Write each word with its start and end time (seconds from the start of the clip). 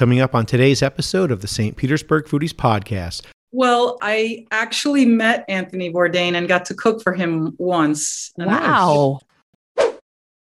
coming 0.00 0.20
up 0.20 0.34
on 0.34 0.46
today's 0.46 0.82
episode 0.82 1.30
of 1.30 1.42
the 1.42 1.46
St. 1.46 1.76
Petersburg 1.76 2.24
Foodies 2.24 2.54
Podcast. 2.54 3.26
Well, 3.52 3.98
I 4.00 4.46
actually 4.50 5.04
met 5.04 5.44
Anthony 5.46 5.92
Bourdain 5.92 6.36
and 6.36 6.48
got 6.48 6.64
to 6.64 6.74
cook 6.74 7.02
for 7.02 7.12
him 7.12 7.54
once. 7.58 8.32
Wow. 8.38 9.20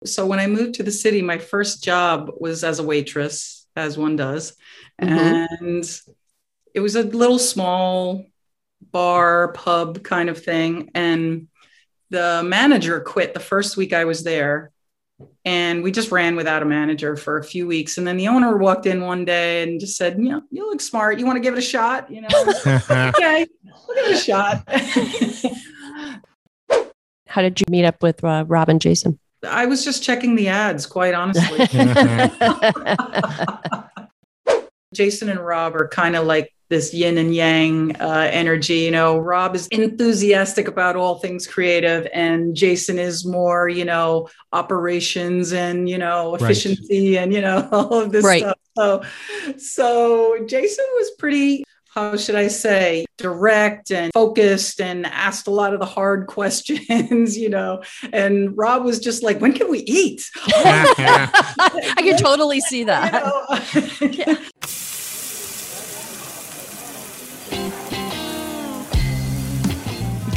So 0.04 0.26
when 0.26 0.38
I 0.38 0.46
moved 0.46 0.74
to 0.74 0.84
the 0.84 0.92
city, 0.92 1.22
my 1.22 1.38
first 1.38 1.82
job 1.82 2.30
was 2.38 2.62
as 2.62 2.78
a 2.78 2.84
waitress, 2.84 3.66
as 3.74 3.98
one 3.98 4.14
does. 4.14 4.54
Mm-hmm. 5.02 5.64
And 5.64 6.00
it 6.72 6.78
was 6.78 6.94
a 6.94 7.02
little 7.02 7.40
small 7.40 8.26
bar, 8.92 9.54
pub 9.54 10.04
kind 10.04 10.28
of 10.28 10.40
thing. 10.40 10.92
And 10.94 11.48
the 12.10 12.44
manager 12.46 13.00
quit 13.00 13.34
the 13.34 13.40
first 13.40 13.76
week 13.76 13.92
I 13.92 14.04
was 14.04 14.22
there. 14.22 14.70
And 15.44 15.82
we 15.82 15.90
just 15.90 16.10
ran 16.10 16.36
without 16.36 16.62
a 16.62 16.66
manager 16.66 17.16
for 17.16 17.38
a 17.38 17.44
few 17.44 17.66
weeks. 17.66 17.98
And 17.98 18.06
then 18.06 18.16
the 18.16 18.28
owner 18.28 18.56
walked 18.56 18.86
in 18.86 19.00
one 19.00 19.24
day 19.24 19.62
and 19.62 19.80
just 19.80 19.96
said, 19.96 20.18
You 20.18 20.30
know, 20.30 20.42
you 20.50 20.68
look 20.68 20.80
smart. 20.80 21.18
You 21.18 21.26
want 21.26 21.36
to 21.36 21.40
give 21.40 21.54
it 21.54 21.58
a 21.58 21.62
shot? 21.62 22.10
You 22.10 22.22
know, 22.22 22.28
okay, 22.66 23.46
we'll 23.64 23.96
give 23.96 24.06
it 24.06 24.12
a 24.12 24.18
shot. 24.18 24.62
How 27.28 27.42
did 27.42 27.60
you 27.60 27.66
meet 27.68 27.84
up 27.84 28.02
with 28.02 28.24
uh, 28.24 28.44
Rob 28.46 28.68
and 28.68 28.80
Jason? 28.80 29.18
I 29.46 29.66
was 29.66 29.84
just 29.84 30.02
checking 30.02 30.34
the 30.34 30.48
ads, 30.48 30.86
quite 30.86 31.14
honestly. 31.14 31.58
Jason 34.94 35.28
and 35.28 35.38
Rob 35.38 35.76
are 35.76 35.86
kind 35.88 36.16
of 36.16 36.26
like 36.26 36.50
this 36.68 36.92
yin 36.92 37.18
and 37.18 37.34
yang 37.34 37.96
uh, 37.96 38.28
energy. 38.30 38.80
You 38.80 38.90
know, 38.90 39.18
Rob 39.18 39.54
is 39.54 39.66
enthusiastic 39.68 40.68
about 40.68 40.96
all 40.96 41.16
things 41.16 41.46
creative, 41.46 42.08
and 42.12 42.54
Jason 42.54 42.98
is 42.98 43.24
more, 43.24 43.68
you 43.68 43.84
know, 43.84 44.28
operations 44.52 45.52
and 45.52 45.88
you 45.88 45.98
know 45.98 46.34
efficiency 46.34 47.14
right. 47.14 47.22
and 47.22 47.34
you 47.34 47.40
know 47.40 47.68
all 47.72 47.94
of 47.94 48.12
this 48.12 48.24
right. 48.24 48.42
stuff. 48.42 48.58
So, 48.76 49.02
so 49.58 50.46
Jason 50.46 50.86
was 50.94 51.10
pretty. 51.18 51.64
How 51.90 52.16
should 52.16 52.36
I 52.36 52.46
say, 52.46 53.06
direct 53.16 53.90
and 53.90 54.12
focused 54.12 54.80
and 54.80 55.04
asked 55.06 55.48
a 55.48 55.50
lot 55.50 55.72
of 55.74 55.80
the 55.80 55.86
hard 55.86 56.26
questions, 56.28 57.36
you 57.36 57.48
know. 57.48 57.82
And 58.12 58.56
Rob 58.56 58.84
was 58.84 59.00
just 59.00 59.24
like, 59.24 59.40
when 59.40 59.52
can 59.52 59.68
we 59.68 59.80
eat? 59.80 60.24
I 60.36 61.94
can 61.96 62.16
totally 62.18 62.60
see 62.60 62.84
that. 62.84 63.14
You 64.00 64.26
know? 64.26 64.37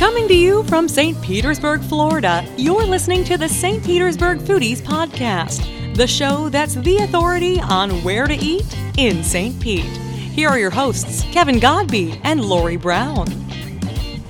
Coming 0.02 0.28
to 0.30 0.34
you 0.34 0.64
from 0.64 0.90
St. 0.90 1.22
Petersburg, 1.22 1.80
Florida, 1.84 2.44
you're 2.58 2.84
listening 2.84 3.24
to 3.26 3.38
the 3.38 3.48
St. 3.48 3.86
Petersburg 3.86 4.40
Foodies 4.40 4.82
Podcast, 4.82 5.96
the 5.96 6.08
show 6.08 6.50
that's 6.50 6.74
the 6.74 6.98
authority 6.98 7.62
on 7.62 7.92
where 8.04 8.26
to 8.26 8.34
eat 8.34 8.66
in 8.98 9.24
St. 9.24 9.62
Pete. 9.62 9.86
Here 9.86 10.50
are 10.50 10.58
your 10.58 10.72
hosts, 10.72 11.22
Kevin 11.26 11.60
Godby 11.60 12.20
and 12.24 12.44
Lori 12.44 12.78
Brown. 12.78 13.28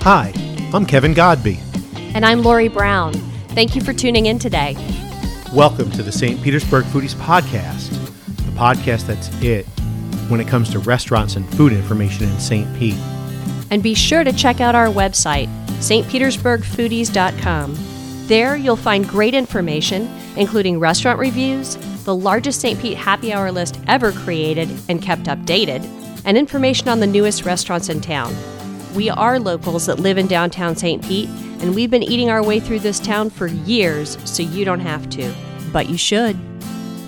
Hi, 0.01 0.33
I'm 0.73 0.85
Kevin 0.85 1.13
Godby. 1.13 1.57
And 2.15 2.25
I'm 2.25 2.43
Lori 2.43 2.67
Brown. 2.67 3.13
Thank 3.53 3.73
you 3.73 3.81
for 3.81 3.93
tuning 3.93 4.25
in 4.25 4.39
today. 4.39 4.75
Welcome 5.53 5.89
to 5.91 6.03
the 6.03 6.11
St. 6.11 6.43
Petersburg 6.43 6.83
Foodies 6.83 7.15
Podcast, 7.15 7.91
the 8.35 8.51
podcast 8.59 9.07
that's 9.07 9.29
it 9.41 9.65
when 10.27 10.41
it 10.41 10.49
comes 10.49 10.69
to 10.71 10.79
restaurants 10.79 11.37
and 11.37 11.49
food 11.55 11.71
information 11.71 12.27
in 12.27 12.37
St. 12.41 12.77
Pete. 12.77 12.99
And 13.69 13.81
be 13.81 13.93
sure 13.93 14.25
to 14.25 14.33
check 14.33 14.59
out 14.59 14.75
our 14.75 14.87
website, 14.87 15.47
stpetersburgfoodies.com. 15.81 17.77
There 18.27 18.55
you'll 18.55 18.75
find 18.75 19.07
great 19.07 19.33
information, 19.33 20.09
including 20.37 20.79
restaurant 20.79 21.19
reviews, 21.19 21.75
the 22.03 22.15
largest 22.15 22.61
St. 22.61 22.79
Pete 22.79 22.97
happy 22.97 23.33
hour 23.33 23.51
list 23.51 23.79
ever 23.87 24.11
created 24.11 24.69
and 24.89 25.01
kept 25.01 25.23
updated, 25.23 25.83
and 26.23 26.37
information 26.37 26.87
on 26.87 26.99
the 26.99 27.07
newest 27.07 27.45
restaurants 27.45 27.89
in 27.89 27.99
town. 27.99 28.35
We 28.95 29.09
are 29.09 29.39
locals 29.39 29.85
that 29.87 29.99
live 29.99 30.17
in 30.17 30.27
downtown 30.27 30.75
St. 30.75 31.03
Pete, 31.03 31.29
and 31.61 31.73
we've 31.75 31.91
been 31.91 32.03
eating 32.03 32.29
our 32.29 32.43
way 32.43 32.59
through 32.59 32.79
this 32.79 32.99
town 32.99 33.29
for 33.29 33.47
years, 33.47 34.17
so 34.29 34.43
you 34.43 34.65
don't 34.65 34.79
have 34.79 35.09
to. 35.11 35.33
But 35.71 35.89
you 35.89 35.97
should. 35.97 36.50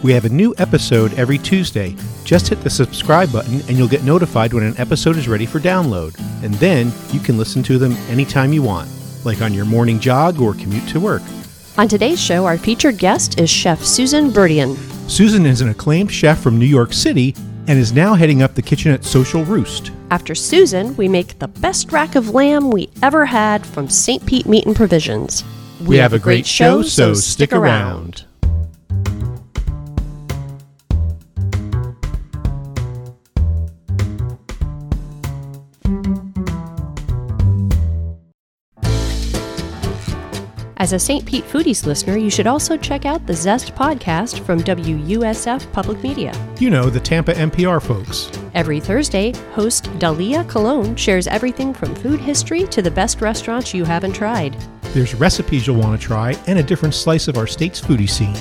We 0.03 0.11
have 0.11 0.25
a 0.25 0.29
new 0.29 0.53
episode 0.57 1.13
every 1.13 1.37
Tuesday. 1.37 1.95
Just 2.25 2.49
hit 2.49 2.59
the 2.59 2.69
subscribe 2.69 3.31
button 3.31 3.61
and 3.69 3.77
you'll 3.77 3.87
get 3.87 4.03
notified 4.03 4.53
when 4.53 4.65
an 4.65 4.77
episode 4.77 5.15
is 5.15 5.29
ready 5.29 5.45
for 5.45 5.61
download. 5.61 6.19
And 6.43 6.53
then 6.55 6.91
you 7.11 7.21
can 7.21 7.37
listen 7.37 7.63
to 7.63 7.77
them 7.77 7.93
anytime 8.09 8.51
you 8.51 8.61
want, 8.61 8.89
like 9.23 9.41
on 9.41 9.53
your 9.53 9.63
morning 9.63 10.01
jog 10.01 10.41
or 10.41 10.55
commute 10.55 10.89
to 10.89 10.99
work. 10.99 11.21
On 11.77 11.87
today's 11.87 12.19
show, 12.19 12.45
our 12.45 12.57
featured 12.57 12.97
guest 12.97 13.39
is 13.39 13.49
Chef 13.49 13.81
Susan 13.81 14.29
Burdian. 14.29 14.75
Susan 15.07 15.45
is 15.45 15.61
an 15.61 15.69
acclaimed 15.69 16.11
chef 16.11 16.37
from 16.37 16.59
New 16.59 16.65
York 16.65 16.91
City 16.91 17.33
and 17.67 17.79
is 17.79 17.93
now 17.93 18.13
heading 18.13 18.41
up 18.41 18.55
the 18.55 18.61
kitchen 18.61 18.91
at 18.91 19.05
Social 19.05 19.45
Roost. 19.45 19.91
After 20.11 20.35
Susan, 20.35 20.97
we 20.97 21.07
make 21.07 21.39
the 21.39 21.47
best 21.47 21.93
rack 21.93 22.15
of 22.15 22.31
lamb 22.31 22.71
we 22.71 22.89
ever 23.01 23.25
had 23.25 23.65
from 23.65 23.87
St. 23.87 24.25
Pete 24.25 24.47
Meat 24.47 24.65
and 24.65 24.75
Provisions. 24.75 25.45
We, 25.79 25.87
we 25.87 25.97
have, 25.97 26.11
have, 26.11 26.21
a 26.21 26.21
great, 26.21 26.35
great 26.35 26.45
show, 26.45 26.81
so 26.81 27.13
stick 27.13 27.53
around. 27.53 28.25
As 40.83 40.91
a 40.91 40.99
St. 40.99 41.25
Pete 41.25 41.45
Foodies 41.45 41.85
listener, 41.85 42.17
you 42.17 42.29
should 42.29 42.45
also 42.45 42.75
check 42.75 43.05
out 43.05 43.25
the 43.25 43.33
Zest 43.33 43.73
podcast 43.73 44.45
from 44.45 44.59
WUSF 44.59 45.71
Public 45.71 46.03
Media. 46.03 46.33
You 46.59 46.69
know, 46.71 46.89
the 46.89 46.99
Tampa 46.99 47.31
NPR 47.31 47.81
folks. 47.81 48.29
Every 48.53 48.81
Thursday, 48.81 49.31
host 49.53 49.85
Dalia 49.99 50.43
Colón 50.43 50.97
shares 50.97 51.25
everything 51.25 51.73
from 51.73 51.95
food 51.95 52.19
history 52.19 52.65
to 52.65 52.81
the 52.81 52.91
best 52.91 53.21
restaurants 53.21 53.73
you 53.73 53.85
haven't 53.85 54.11
tried. 54.11 54.57
There's 54.93 55.15
recipes 55.15 55.65
you'll 55.65 55.79
want 55.79 55.97
to 55.97 56.05
try 56.05 56.35
and 56.47 56.59
a 56.59 56.63
different 56.63 56.95
slice 56.95 57.29
of 57.29 57.37
our 57.37 57.47
state's 57.47 57.79
foodie 57.79 58.09
scene. 58.09 58.35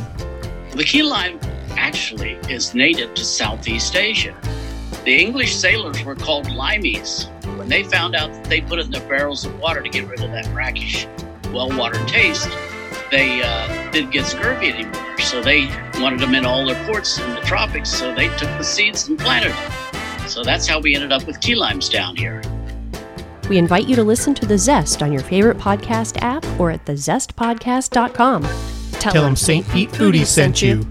The 0.72 0.82
key 0.82 1.04
lime 1.04 1.38
actually 1.76 2.32
is 2.50 2.74
native 2.74 3.14
to 3.14 3.24
Southeast 3.24 3.94
Asia. 3.94 4.36
The 5.04 5.16
English 5.16 5.54
sailors 5.54 6.02
were 6.02 6.16
called 6.16 6.46
limeys 6.46 7.28
when 7.56 7.68
they 7.68 7.84
found 7.84 8.16
out 8.16 8.32
that 8.32 8.44
they 8.46 8.62
put 8.62 8.80
it 8.80 8.86
in 8.86 8.90
their 8.90 9.08
barrels 9.08 9.44
of 9.44 9.56
water 9.60 9.80
to 9.80 9.88
get 9.88 10.08
rid 10.08 10.24
of 10.24 10.32
that 10.32 10.52
brackish 10.52 11.06
well-watered 11.52 12.06
taste, 12.08 12.48
they 13.10 13.42
uh, 13.42 13.90
didn't 13.90 14.10
get 14.10 14.26
scurvy 14.26 14.70
anymore. 14.70 15.18
So 15.18 15.42
they 15.42 15.66
wanted 16.00 16.20
them 16.20 16.34
in 16.34 16.44
all 16.46 16.64
their 16.64 16.84
ports 16.86 17.18
in 17.18 17.34
the 17.34 17.40
tropics. 17.42 17.90
So 17.90 18.14
they 18.14 18.28
took 18.36 18.48
the 18.58 18.64
seeds 18.64 19.08
and 19.08 19.18
planted 19.18 19.52
them. 19.52 20.28
So 20.28 20.42
that's 20.42 20.66
how 20.66 20.80
we 20.80 20.94
ended 20.94 21.12
up 21.12 21.26
with 21.26 21.40
key 21.40 21.54
limes 21.54 21.88
down 21.88 22.16
here. 22.16 22.42
We 23.48 23.58
invite 23.58 23.88
you 23.88 23.96
to 23.96 24.04
listen 24.04 24.34
to 24.34 24.46
The 24.46 24.56
Zest 24.56 25.02
on 25.02 25.12
your 25.12 25.22
favorite 25.22 25.58
podcast 25.58 26.16
app 26.22 26.44
or 26.58 26.70
at 26.70 26.84
thezestpodcast.com. 26.86 28.42
Tell, 28.42 29.12
Tell 29.12 29.22
them 29.22 29.36
St. 29.36 29.68
Pete 29.70 29.90
Foodie 29.90 30.24
sent 30.24 30.62
you. 30.62 30.86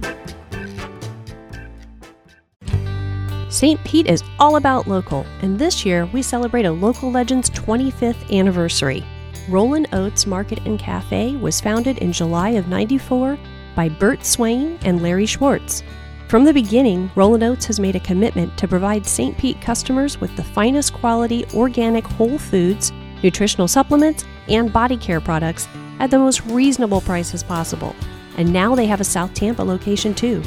St. 3.50 3.84
Pete 3.84 4.08
is 4.08 4.24
all 4.40 4.56
about 4.56 4.88
local, 4.88 5.26
and 5.42 5.60
this 5.60 5.86
year 5.86 6.06
we 6.08 6.22
celebrate 6.22 6.66
a 6.66 6.72
local 6.72 7.12
legend's 7.12 7.50
25th 7.50 8.32
anniversary. 8.32 9.04
Rollin 9.50 9.88
Oats 9.92 10.28
Market 10.28 10.60
and 10.66 10.78
Cafe 10.78 11.36
was 11.38 11.60
founded 11.60 11.98
in 11.98 12.14
July 12.14 12.50
of 12.52 12.68
94 12.68 13.38
by 13.76 13.90
Bert 13.90 14.24
Swain 14.24 14.78
and 14.84 15.02
Larry 15.02 15.26
Schwartz. 15.26 15.84
From 16.28 16.46
the 16.46 16.54
beginning, 16.54 17.12
Rollin 17.16 17.44
Oats 17.44 17.66
has 17.66 17.80
made 17.80 17.96
a 17.96 18.00
commitment 18.02 18.56
to 18.58 18.68
provide 18.68 19.06
St. 19.06 19.38
Pete 19.38 19.60
customers 19.60 20.22
with 20.22 20.34
the 20.36 20.44
finest 20.44 20.94
quality 20.94 21.46
organic 21.56 22.06
whole 22.06 22.38
foods, 22.38 22.92
nutritional 23.24 23.68
supplements, 23.68 24.26
and 24.48 24.72
body 24.72 24.96
care 24.96 25.20
products 25.20 25.68
at 26.00 26.12
the 26.12 26.20
most 26.20 26.46
reasonable 26.46 27.02
prices 27.02 27.44
possible. 27.44 27.96
And 28.38 28.54
now 28.54 28.76
they 28.76 28.86
have 28.86 29.02
a 29.02 29.06
South 29.06 29.34
Tampa 29.34 29.64
location 29.64 30.14
too. 30.14 30.42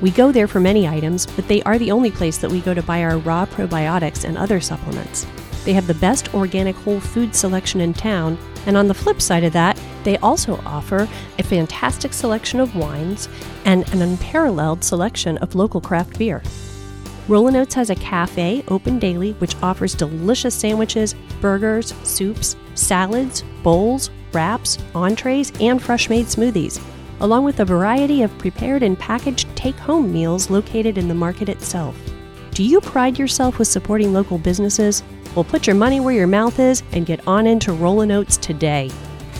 We 0.00 0.10
go 0.10 0.30
there 0.30 0.46
for 0.46 0.60
many 0.60 0.86
items, 0.86 1.26
but 1.26 1.48
they 1.48 1.62
are 1.62 1.78
the 1.78 1.90
only 1.90 2.10
place 2.10 2.38
that 2.38 2.50
we 2.50 2.60
go 2.60 2.74
to 2.74 2.82
buy 2.82 3.02
our 3.02 3.18
raw 3.18 3.46
probiotics 3.46 4.24
and 4.24 4.38
other 4.38 4.60
supplements. 4.60 5.26
They 5.68 5.74
have 5.74 5.86
the 5.86 5.92
best 5.92 6.32
organic 6.32 6.74
whole 6.76 6.98
food 6.98 7.34
selection 7.34 7.82
in 7.82 7.92
town, 7.92 8.38
and 8.64 8.74
on 8.74 8.88
the 8.88 8.94
flip 8.94 9.20
side 9.20 9.44
of 9.44 9.52
that, 9.52 9.78
they 10.02 10.16
also 10.16 10.58
offer 10.64 11.06
a 11.38 11.42
fantastic 11.42 12.14
selection 12.14 12.58
of 12.58 12.74
wines 12.74 13.28
and 13.66 13.86
an 13.92 14.00
unparalleled 14.00 14.82
selection 14.82 15.36
of 15.36 15.54
local 15.54 15.82
craft 15.82 16.18
beer. 16.18 16.42
Rollin 17.28 17.54
Oats 17.54 17.74
has 17.74 17.90
a 17.90 17.94
cafe 17.96 18.64
open 18.68 18.98
daily 18.98 19.32
which 19.40 19.56
offers 19.62 19.94
delicious 19.94 20.54
sandwiches, 20.54 21.14
burgers, 21.42 21.92
soups, 22.02 22.56
salads, 22.74 23.44
bowls, 23.62 24.08
wraps, 24.32 24.78
entrees, 24.94 25.52
and 25.60 25.82
fresh 25.82 26.08
made 26.08 26.24
smoothies, 26.24 26.82
along 27.20 27.44
with 27.44 27.60
a 27.60 27.64
variety 27.66 28.22
of 28.22 28.38
prepared 28.38 28.82
and 28.82 28.98
packaged 28.98 29.54
take 29.54 29.76
home 29.76 30.10
meals 30.10 30.48
located 30.48 30.96
in 30.96 31.08
the 31.08 31.14
market 31.14 31.50
itself. 31.50 31.94
Do 32.52 32.64
you 32.64 32.80
pride 32.80 33.18
yourself 33.18 33.58
with 33.58 33.68
supporting 33.68 34.14
local 34.14 34.38
businesses? 34.38 35.02
Well, 35.38 35.44
put 35.44 35.68
your 35.68 35.76
money 35.76 36.00
where 36.00 36.12
your 36.12 36.26
mouth 36.26 36.58
is 36.58 36.82
and 36.90 37.06
get 37.06 37.24
on 37.28 37.46
into 37.46 37.70
Rollin 37.70 38.10
Oats 38.10 38.36
today. 38.38 38.90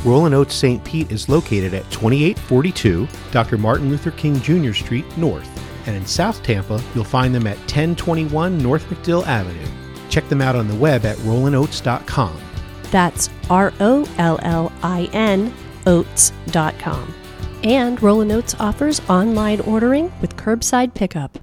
Rollin 0.05 0.33
Oats 0.33 0.55
St. 0.55 0.85
Pete 0.85 1.11
is 1.11 1.29
located 1.29 1.75
at 1.75 1.91
2842 1.91 3.09
Dr. 3.33 3.59
Martin 3.59 3.91
Luther 3.91 4.13
King 4.13 4.41
Jr. 4.41 4.73
Street 4.73 5.05
North 5.19 5.51
And 5.89 5.97
in 5.97 6.07
South 6.07 6.41
Tampa, 6.45 6.81
you'll 6.95 7.03
find 7.03 7.35
them 7.35 7.49
at 7.49 7.59
1021 7.63 8.59
North 8.59 8.89
MacDill 8.89 9.27
Avenue. 9.27 9.67
Check 10.09 10.29
them 10.29 10.41
out 10.41 10.55
on 10.55 10.69
the 10.69 10.77
web 10.77 11.05
at 11.05 11.17
rollinoats.com. 11.17 12.41
That's 12.93 13.29
R 13.51 13.73
O 13.81 14.09
L 14.19 14.39
L 14.43 14.73
I 14.85 15.11
N 15.13 15.53
oats.com. 15.85 17.13
And 17.65 18.01
Rollin' 18.01 18.31
Oats 18.31 18.55
offers 18.61 19.01
online 19.11 19.59
ordering 19.63 20.13
with 20.21 20.37
curbside 20.37 20.95
pickup. 20.95 21.41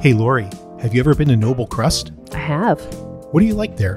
Hey, 0.00 0.14
Lori, 0.14 0.48
have 0.80 0.94
you 0.94 1.00
ever 1.00 1.14
been 1.14 1.28
to 1.28 1.36
Noble 1.36 1.66
Crust? 1.66 2.10
I 2.32 2.38
have. 2.38 3.07
What 3.30 3.40
do 3.40 3.46
you 3.46 3.54
like 3.54 3.76
there? 3.76 3.96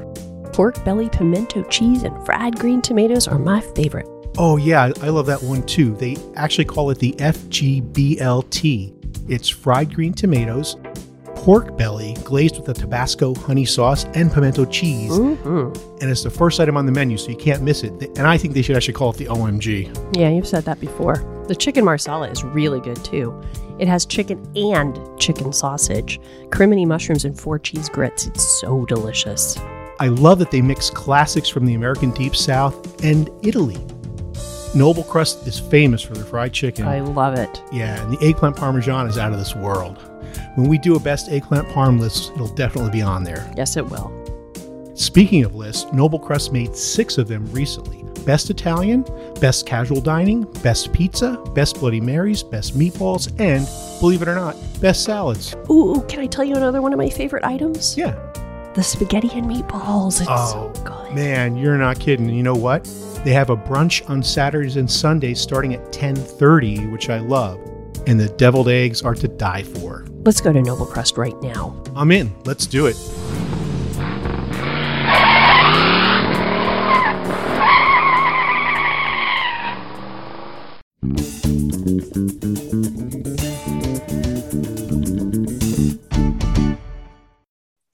Pork 0.51 0.83
belly, 0.83 1.07
pimento 1.07 1.63
cheese, 1.63 2.03
and 2.03 2.25
fried 2.25 2.59
green 2.59 2.81
tomatoes 2.81 3.29
are 3.29 3.39
my 3.39 3.61
favorite. 3.61 4.05
Oh, 4.37 4.57
yeah, 4.57 4.91
I 5.01 5.07
love 5.07 5.25
that 5.27 5.41
one 5.41 5.65
too. 5.65 5.95
They 5.95 6.17
actually 6.35 6.65
call 6.65 6.89
it 6.89 6.99
the 6.99 7.13
FGBLT. 7.13 8.93
It's 9.29 9.47
fried 9.47 9.95
green 9.95 10.11
tomatoes, 10.11 10.75
pork 11.41 11.75
belly 11.75 12.13
glazed 12.23 12.55
with 12.57 12.69
a 12.69 12.73
Tabasco 12.73 13.33
honey 13.33 13.65
sauce 13.65 14.05
and 14.13 14.31
pimento 14.31 14.63
cheese. 14.63 15.11
Mm-hmm. 15.11 15.99
And 15.99 16.11
it's 16.11 16.21
the 16.21 16.29
first 16.29 16.59
item 16.59 16.77
on 16.77 16.85
the 16.85 16.91
menu, 16.91 17.17
so 17.17 17.29
you 17.29 17.35
can't 17.35 17.63
miss 17.63 17.81
it. 17.83 17.93
And 18.15 18.27
I 18.27 18.37
think 18.37 18.53
they 18.53 18.61
should 18.61 18.75
actually 18.75 18.93
call 18.93 19.09
it 19.09 19.17
the 19.17 19.25
OMG. 19.25 20.15
Yeah, 20.15 20.29
you've 20.29 20.47
said 20.47 20.65
that 20.65 20.79
before. 20.79 21.15
The 21.47 21.55
chicken 21.55 21.83
marsala 21.83 22.29
is 22.29 22.43
really 22.43 22.79
good 22.79 23.03
too. 23.03 23.41
It 23.79 23.87
has 23.87 24.05
chicken 24.05 24.39
and 24.55 24.99
chicken 25.19 25.51
sausage, 25.51 26.19
crimini 26.51 26.85
mushrooms, 26.85 27.25
and 27.25 27.37
four 27.37 27.57
cheese 27.57 27.89
grits. 27.89 28.27
It's 28.27 28.61
so 28.61 28.85
delicious. 28.85 29.57
I 29.99 30.09
love 30.09 30.37
that 30.39 30.51
they 30.51 30.61
mix 30.61 30.91
classics 30.91 31.49
from 31.49 31.65
the 31.65 31.73
American 31.73 32.11
Deep 32.11 32.35
South 32.35 33.03
and 33.03 33.31
Italy. 33.41 33.83
Noble 34.75 35.03
Crust 35.03 35.47
is 35.47 35.59
famous 35.59 36.03
for 36.03 36.13
their 36.13 36.23
fried 36.23 36.53
chicken. 36.53 36.87
I 36.87 36.99
love 36.99 37.33
it. 37.33 37.63
yeah, 37.71 37.99
and 37.99 38.15
the 38.15 38.23
eggplant 38.25 38.55
parmesan 38.55 39.07
is 39.07 39.17
out 39.17 39.33
of 39.33 39.39
this 39.39 39.55
world. 39.55 39.97
When 40.55 40.67
we 40.69 40.77
do 40.77 40.95
a 40.95 40.99
best 40.99 41.29
eggplant 41.29 41.67
parm 41.69 41.99
list, 41.99 42.31
it'll 42.33 42.47
definitely 42.53 42.91
be 42.91 43.01
on 43.01 43.23
there. 43.23 43.51
Yes, 43.57 43.77
it 43.77 43.85
will. 43.85 44.11
Speaking 44.95 45.43
of 45.43 45.55
lists, 45.55 45.91
Noble 45.93 46.19
Crust 46.19 46.51
made 46.53 46.75
six 46.75 47.17
of 47.17 47.27
them 47.27 47.49
recently 47.51 48.03
Best 48.25 48.49
Italian, 48.51 49.03
Best 49.39 49.65
Casual 49.65 49.99
Dining, 49.99 50.43
Best 50.61 50.93
Pizza, 50.93 51.37
Best 51.55 51.79
Bloody 51.79 51.99
Marys, 51.99 52.43
Best 52.43 52.77
Meatballs, 52.77 53.31
and, 53.39 53.67
believe 53.99 54.21
it 54.21 54.27
or 54.27 54.35
not, 54.35 54.55
Best 54.79 55.03
Salads. 55.03 55.55
Ooh, 55.71 56.05
can 56.07 56.19
I 56.19 56.27
tell 56.27 56.43
you 56.45 56.55
another 56.55 56.81
one 56.83 56.93
of 56.93 56.99
my 56.99 57.09
favorite 57.09 57.43
items? 57.43 57.97
Yeah. 57.97 58.13
The 58.75 58.83
spaghetti 58.83 59.29
and 59.33 59.47
meatballs. 59.49 60.21
It's 60.21 60.29
Oh, 60.29 60.71
so 60.73 60.83
good. 60.83 61.15
Man, 61.15 61.57
you're 61.57 61.77
not 61.79 61.99
kidding. 61.99 62.29
You 62.29 62.43
know 62.43 62.53
what? 62.55 62.83
They 63.25 63.33
have 63.33 63.49
a 63.49 63.57
brunch 63.57 64.07
on 64.09 64.21
Saturdays 64.21 64.77
and 64.77 64.89
Sundays 64.89 65.41
starting 65.41 65.73
at 65.73 65.91
10:30, 65.91 66.91
which 66.91 67.09
I 67.09 67.19
love. 67.19 67.59
And 68.07 68.19
the 68.19 68.29
deviled 68.29 68.69
eggs 68.69 69.01
are 69.01 69.15
to 69.15 69.27
die 69.27 69.63
for. 69.63 70.05
Let's 70.23 70.39
go 70.39 70.53
to 70.53 70.61
Noble 70.61 70.85
Crust 70.85 71.17
right 71.17 71.39
now. 71.41 71.75
I'm 71.95 72.11
in. 72.11 72.31
Let's 72.45 72.67
do 72.67 72.85
it. 72.85 72.95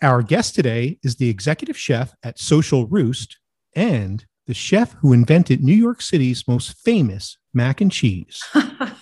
Our 0.01 0.21
guest 0.21 0.53
today 0.53 1.00
is 1.03 1.15
the 1.15 1.30
executive 1.30 1.77
chef 1.77 2.13
at 2.23 2.39
Social 2.39 2.88
Roost 2.88 3.38
and 3.73 4.25
the 4.47 4.53
chef 4.53 4.94
who 5.01 5.13
invented 5.13 5.63
New 5.63 5.73
York 5.73 6.01
City's 6.01 6.45
most 6.45 6.77
famous 6.83 7.38
mac 7.53 7.80
and 7.80 7.91
cheese. 7.91 8.44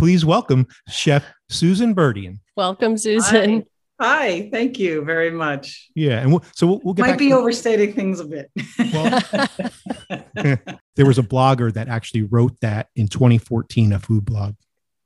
Please 0.00 0.24
welcome 0.24 0.66
Chef 0.88 1.22
Susan 1.50 1.92
Burdian. 1.92 2.40
Welcome, 2.56 2.96
Susan. 2.96 3.66
Hi, 4.00 4.48
thank 4.50 4.78
you 4.78 5.04
very 5.04 5.30
much. 5.30 5.90
Yeah, 5.94 6.20
and 6.20 6.30
we'll, 6.30 6.42
so 6.54 6.66
we'll, 6.66 6.80
we'll 6.82 6.94
get 6.94 7.02
Might 7.02 7.08
back 7.10 7.18
be 7.18 7.28
to- 7.28 7.36
overstating 7.36 7.92
things 7.92 8.18
a 8.18 8.24
bit. 8.24 8.50
Well- 8.94 9.20
there 10.96 11.04
was 11.04 11.18
a 11.18 11.22
blogger 11.22 11.70
that 11.74 11.88
actually 11.88 12.22
wrote 12.22 12.58
that 12.62 12.88
in 12.96 13.08
2014, 13.08 13.92
a 13.92 13.98
food 13.98 14.24
blog, 14.24 14.54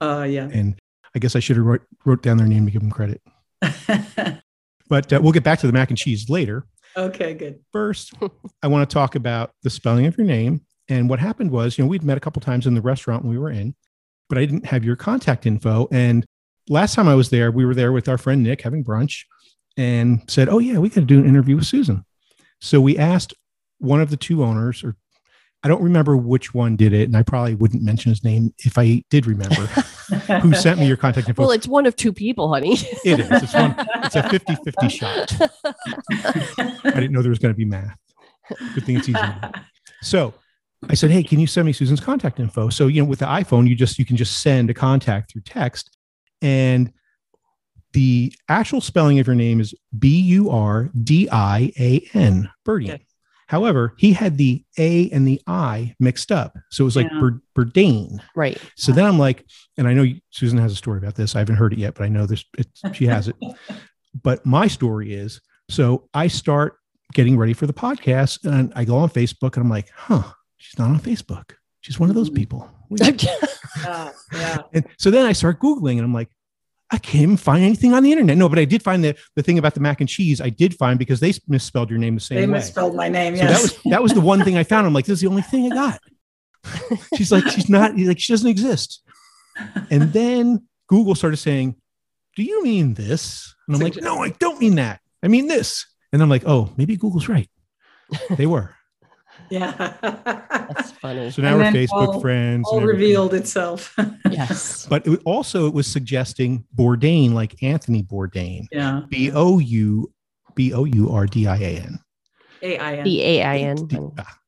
uh, 0.01 0.29
yeah. 0.31 0.49
and 0.53 0.79
I 1.13 1.19
guess 1.19 1.35
I 1.35 1.41
should 1.41 1.57
have 1.57 1.67
wrote, 1.67 1.83
wrote 2.05 2.23
down 2.23 2.37
their 2.37 2.47
name 2.47 2.65
to 2.67 2.71
give 2.71 2.83
them 2.83 2.93
credit. 2.93 3.21
But 4.89 5.13
uh, 5.13 5.19
we'll 5.21 5.33
get 5.33 5.43
back 5.43 5.59
to 5.61 5.67
the 5.67 5.73
mac 5.73 5.89
and 5.89 5.99
cheese 5.99 6.31
later. 6.31 6.67
okay, 6.97 7.35
good. 7.35 7.59
First, 7.73 8.13
I 8.63 8.69
want 8.69 8.89
to 8.89 8.95
talk 8.95 9.17
about 9.17 9.51
the 9.65 9.71
spelling 9.71 10.07
of 10.07 10.17
your 10.17 10.27
name. 10.27 10.61
And 10.89 11.09
what 11.09 11.19
happened 11.19 11.51
was, 11.51 11.79
you 11.79 11.83
know, 11.83 11.89
we'd 11.89 12.05
met 12.05 12.17
a 12.17 12.21
couple 12.21 12.41
times 12.43 12.65
in 12.67 12.75
the 12.75 12.83
restaurant 12.83 13.25
when 13.25 13.33
we 13.33 13.39
were 13.39 13.51
in, 13.51 13.75
but 14.29 14.39
I 14.39 14.45
didn't 14.45 14.67
have 14.67 14.85
your 14.85 14.97
contact 14.97 15.47
info. 15.47 15.89
And 15.91 16.25
last 16.69 16.95
time 16.95 17.09
I 17.09 17.15
was 17.15 17.31
there, 17.31 17.51
we 17.51 17.65
were 17.65 17.75
there 17.75 17.93
with 17.93 18.09
our 18.09 18.19
friend 18.19 18.43
Nick 18.43 18.63
having 18.63 18.85
brunch 18.85 19.25
and 19.77 20.23
said, 20.29 20.49
Oh, 20.49 20.59
yeah, 20.59 20.79
we 20.79 20.89
got 20.89 20.97
to 20.97 21.01
do 21.03 21.19
an 21.19 21.27
interview 21.27 21.57
with 21.57 21.67
Susan. 21.67 22.05
So 22.61 22.81
we 22.81 22.97
asked 22.97 23.35
one 23.79 24.01
of 24.01 24.11
the 24.11 24.17
two 24.17 24.43
owners, 24.43 24.83
or 24.83 24.97
I 25.63 25.69
don't 25.69 25.83
remember 25.83 26.17
which 26.17 26.55
one 26.55 26.77
did 26.77 26.93
it. 26.93 27.05
And 27.05 27.17
I 27.17 27.23
probably 27.23 27.55
wouldn't 27.55 27.83
mention 27.83 28.11
his 28.11 28.25
name 28.25 28.55
if 28.59 28.79
I 28.79 29.03
did 29.11 29.27
remember 29.27 29.55
who 30.41 30.55
sent 30.55 30.81
me 30.81 30.87
your 30.87 30.97
contact 30.97 31.29
info. 31.29 31.43
well, 31.43 31.51
it's 31.51 31.69
one 31.69 31.87
of 31.87 31.97
two 31.97 32.13
people, 32.13 32.53
honey. 32.53 32.75
it 33.05 33.21
is. 33.21 33.29
It's, 33.31 33.55
one, 33.55 33.75
it's 34.05 34.17
a 34.17 34.29
50 34.29 34.55
50 34.57 34.89
shot. 34.89 35.33
I 36.13 36.91
didn't 36.95 37.13
know 37.13 37.23
there 37.23 37.31
was 37.31 37.39
going 37.39 37.55
to 37.55 37.59
be 37.59 37.65
math. 37.65 37.97
Good 38.75 38.85
thing 38.85 38.97
it's 38.97 39.09
easy. 39.09 39.19
So 40.03 40.35
I 40.89 40.95
said, 40.95 41.11
"Hey, 41.11 41.23
can 41.23 41.41
you 41.41 41.47
send 41.47 41.67
me 41.67 41.73
Susan's 41.73 42.01
contact 42.01 42.39
info?" 42.41 42.69
So 42.69 42.87
you 42.87 43.03
know, 43.03 43.09
with 43.09 43.19
the 43.21 43.27
iPhone, 43.27 43.69
you 43.69 43.75
just 43.75 43.99
you 43.99 44.05
can 44.05 44.17
just 44.17 44.43
send 44.43 44.71
a 44.71 44.75
contact 44.75 45.33
through 45.33 45.43
text, 45.43 45.97
and 46.43 46.93
the 47.93 48.33
actual 48.49 48.81
spelling 48.81 49.19
of 49.21 49.27
your 49.27 49.37
name 49.37 49.61
is 49.61 49.75
B 49.99 50.21
U 50.21 50.51
R 50.51 50.91
D 51.03 51.29
I 51.31 51.73
A 51.79 52.09
N, 52.15 52.51
Birdie. 52.65 52.93
Okay. 52.93 53.07
However, 53.47 53.95
he 53.99 54.13
had 54.15 54.39
the 54.39 54.65
A 54.79 55.11
and 55.11 55.29
the 55.29 55.41
I 55.47 55.95
mixed 56.01 56.33
up, 56.33 56.57
so 56.71 56.83
it 56.85 56.87
was 56.87 56.97
like 56.97 57.09
Yeah. 57.13 57.21
Bur- 57.21 57.43
Burdane. 57.55 58.19
right. 58.35 58.59
So 58.77 58.91
then 58.91 59.05
I'm 59.05 59.19
like, 59.19 59.45
and 59.77 59.87
I 59.87 59.93
know 59.93 60.07
Susan 60.31 60.59
has 60.59 60.73
a 60.73 60.77
story 60.77 60.99
about 60.99 61.15
this. 61.15 61.37
I 61.37 61.41
haven't 61.41 61.57
heard 61.57 61.73
it 61.73 61.79
yet, 61.79 61.95
but 61.95 62.05
I 62.05 62.09
know 62.09 62.27
this. 62.27 62.45
She 62.95 63.07
has 63.07 63.29
it. 63.29 63.37
but 64.23 64.45
my 64.47 64.67
story 64.67 65.13
is 65.15 65.41
so 65.69 66.09
I 66.15 66.27
start 66.29 66.77
getting 67.13 67.37
ready 67.37 67.53
for 67.53 67.67
the 67.67 67.73
podcast, 67.73 68.45
and 68.45 68.73
I 68.75 68.85
go 68.85 68.97
on 68.97 69.09
Facebook, 69.11 69.55
and 69.57 69.63
I'm 69.63 69.71
like, 69.71 69.89
huh, 69.95 70.25
she's 70.65 70.79
not 70.79 70.89
on 70.89 70.99
Facebook. 70.99 71.53
She's 71.81 72.01
one 72.01 72.09
of 72.09 72.17
those 72.17 72.29
hmm. 72.29 72.35
people. 72.37 72.71
Yeah, 72.97 74.11
yeah. 74.33 74.59
and 74.73 74.87
so 74.99 75.11
then 75.11 75.27
I 75.27 75.33
start 75.33 75.61
googling, 75.61 75.97
and 75.97 76.03
I'm 76.03 76.15
like. 76.15 76.31
I 76.91 76.99
can't 76.99 77.23
even 77.23 77.37
find 77.39 77.65
anything 77.65 77.93
on 77.93 78.05
the 78.05 78.13
internet. 78.13 78.37
No, 78.37 78.49
but 78.49 78.59
I 78.59 78.67
did 78.67 78.83
find 78.83 79.03
the, 79.03 79.17
the 79.35 79.43
thing 79.43 79.59
about 79.59 79.75
the 79.75 79.81
mac 79.81 80.01
and 80.01 80.09
cheese. 80.09 80.41
I 80.41 80.51
did 80.51 80.75
find 80.75 80.97
because 80.97 81.19
they 81.19 81.33
misspelled 81.49 81.91
your 81.91 81.99
name 81.99 82.15
the 82.15 82.21
same 82.21 82.37
They 82.37 82.47
way. 82.47 82.53
misspelled 82.53 82.95
my 82.95 83.09
name. 83.09 83.37
So 83.37 83.43
Yes. 83.43 83.51
that 83.51 83.63
was 83.63 83.83
that 83.91 84.03
was 84.03 84.13
the 84.13 84.21
one 84.21 84.45
thing 84.45 84.57
I 84.57 84.65
found. 84.65 84.87
I'm 84.87 84.93
like, 84.93 85.07
this 85.07 85.15
is 85.15 85.21
the 85.23 85.27
only 85.27 85.43
thing 85.43 85.73
I 85.73 85.75
got. 85.75 86.01
she's 87.17 87.33
like, 87.33 87.49
she's 87.49 87.69
not 87.69 87.97
like 87.99 88.21
she 88.21 88.33
doesn't 88.33 88.49
exist. 88.49 89.03
And 89.91 90.13
then 90.13 90.69
Google 90.89 91.15
started 91.15 91.39
saying, 91.39 91.75
"Do 92.37 92.45
you 92.45 92.63
mean 92.63 92.95
this?" 92.95 93.55
And 93.67 93.75
I'm 93.75 93.83
like, 93.83 93.97
"No, 93.97 94.23
I 94.23 94.29
don't 94.29 94.61
mean 94.61 94.77
that. 94.77 95.01
I 95.23 95.29
mean 95.29 95.49
this." 95.49 95.87
And 96.13 96.23
I'm 96.23 96.29
like, 96.29 96.45
"Oh, 96.47 96.71
maybe 96.77 96.97
Google's 96.97 97.29
right." 97.29 97.49
They 98.37 98.47
were. 98.47 98.75
Yeah. 99.55 99.95
That's 100.75 100.91
funny. 100.93 101.31
So 101.31 101.43
now 101.43 101.59
And 101.59 101.75
we're 101.75 101.81
Facebook 101.83 102.09
all- 102.15 102.21
friends. 102.21 102.69
All 102.69 102.79
and 102.79 102.87
revealed 102.87 103.35
itself. 103.35 103.95
yes. 104.31 104.87
But 104.87 105.07
it, 105.07 105.21
also, 105.25 105.67
it 105.67 105.75
was 105.75 105.87
suggesting 105.87 106.65
Bourdain, 106.75 107.33
like 107.33 107.63
Anthony 107.63 108.03
Bourdain, 108.03 108.67
yeah. 108.73 109.03
B 109.09 109.31
O 109.33 109.59
U 109.59 110.13
B 110.55 110.73
O 110.73 110.85
U 110.85 111.11
R 111.13 111.27
D 111.27 111.47
I 111.47 111.57
A 111.57 111.77
N. 111.81 111.99
A 112.63 112.79
I 112.79 112.95
N. 112.97 113.05
The 113.05 113.23
A 113.23 113.43
I 113.43 113.57
N. 113.59 113.77
D- 113.87 113.99
ah, 114.19 114.39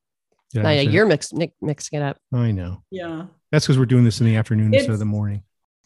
did 0.53 0.61
I 0.61 0.63
No, 0.63 0.81
yeah, 0.83 0.91
you're 0.91 1.07
mix, 1.07 1.33
mix, 1.33 1.53
mixing 1.61 2.01
it 2.01 2.03
up. 2.03 2.17
I 2.33 2.51
know. 2.53 2.83
Yeah. 2.91 3.27
That's 3.53 3.65
because 3.67 3.79
we're 3.79 3.87
doing 3.87 4.05
this 4.05 4.21
in 4.21 4.27
the 4.27 4.37
afternoon 4.37 4.75
instead 4.75 4.93
of 4.93 4.99
the 4.99 5.05
morning. 5.05 5.43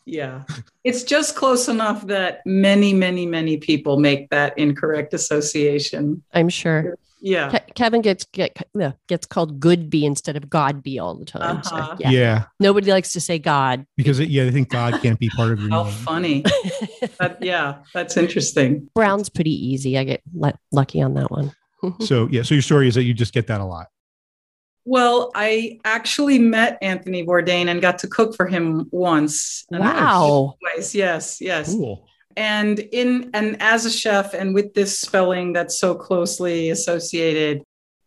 Yeah. 0.07 0.43
It's 0.83 1.03
just 1.05 1.37
close 1.37 1.69
enough 1.69 2.07
that 2.07 2.41
many, 2.47 2.93
many, 2.95 3.27
many 3.27 3.59
people 3.59 3.99
make 3.99 4.31
that 4.31 4.57
incorrect 4.59 5.13
association. 5.15 6.23
I'm 6.33 6.49
sure. 6.49 6.97
Yeah. 7.21 7.51
Ke- 7.59 7.75
Kevin 7.75 8.01
gets 8.03 8.25
get, 8.25 8.57
yeah, 8.75 8.93
gets 9.09 9.27
called 9.27 9.61
Goodby 9.61 10.03
instead 10.05 10.37
of 10.37 10.49
God 10.49 10.61
Godby 10.83 10.99
all 10.99 11.15
the 11.15 11.25
time. 11.25 11.59
Uh-huh. 11.59 11.97
yeah. 11.99 12.11
yeah. 12.11 12.45
Nobody 12.59 12.91
likes 12.91 13.13
to 13.13 13.21
say 13.21 13.39
God. 13.39 13.87
because 13.97 14.21
yeah, 14.21 14.45
I 14.45 14.51
think 14.51 14.69
God 14.69 15.01
can't 15.03 15.19
be 15.19 15.29
part 15.31 15.53
of 15.53 15.61
your 15.61 15.71
How 15.71 15.85
name. 15.85 15.93
funny. 15.93 16.45
That- 17.19 17.39
yeah. 17.43 17.79
That's 17.95 18.17
interesting. 18.17 18.89
Brown's 18.95 19.29
pretty 19.29 19.53
easy. 19.53 19.99
I 19.99 20.05
get 20.05 20.23
le- 20.35 20.59
lucky 20.73 21.01
on 21.03 21.15
that 21.15 21.31
one. 21.31 21.53
So 22.01 22.29
yeah, 22.31 22.43
so 22.43 22.55
your 22.55 22.61
story 22.63 22.89
is 22.89 22.95
that 22.97 23.05
you 23.05 23.15
just 23.15 23.33
get 23.33 23.47
that 23.47 23.61
a 23.63 23.65
lot. 23.65 23.87
Well, 24.85 25.31
I 25.35 25.79
actually 25.85 26.39
met 26.39 26.77
Anthony 26.83 27.25
Bourdain 27.25 27.69
and 27.69 27.81
got 27.81 27.99
to 28.01 28.07
cook 28.09 28.35
for 28.37 28.47
him 28.47 28.87
once. 28.91 29.65
And 29.71 29.81
Wow. 29.81 30.57
Twice. 30.61 30.95
Yes. 30.95 31.41
Yes. 31.41 31.73
Cool. 31.73 32.07
And 32.37 32.79
in 32.79 33.31
and 33.35 33.61
as 33.61 33.85
a 33.87 33.91
chef 33.91 34.35
and 34.35 34.55
with 34.55 34.75
this 34.75 34.99
spelling 34.99 35.53
that's 35.53 35.79
so 35.79 35.95
closely 35.95 36.71
associated 36.71 37.63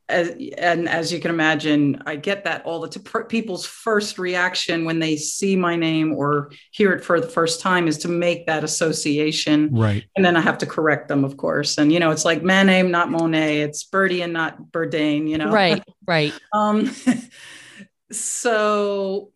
as, 0.10 0.36
and 0.58 0.88
as 0.89 1.12
you 1.13 1.20
can 1.20 1.32
imagine, 1.32 2.01
I 2.06 2.18
get 2.18 2.44
that 2.44 2.65
all 2.65 2.82
the 2.82 2.89
t- 2.89 3.00
people's 3.30 3.65
first 3.65 4.20
reaction 4.20 4.86
when 4.86 5.00
they 5.00 5.15
see 5.15 5.56
my 5.56 5.75
name 5.75 6.13
or 6.13 6.51
hear 6.72 6.94
it 6.94 7.03
for 7.03 7.20
the 7.20 7.27
first 7.27 7.62
time 7.62 7.88
is 7.88 8.00
to 8.00 8.10
make 8.10 8.46
that 8.48 8.63
association. 8.63 9.74
Right. 9.74 10.03
And 10.15 10.25
then 10.25 10.36
I 10.36 10.42
have 10.42 10.58
to 10.60 10.65
correct 10.65 11.08
them, 11.08 11.24
of 11.24 11.38
course. 11.38 11.77
And, 11.77 11.92
you 11.92 12.00
know, 12.00 12.12
it's 12.12 12.25
like 12.25 12.44
Manet, 12.44 12.84
not 12.84 13.12
Monet. 13.12 13.62
It's 13.62 13.84
Birdie 13.84 14.22
and 14.22 14.34
not 14.34 14.72
Bourdain, 14.72 15.30
you 15.30 15.38
know? 15.38 15.51
Right, 15.51 15.84
right. 16.06 16.34
um, 16.53 16.92
so 18.12 19.32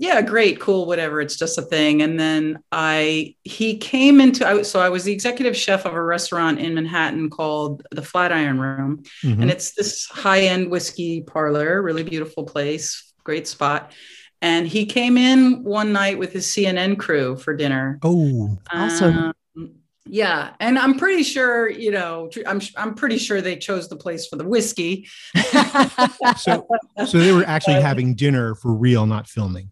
yeah, 0.00 0.22
great, 0.22 0.58
cool, 0.58 0.86
whatever. 0.86 1.20
It's 1.20 1.36
just 1.36 1.58
a 1.58 1.62
thing. 1.62 2.00
And 2.00 2.18
then 2.18 2.60
I, 2.72 3.34
he 3.44 3.76
came 3.76 4.18
into, 4.18 4.48
I, 4.48 4.62
so 4.62 4.80
I 4.80 4.88
was 4.88 5.04
the 5.04 5.12
executive 5.12 5.54
chef 5.54 5.84
of 5.84 5.92
a 5.92 6.02
restaurant 6.02 6.58
in 6.58 6.74
Manhattan 6.74 7.28
called 7.28 7.82
the 7.90 8.00
Flatiron 8.00 8.58
Room. 8.58 9.02
Mhm. 9.22 9.42
And 9.42 9.50
it's 9.50 9.74
this 9.74 10.06
high 10.06 10.44
end 10.44 10.70
whiskey 10.70 11.20
parlor, 11.20 11.82
really 11.82 12.02
beautiful 12.02 12.44
place, 12.44 13.12
great 13.24 13.46
spot. 13.46 13.92
And 14.40 14.66
he 14.66 14.86
came 14.86 15.18
in 15.18 15.64
one 15.64 15.92
night 15.92 16.18
with 16.18 16.32
his 16.32 16.46
CNN 16.46 16.98
crew 16.98 17.36
for 17.36 17.54
dinner. 17.54 17.98
oh, 18.02 18.56
Awesome. 18.72 19.18
Um, 19.18 19.34
yeah, 20.06 20.54
and 20.60 20.78
I'm 20.78 20.98
pretty 20.98 21.22
sure, 21.22 21.68
you 21.68 21.90
know, 21.90 22.30
I'm 22.46 22.62
I'm 22.78 22.94
pretty 22.94 23.18
sure 23.18 23.42
they 23.42 23.56
chose 23.56 23.90
the 23.90 23.96
place 23.96 24.26
for 24.26 24.36
the 24.36 24.48
whiskey. 24.48 25.06
so 26.38 26.66
so 27.06 27.18
they 27.18 27.32
were 27.32 27.44
actually 27.44 27.82
having 27.82 28.14
dinner 28.14 28.54
for 28.54 28.72
real, 28.72 29.04
not 29.04 29.28
filming. 29.28 29.70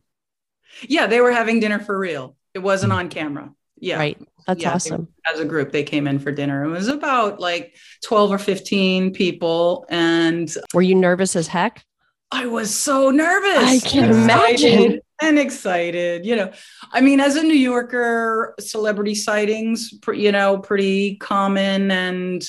Yeah, 0.83 1.07
they 1.07 1.21
were 1.21 1.33
having 1.33 1.61
dinner 1.61 1.79
for 1.79 1.99
real. 1.99 2.37
It 2.55 2.61
wasn't 2.61 2.93
on 2.93 3.09
camera. 3.09 3.53
Yeah. 3.81 3.99
Right. 3.99 4.19
That's 4.47 4.63
Yeah, 4.63 4.75
awesome. 4.75 5.09
As 5.33 5.41
a 5.41 5.45
group, 5.45 5.73
they 5.73 5.83
came 5.83 6.07
in 6.07 6.19
for 6.19 6.33
dinner. 6.33 6.65
It 6.65 6.71
was 6.71 6.89
about 6.89 7.39
like 7.39 7.75
12 8.05 8.33
or 8.33 8.39
15 8.39 9.13
people. 9.13 9.87
And 9.91 10.53
Were 10.73 10.83
you 10.83 10.95
nervous 10.95 11.37
as 11.37 11.47
heck? 11.47 11.85
I 12.31 12.47
was 12.47 12.75
so 12.75 13.11
nervous. 13.11 13.85
I 13.85 13.89
can 13.89 14.11
imagine. 14.11 15.01
And 15.21 15.39
excited. 15.39 16.25
You 16.25 16.37
know, 16.37 16.53
I 16.93 17.01
mean, 17.01 17.21
as 17.21 17.37
a 17.37 17.43
New 17.43 17.55
Yorker, 17.55 18.55
celebrity 18.61 19.15
sightings, 19.15 19.93
you 20.13 20.31
know, 20.31 20.59
pretty 20.59 21.17
common. 21.17 21.91
And 21.91 22.47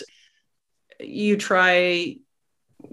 you 1.00 1.36
try 1.36 2.17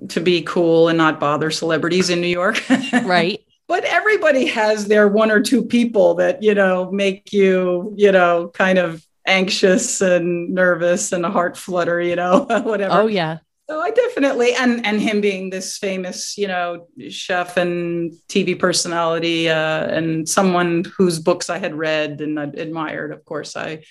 to 0.08 0.20
be 0.20 0.42
cool 0.42 0.88
and 0.88 0.98
not 0.98 1.20
bother 1.20 1.50
celebrities 1.50 2.10
in 2.10 2.20
New 2.20 2.26
York. 2.26 2.62
Right. 3.04 3.45
But 3.68 3.84
everybody 3.84 4.46
has 4.46 4.86
their 4.86 5.08
one 5.08 5.30
or 5.30 5.40
two 5.40 5.64
people 5.64 6.14
that 6.14 6.42
you 6.42 6.54
know 6.54 6.90
make 6.90 7.32
you 7.32 7.92
you 7.96 8.12
know 8.12 8.48
kind 8.54 8.78
of 8.78 9.04
anxious 9.26 10.00
and 10.00 10.50
nervous 10.54 11.12
and 11.12 11.24
a 11.26 11.30
heart 11.30 11.56
flutter 11.56 12.00
you 12.00 12.16
know 12.16 12.44
whatever 12.64 12.94
Oh 12.94 13.06
yeah. 13.06 13.38
so 13.68 13.80
i 13.80 13.90
definitely 13.90 14.54
and 14.54 14.86
and 14.86 15.00
him 15.00 15.20
being 15.20 15.50
this 15.50 15.78
famous 15.78 16.38
you 16.38 16.46
know 16.46 16.86
chef 17.08 17.56
and 17.56 18.12
tv 18.28 18.58
personality 18.58 19.48
uh, 19.48 19.86
and 19.86 20.28
someone 20.28 20.84
whose 20.96 21.18
books 21.18 21.50
i 21.50 21.58
had 21.58 21.74
read 21.74 22.20
and 22.20 22.38
admired 22.38 23.12
of 23.12 23.24
course 23.24 23.56
i 23.56 23.82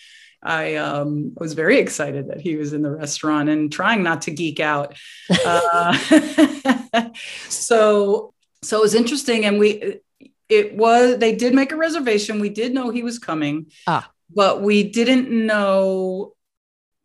I 0.48 0.76
um, 0.76 1.34
was 1.36 1.54
very 1.54 1.80
excited 1.80 2.28
that 2.28 2.40
he 2.40 2.56
was 2.56 2.72
in 2.72 2.84
the 2.84 2.92
restaurant 2.92 3.50
and 3.50 3.72
trying 3.72 4.04
not 4.04 4.22
to 4.24 4.32
geek 4.32 4.60
out. 4.60 4.96
Uh, 5.44 5.98
so 7.50 8.35
so 8.66 8.78
it 8.78 8.82
was 8.82 8.96
interesting 8.96 9.46
and 9.46 9.60
we 9.60 10.00
it 10.50 10.76
was 10.76 11.18
they 11.18 11.36
did 11.36 11.54
make 11.54 11.72
a 11.72 11.76
reservation 11.76 12.40
we 12.40 12.50
did 12.50 12.74
know 12.74 12.90
he 12.90 13.04
was 13.04 13.18
coming 13.20 13.66
Ah. 13.88 14.10
but 14.34 14.62
we 14.62 14.84
didn't 14.84 15.30
know 15.30 16.35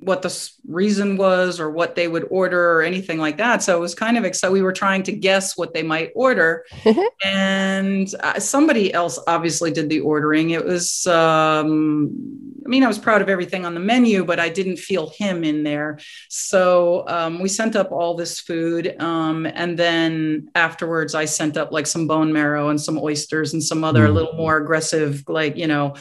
what 0.01 0.23
the 0.23 0.51
reason 0.67 1.17
was 1.17 1.61
or 1.61 1.71
what 1.71 1.95
they 1.95 2.09
would 2.09 2.27
order 2.31 2.73
or 2.73 2.83
anything 2.83 3.19
like 3.19 3.37
that. 3.37 3.63
So 3.63 3.77
it 3.77 3.81
was 3.81 3.95
kind 3.95 4.17
of 4.17 4.35
so 4.35 4.51
we 4.51 4.63
were 4.63 4.73
trying 4.73 5.03
to 5.05 5.13
guess 5.13 5.57
what 5.57 5.75
they 5.75 5.83
might 5.83 6.11
order. 6.15 6.65
And 7.23 8.13
uh, 8.21 8.41
somebody 8.41 8.93
else 8.95 9.19
obviously 9.27 9.71
did 9.71 9.89
the 9.91 10.01
ordering. 10.01 10.51
It 10.51 10.65
was 10.65 11.07
um 11.07 12.59
i 12.65 12.69
mean 12.69 12.85
i 12.85 12.87
was 12.89 12.99
proud 12.99 13.23
of 13.23 13.29
everything 13.29 13.65
on 13.65 13.73
the 13.75 13.81
menu 13.81 14.23
but 14.25 14.39
i 14.39 14.49
didn't 14.49 14.77
feel 14.79 15.11
him 15.11 15.45
in 15.45 15.63
there. 15.65 15.99
So 16.29 17.05
um, 17.09 17.41
we 17.41 17.49
sent 17.49 17.75
up 17.77 17.91
all 17.93 18.15
this 18.15 18.41
food 18.41 18.95
um, 19.01 19.47
and 19.47 19.79
then 19.79 20.51
afterwards 20.55 21.15
i 21.15 21.25
sent 21.25 21.57
up 21.57 21.73
like 21.73 21.87
some 21.87 22.07
bone 22.07 22.33
marrow 22.33 22.69
and 22.69 22.81
some 22.81 22.99
oysters 22.99 23.53
and 23.53 23.63
some 23.63 23.85
other 23.85 24.07
Mm. 24.09 24.15
little 24.15 24.35
more 24.35 24.57
aggressive 24.57 25.25
like 25.29 25.57
you 25.57 25.67
know 25.67 25.95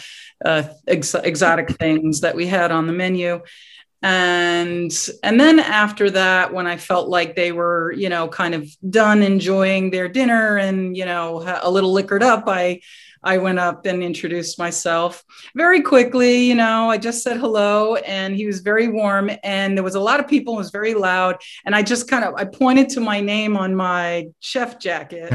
uh, 0.45 0.63
ex- 0.87 1.15
exotic 1.15 1.69
things 1.77 2.21
that 2.21 2.35
we 2.35 2.45
had 2.47 2.71
on 2.71 2.87
the 2.87 2.93
menu 2.93 3.41
and 4.01 5.09
and 5.23 5.39
then 5.39 5.59
after 5.59 6.09
that 6.09 6.53
when 6.53 6.65
i 6.65 6.77
felt 6.77 7.09
like 7.09 7.35
they 7.35 7.51
were 7.51 7.91
you 7.91 8.07
know 8.07 8.29
kind 8.29 8.55
of 8.55 8.65
done 8.89 9.21
enjoying 9.21 9.89
their 9.91 10.07
dinner 10.07 10.57
and 10.57 10.95
you 10.95 11.03
know 11.03 11.43
a 11.61 11.69
little 11.69 11.91
liquored 11.91 12.23
up 12.23 12.45
i 12.47 12.79
i 13.23 13.37
went 13.37 13.59
up 13.59 13.85
and 13.85 14.03
introduced 14.03 14.57
myself 14.57 15.23
very 15.55 15.81
quickly 15.81 16.45
you 16.45 16.55
know 16.55 16.89
i 16.89 16.97
just 16.97 17.23
said 17.23 17.37
hello 17.37 17.95
and 17.95 18.35
he 18.35 18.45
was 18.45 18.59
very 18.59 18.87
warm 18.87 19.29
and 19.43 19.77
there 19.77 19.83
was 19.83 19.95
a 19.95 19.99
lot 19.99 20.19
of 20.19 20.27
people 20.27 20.55
it 20.55 20.57
was 20.57 20.71
very 20.71 20.93
loud 20.93 21.37
and 21.65 21.75
i 21.75 21.81
just 21.81 22.09
kind 22.09 22.23
of 22.23 22.33
i 22.35 22.45
pointed 22.45 22.89
to 22.89 22.99
my 22.99 23.19
name 23.19 23.57
on 23.57 23.75
my 23.75 24.27
chef 24.39 24.79
jacket. 24.79 25.29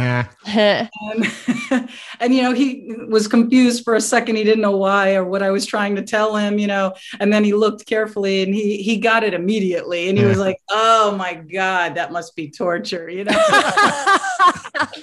And, 1.11 1.91
and 2.21 2.35
you 2.35 2.43
know 2.43 2.53
he 2.53 2.95
was 3.09 3.29
confused 3.29 3.85
for 3.85 3.95
a 3.95 4.00
second. 4.00 4.37
He 4.37 4.45
didn't 4.45 4.62
know 4.62 4.76
why 4.76 5.14
or 5.14 5.25
what 5.25 5.43
i 5.43 5.50
was 5.50 5.67
trying 5.67 5.97
to 5.97 6.03
tell 6.03 6.37
him 6.37 6.59
you 6.59 6.67
know 6.67 6.95
and 7.21 7.33
then 7.33 7.45
he 7.45 7.53
looked 7.53 7.87
carefully 7.87 8.43
and 8.43 8.55
he 8.55 8.83
he 8.83 8.97
got 8.99 9.25
it 9.25 9.35
immediately 9.35 10.09
and 10.09 10.19
he 10.19 10.25
was 10.25 10.38
like 10.38 10.59
oh 10.71 11.14
my 11.17 11.35
god 11.35 11.95
that 11.95 12.12
must 12.12 12.35
be 12.37 12.50
torture 12.50 13.09
you 13.09 13.25
know? 13.25 13.33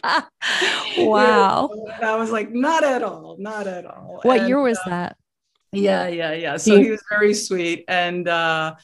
Wow. 0.98 1.70
and 1.96 2.06
i 2.06 2.16
was 2.16 2.32
like 2.32 2.52
not 2.72 2.84
at 2.84 3.04
all 3.04 3.36
not 3.40 3.68
at 3.68 3.86
all 3.86 4.20
What 4.24 4.40
And, 4.40 4.48
year 4.50 4.62
was 4.62 4.78
uh, 4.86 4.90
that? 4.90 5.18
yeah 5.72 6.08
yeah 6.08 6.34
yeah 6.34 6.58
so 6.58 6.78
he 6.78 6.92
was 6.92 7.04
very 7.10 7.34
sweet 7.34 7.86
and 7.88 8.28
uh 8.28 8.75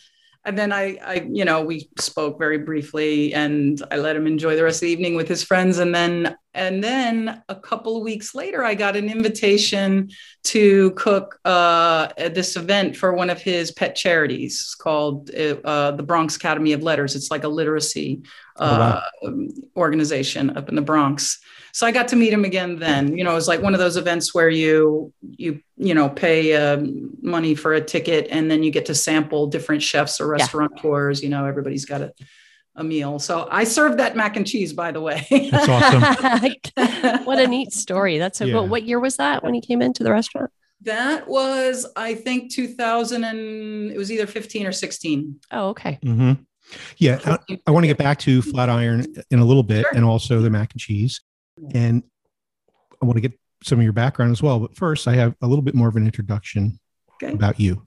and 0.47 0.57
then 0.57 0.71
I, 0.71 0.97
I, 1.03 1.27
you 1.29 1.43
know, 1.43 1.61
we 1.61 1.89
spoke 1.99 2.39
very 2.39 2.57
briefly, 2.57 3.33
and 3.33 3.83
I 3.91 3.97
let 3.97 4.15
him 4.15 4.25
enjoy 4.25 4.55
the 4.55 4.63
rest 4.63 4.77
of 4.77 4.87
the 4.87 4.93
evening 4.93 5.15
with 5.15 5.27
his 5.27 5.43
friends. 5.43 5.77
And 5.79 5.93
then, 5.93 6.37
and 6.53 6.81
then 6.81 7.43
a 7.49 7.55
couple 7.55 7.97
of 7.97 8.03
weeks 8.03 8.33
later, 8.33 8.63
I 8.63 8.73
got 8.73 8.95
an 8.95 9.09
invitation 9.09 10.09
to 10.45 10.91
cook 10.91 11.37
uh, 11.43 12.07
at 12.17 12.33
this 12.33 12.55
event 12.55 12.95
for 12.95 13.11
one 13.11 13.29
of 13.29 13.41
his 13.41 13.71
pet 13.71 13.93
charities 13.93 14.53
It's 14.53 14.75
called 14.75 15.29
uh, 15.35 15.91
the 15.91 16.03
Bronx 16.03 16.37
Academy 16.37 16.71
of 16.71 16.81
Letters. 16.81 17.17
It's 17.17 17.29
like 17.29 17.43
a 17.43 17.49
literacy 17.49 18.21
uh, 18.55 19.01
um, 19.25 19.49
organization 19.75 20.55
up 20.55 20.69
in 20.69 20.75
the 20.75 20.81
Bronx. 20.81 21.41
So 21.77 21.85
I 21.85 21.91
got 21.91 22.07
to 22.07 22.15
meet 22.15 22.33
him 22.33 22.43
again 22.43 22.79
then. 22.79 23.15
You 23.15 23.23
know, 23.23 23.29
it 23.33 23.35
was 23.35 23.47
like 23.47 23.61
one 23.61 23.75
of 23.75 23.79
those 23.79 23.97
events 23.97 24.33
where 24.33 24.49
you 24.49 25.13
you 25.21 25.61
you 25.75 25.93
know 25.93 26.09
pay 26.09 26.55
um, 26.55 27.11
money 27.21 27.53
for 27.53 27.75
a 27.75 27.81
ticket 27.81 28.27
and 28.31 28.49
then 28.49 28.63
you 28.63 28.71
get 28.71 28.87
to 28.87 28.95
sample 28.95 29.45
different 29.45 29.83
chefs 29.83 30.19
or 30.19 30.25
Yeah. 30.25 30.31
restaurateurs. 30.41 31.21
You 31.21 31.29
know, 31.29 31.45
everybody's 31.45 31.85
got 31.85 32.01
a, 32.01 32.13
a 32.77 32.83
meal. 32.83 33.19
So 33.19 33.47
I 33.51 33.63
served 33.63 33.99
that 33.99 34.17
mac 34.17 34.35
and 34.37 34.47
cheese, 34.47 34.73
by 34.73 34.91
the 34.91 35.01
way. 35.01 35.27
That's 35.29 35.69
awesome. 35.75 36.01
what 37.25 37.37
a 37.37 37.45
neat 37.45 37.71
story. 37.73 38.17
That's 38.17 38.39
so 38.39 38.45
Yeah. 38.45 38.53
cool. 38.53 38.67
What 38.69 38.81
year 38.81 38.99
was 38.99 39.17
that 39.17 39.43
when 39.43 39.53
he 39.53 39.61
came 39.61 39.83
into 39.83 40.03
the 40.03 40.11
restaurant? 40.11 40.49
that 40.81 41.27
was, 41.27 41.85
I 41.95 42.15
think, 42.15 42.51
2000 42.51 43.23
and 43.23 43.91
it 43.91 43.97
was 43.99 44.11
either 44.11 44.25
15 44.25 44.65
or 44.65 44.71
16. 44.71 45.39
Oh, 45.51 45.69
okay. 45.69 45.99
hmm 46.01 46.33
Yeah, 46.97 47.19
I, 47.23 47.59
I 47.67 47.71
want 47.71 47.83
to 47.83 47.87
get 47.87 47.99
back 47.99 48.17
to 48.19 48.41
Flatiron 48.41 49.05
in 49.29 49.37
a 49.37 49.45
little 49.45 49.61
bit 49.63 49.81
Sure. 49.83 49.91
and 49.95 50.03
also 50.03 50.39
the 50.39 50.49
mac 50.49 50.73
and 50.73 50.81
cheese. 50.81 51.21
And 51.73 52.03
I 53.01 53.05
want 53.05 53.17
to 53.17 53.21
get 53.21 53.33
some 53.63 53.79
of 53.79 53.83
your 53.83 53.93
background 53.93 54.31
as 54.31 54.41
well. 54.41 54.59
But 54.59 54.75
first, 54.75 55.07
I 55.07 55.15
have 55.15 55.35
a 55.41 55.47
little 55.47 55.63
bit 55.63 55.75
more 55.75 55.87
of 55.87 55.95
an 55.95 56.05
introduction 56.05 56.79
Okay. 57.21 57.33
about 57.33 57.59
you. 57.59 57.83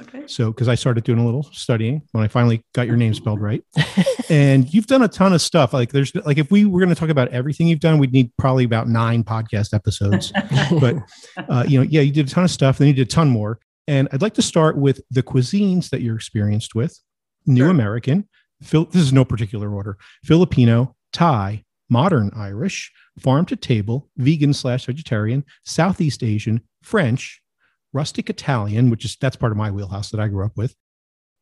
Okay. 0.00 0.24
So, 0.26 0.50
because 0.50 0.68
I 0.68 0.74
started 0.74 1.04
doing 1.04 1.18
a 1.20 1.24
little 1.24 1.44
studying 1.52 2.02
when 2.12 2.24
I 2.24 2.28
finally 2.28 2.64
got 2.74 2.86
your 2.88 2.96
name 2.96 3.14
spelled 3.14 3.40
right. 3.40 3.62
and 4.30 4.72
you've 4.72 4.86
done 4.86 5.02
a 5.02 5.08
ton 5.08 5.32
of 5.32 5.40
stuff. 5.40 5.72
Like, 5.72 5.92
there's 5.92 6.12
like, 6.14 6.38
if 6.38 6.50
we 6.50 6.64
were 6.64 6.80
going 6.80 6.88
to 6.88 6.94
talk 6.98 7.10
about 7.10 7.28
everything 7.28 7.68
you've 7.68 7.78
done, 7.80 7.98
we'd 7.98 8.12
need 8.12 8.32
probably 8.38 8.64
about 8.64 8.88
nine 8.88 9.22
podcast 9.22 9.72
episodes. 9.74 10.32
but, 10.80 10.96
uh, 11.48 11.64
you 11.68 11.78
know, 11.78 11.86
yeah, 11.88 12.00
you 12.00 12.10
did 12.10 12.26
a 12.26 12.30
ton 12.30 12.42
of 12.44 12.50
stuff, 12.50 12.78
then 12.78 12.88
you 12.88 12.94
did 12.94 13.06
a 13.06 13.10
ton 13.10 13.28
more. 13.28 13.60
And 13.86 14.08
I'd 14.12 14.22
like 14.22 14.34
to 14.34 14.42
start 14.42 14.76
with 14.78 15.00
the 15.10 15.22
cuisines 15.22 15.90
that 15.90 16.00
you're 16.00 16.16
experienced 16.16 16.74
with 16.74 16.98
New 17.46 17.60
Sure. 17.60 17.70
American, 17.70 18.26
Phil, 18.62 18.86
this 18.86 19.02
is 19.02 19.12
no 19.12 19.24
particular 19.26 19.72
order, 19.74 19.98
Filipino, 20.24 20.96
Thai, 21.12 21.64
modern 21.90 22.30
Irish, 22.34 22.92
farm 23.18 23.44
to 23.46 23.56
table, 23.56 24.08
vegan 24.16 24.52
slash 24.52 24.86
vegetarian, 24.86 25.44
Southeast 25.64 26.22
Asian, 26.22 26.60
French, 26.82 27.40
rustic 27.92 28.28
Italian, 28.30 28.90
which 28.90 29.04
is 29.04 29.16
that's 29.20 29.36
part 29.36 29.52
of 29.52 29.58
my 29.58 29.70
wheelhouse 29.70 30.10
that 30.10 30.20
I 30.20 30.28
grew 30.28 30.44
up 30.44 30.56
with, 30.56 30.74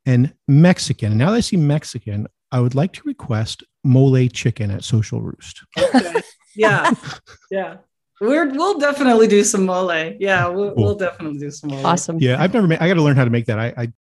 and 0.07 0.35
Mexican. 0.49 1.13
And 1.13 1.19
now 1.19 1.31
that 1.31 1.37
I 1.37 1.41
see 1.41 1.57
Mexican, 1.57 2.27
I 2.51 2.61
would 2.61 2.75
like 2.75 2.93
to 2.95 3.03
request 3.05 3.65
mole 3.85 4.29
chicken 4.29 4.71
at 4.71 4.85
Social 4.85 5.21
Roost. 5.21 5.63
Okay. 5.79 6.21
yeah. 6.57 6.93
Yeah. 7.51 7.77
We're, 8.21 8.49
we'll 8.51 8.79
definitely 8.79 9.27
do 9.27 9.43
some 9.43 9.67
mole. 9.67 9.93
Yeah, 10.21 10.47
we'll, 10.47 10.75
Cool. 10.75 10.85
we'll 10.85 10.95
definitely 10.95 11.39
do 11.41 11.51
some 11.51 11.71
mole. 11.71 11.85
Awesome. 11.85 12.19
Yeah, 12.21 12.41
I've 12.41 12.55
never 12.55 12.69
made. 12.69 12.79
I 12.79 12.87
got 12.87 12.95
to 12.95 13.03
learn 13.03 13.17
how 13.17 13.25
to 13.25 13.31
make 13.31 13.47
that. 13.47 13.59
I, 13.59 13.75
I 13.77 13.93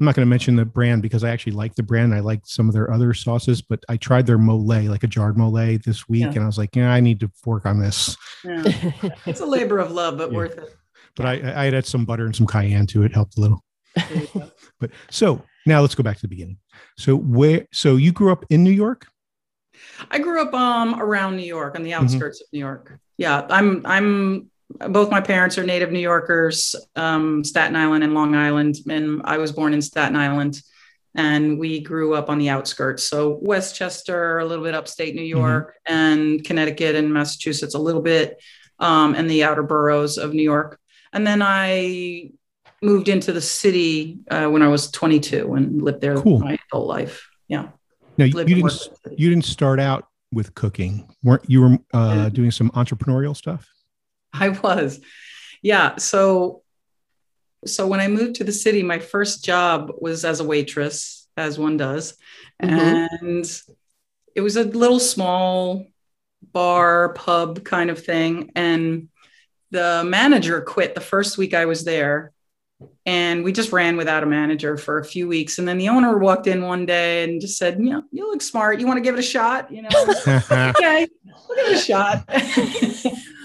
I'm 0.00 0.04
not 0.04 0.14
going 0.14 0.24
to 0.24 0.30
mention 0.30 0.54
the 0.54 0.64
brand 0.64 1.02
because 1.02 1.24
I 1.24 1.30
actually 1.30 1.52
like 1.54 1.74
the 1.74 1.82
brand. 1.82 2.14
I 2.14 2.20
like 2.20 2.42
some 2.44 2.68
of 2.68 2.74
their 2.74 2.92
other 2.92 3.12
sauces, 3.12 3.60
but 3.60 3.82
I 3.88 3.96
tried 3.96 4.26
their 4.26 4.38
mole, 4.38 4.64
like 4.64 5.02
a 5.02 5.08
jarred 5.08 5.36
mole 5.36 5.50
this 5.52 6.08
week, 6.08 6.22
Yeah. 6.22 6.32
and 6.34 6.42
I 6.44 6.46
was 6.46 6.56
like, 6.56 6.76
yeah, 6.76 6.92
I 6.92 7.00
need 7.00 7.18
to 7.20 7.30
work 7.44 7.66
on 7.66 7.80
this. 7.80 8.16
Yeah. 8.44 8.62
It's 9.26 9.40
a 9.40 9.46
labor 9.46 9.78
of 9.78 9.90
love, 9.90 10.18
but 10.18 10.30
Yeah. 10.30 10.36
worth 10.36 10.56
it. 10.58 10.76
But 11.16 11.26
I, 11.26 11.64
I 11.64 11.70
had 11.72 11.84
some 11.84 12.04
butter 12.04 12.24
and 12.26 12.36
some 12.36 12.46
cayenne 12.46 12.86
to 12.88 13.02
it, 13.02 13.12
helped 13.12 13.38
a 13.38 13.40
little. 13.40 13.64
There 13.96 14.20
you 14.20 14.28
go. 14.32 14.50
But 14.80 14.92
so 15.10 15.42
now 15.66 15.80
let's 15.80 15.96
go 15.96 16.04
back 16.04 16.14
to 16.16 16.22
the 16.22 16.28
beginning. 16.28 16.58
So 16.96 17.16
where? 17.16 17.66
So 17.72 17.96
you 17.96 18.12
grew 18.12 18.30
up 18.30 18.44
in 18.50 18.62
New 18.62 18.70
York? 18.70 19.08
I 20.12 20.20
grew 20.20 20.40
up 20.40 20.54
um 20.54 21.00
around 21.00 21.36
New 21.36 21.42
York 21.46 21.74
on 21.74 21.82
the 21.82 21.90
Mm-hmm. 21.90 22.04
outskirts 22.04 22.40
of 22.40 22.46
New 22.52 22.60
York. 22.60 23.00
Yeah, 23.16 23.44
I'm 23.50 23.84
I'm 23.84 24.48
both 24.90 25.10
my 25.10 25.20
parents 25.20 25.56
are 25.58 25.64
native 25.64 25.90
New 25.90 25.98
Yorkers, 26.00 26.74
um, 26.96 27.42
Staten 27.44 27.74
Island 27.76 28.04
and 28.04 28.14
Long 28.14 28.34
Island, 28.34 28.76
and 28.88 29.22
I 29.24 29.38
was 29.38 29.52
born 29.52 29.72
in 29.74 29.80
Staten 29.82 30.14
Island, 30.16 30.60
and 31.14 31.58
we 31.58 31.80
grew 31.80 32.14
up 32.14 32.28
on 32.28 32.38
the 32.38 32.50
outskirts. 32.50 33.02
So 33.04 33.38
Westchester, 33.42 34.38
a 34.38 34.44
little 34.44 34.64
bit 34.64 34.74
upstate 34.74 35.14
New 35.14 35.22
Mm-hmm. 35.22 35.38
York, 35.38 35.74
and 35.86 36.44
Connecticut 36.44 36.94
and 36.96 37.12
Massachusetts, 37.12 37.74
a 37.74 37.78
little 37.78 38.02
bit, 38.02 38.36
um, 38.78 39.14
and 39.14 39.28
the 39.30 39.44
outer 39.44 39.62
boroughs 39.62 40.18
of 40.18 40.34
New 40.34 40.42
York. 40.42 40.78
And 41.12 41.26
then 41.26 41.40
I 41.42 42.30
moved 42.82 43.08
into 43.08 43.32
the 43.32 43.40
city 43.40 44.18
uh, 44.30 44.46
when 44.48 44.62
I 44.62 44.68
was 44.68 44.90
22 44.90 45.54
and 45.54 45.82
lived 45.82 46.00
there 46.02 46.16
Cool. 46.20 46.38
my 46.40 46.58
whole 46.70 46.86
life. 46.86 47.26
Yeah, 47.48 47.68
Now 48.18 48.26
you, 48.26 48.34
lived 48.34 48.50
you 48.50 48.56
didn't. 48.56 48.64
worked 48.64 48.86
in 48.86 48.92
the 48.92 49.10
city. 49.10 49.22
You 49.22 49.30
didn't 49.30 49.46
start 49.46 49.80
out 49.80 50.04
with 50.30 50.54
cooking, 50.54 51.08
weren't 51.24 51.48
you? 51.48 51.62
Were 51.62 51.78
uh, 51.94 52.14
Yeah. 52.14 52.28
doing 52.28 52.50
some 52.50 52.70
entrepreneurial 52.72 53.34
stuff. 53.34 53.66
I 54.32 54.50
was. 54.50 55.00
Yeah. 55.62 55.96
So 55.96 56.62
so 57.66 57.86
when 57.86 58.00
I 58.00 58.08
moved 58.08 58.36
to 58.36 58.44
the 58.44 58.52
city, 58.52 58.82
my 58.82 58.98
first 58.98 59.44
job 59.44 59.90
was 60.00 60.24
as 60.24 60.40
a 60.40 60.44
waitress, 60.44 61.26
as 61.36 61.58
one 61.58 61.76
does. 61.76 62.16
Mhm. 62.62 63.08
And 63.20 63.62
it 64.34 64.40
was 64.40 64.56
a 64.56 64.64
little 64.64 65.00
small 65.00 65.86
bar, 66.52 67.12
pub 67.14 67.64
kind 67.64 67.90
of 67.90 68.04
thing. 68.04 68.52
And 68.54 69.08
the 69.70 70.04
manager 70.06 70.60
quit 70.60 70.94
the 70.94 71.00
first 71.00 71.36
week 71.36 71.54
I 71.54 71.66
was 71.66 71.84
there. 71.84 72.32
And 73.04 73.42
we 73.42 73.52
just 73.52 73.72
ran 73.72 73.96
without 73.96 74.22
a 74.22 74.26
manager 74.26 74.76
for 74.76 74.98
a 74.98 75.04
few 75.04 75.26
weeks. 75.26 75.58
And 75.58 75.66
then 75.66 75.78
the 75.78 75.88
owner 75.88 76.16
walked 76.16 76.46
in 76.46 76.62
one 76.62 76.86
day 76.86 77.24
and 77.24 77.40
just 77.40 77.58
said, 77.58 77.78
You 77.80 77.90
know, 77.90 78.02
you 78.12 78.30
look 78.30 78.40
smart. 78.40 78.78
You 78.78 78.86
want 78.86 78.98
to 78.98 79.02
give 79.02 79.16
it 79.16 79.20
a 79.20 79.22
shot? 79.22 79.72
You 79.72 79.82
know, 79.82 79.88
okay, 80.28 81.08
we'll 81.24 81.56
give 81.56 81.66
it 81.66 81.72
a 81.72 81.78
shot. 81.78 82.24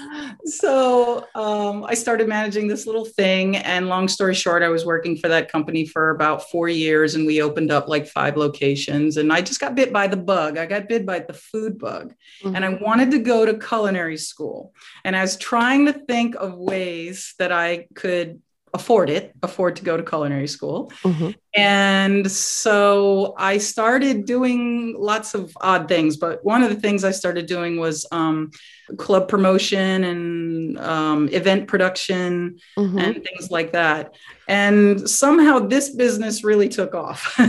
so 0.46 1.28
um, 1.36 1.84
I 1.84 1.94
started 1.94 2.28
managing 2.28 2.68
this 2.68 2.86
little 2.86 3.06
thing. 3.06 3.58
And 3.58 3.88
long 3.88 4.08
story 4.08 4.34
short, 4.34 4.64
I 4.64 4.70
was 4.70 4.86
working 4.86 5.18
for 5.18 5.28
that 5.28 5.52
company 5.52 5.86
for 5.86 6.12
about 6.12 6.50
four 6.50 6.70
years 6.70 7.16
and 7.16 7.26
we 7.26 7.42
opened 7.42 7.72
up 7.72 7.88
like 7.88 8.08
five 8.08 8.38
locations. 8.38 9.18
And 9.18 9.32
I 9.32 9.42
just 9.42 9.60
got 9.60 9.76
bit 9.76 9.94
by 9.94 10.08
the 10.08 10.18
bug. 10.18 10.58
I 10.58 10.66
got 10.66 10.90
bit 10.90 11.06
by 11.06 11.20
the 11.20 11.34
food 11.34 11.78
bug. 11.78 12.14
And 12.44 12.64
I 12.66 12.70
wanted 12.70 13.12
to 13.12 13.20
go 13.20 13.46
to 13.46 13.58
culinary 13.58 14.18
school. 14.18 14.74
And 15.04 15.16
I 15.16 15.22
was 15.22 15.38
trying 15.38 15.86
to 15.86 15.94
think 15.94 16.36
of 16.36 16.58
ways 16.58 17.34
that 17.40 17.52
I 17.52 17.88
could 17.94 18.42
afford 18.74 19.10
it, 19.10 19.34
afford 19.44 19.76
to 19.76 19.84
go 19.84 19.96
to 19.96 20.04
culinary 20.04 20.48
school. 20.48 20.92
Mhm. 21.04 21.36
And 21.56 22.30
so 22.32 23.36
I 23.38 23.60
started 23.60 24.26
doing 24.26 24.96
lots 24.98 25.36
of 25.36 25.56
odd 25.62 25.88
things, 25.88 26.18
but 26.18 26.44
one 26.44 26.64
of 26.64 26.70
the 26.70 26.76
things 26.82 27.04
I 27.04 27.12
started 27.12 27.46
doing 27.46 27.80
was 27.80 28.08
um, 28.12 28.50
club 28.98 29.28
promotion 29.28 30.04
and 30.04 30.80
um, 30.80 31.30
event 31.32 31.68
production 31.68 32.58
Mhm. 32.78 33.00
and 33.00 33.24
things 33.24 33.52
like 33.52 33.74
that. 33.74 34.16
And 34.48 35.08
somehow 35.08 35.60
this 35.60 35.90
business 35.96 36.44
really 36.44 36.68
took 36.68 36.96
off 36.96 37.40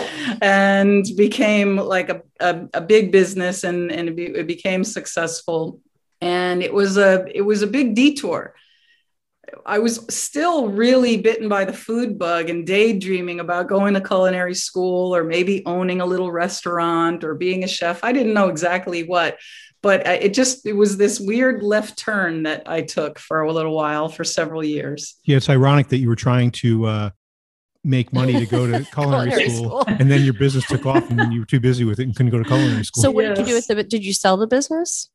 and 0.42 1.06
became 1.16 1.76
like 1.76 2.08
a, 2.10 2.20
a, 2.40 2.68
a 2.74 2.80
big 2.82 3.12
business 3.12 3.64
and, 3.64 3.90
and 3.90 4.08
it, 4.10 4.16
be, 4.16 4.24
it 4.26 4.46
became 4.46 4.84
successful. 4.84 5.80
And 6.20 6.62
it 6.62 6.72
was 6.72 6.96
a 6.96 7.26
it 7.34 7.42
was 7.42 7.62
a 7.62 7.66
big 7.66 7.94
detour. 7.94 8.54
I 9.64 9.78
was 9.78 10.04
still 10.08 10.68
really 10.68 11.16
bitten 11.16 11.48
by 11.48 11.64
the 11.64 11.72
food 11.72 12.18
bug 12.18 12.50
and 12.50 12.66
daydreaming 12.66 13.40
about 13.40 13.68
going 13.68 13.94
to 13.94 14.00
culinary 14.00 14.54
school 14.54 15.14
or 15.14 15.24
maybe 15.24 15.64
owning 15.66 16.00
a 16.00 16.06
little 16.06 16.32
restaurant 16.32 17.24
or 17.24 17.34
being 17.34 17.64
a 17.64 17.68
chef. 17.68 18.02
I 18.02 18.12
didn't 18.12 18.34
know 18.34 18.48
exactly 18.48 19.04
what, 19.04 19.38
but 19.82 20.06
it 20.06 20.34
just 20.34 20.66
it 20.66 20.72
was 20.72 20.96
this 20.96 21.20
weird 21.20 21.62
left 21.62 21.98
turn 21.98 22.42
that 22.44 22.64
I 22.66 22.82
took 22.82 23.18
for 23.18 23.42
a 23.42 23.52
little 23.52 23.74
while 23.74 24.08
for 24.08 24.24
several 24.24 24.64
years. 24.64 25.16
Yeah, 25.24 25.36
it's 25.36 25.48
ironic 25.48 25.88
that 25.88 25.98
you 25.98 26.08
were 26.08 26.16
trying 26.16 26.50
to 26.52 26.86
uh, 26.86 27.10
make 27.84 28.12
money 28.12 28.32
to 28.32 28.46
go 28.46 28.66
to 28.66 28.84
culinary, 28.92 29.30
Culinary 29.30 29.50
school, 29.50 29.82
school. 29.82 29.84
and 29.86 30.10
then 30.10 30.22
your 30.22 30.34
business 30.34 30.66
took 30.66 30.86
off, 30.86 31.08
and 31.08 31.18
then 31.18 31.30
you 31.30 31.40
were 31.40 31.46
too 31.46 31.60
busy 31.60 31.84
with 31.84 32.00
it 32.00 32.04
and 32.04 32.16
couldn't 32.16 32.32
go 32.32 32.38
to 32.38 32.44
culinary 32.44 32.84
school. 32.84 33.02
So 33.02 33.10
what 33.10 33.22
did 33.22 33.38
you 33.38 33.44
do 33.44 33.54
with 33.54 33.66
the? 33.68 33.82
Did 33.84 34.04
you 34.04 34.12
sell 34.12 34.36
the 34.36 34.46
business? 34.46 35.08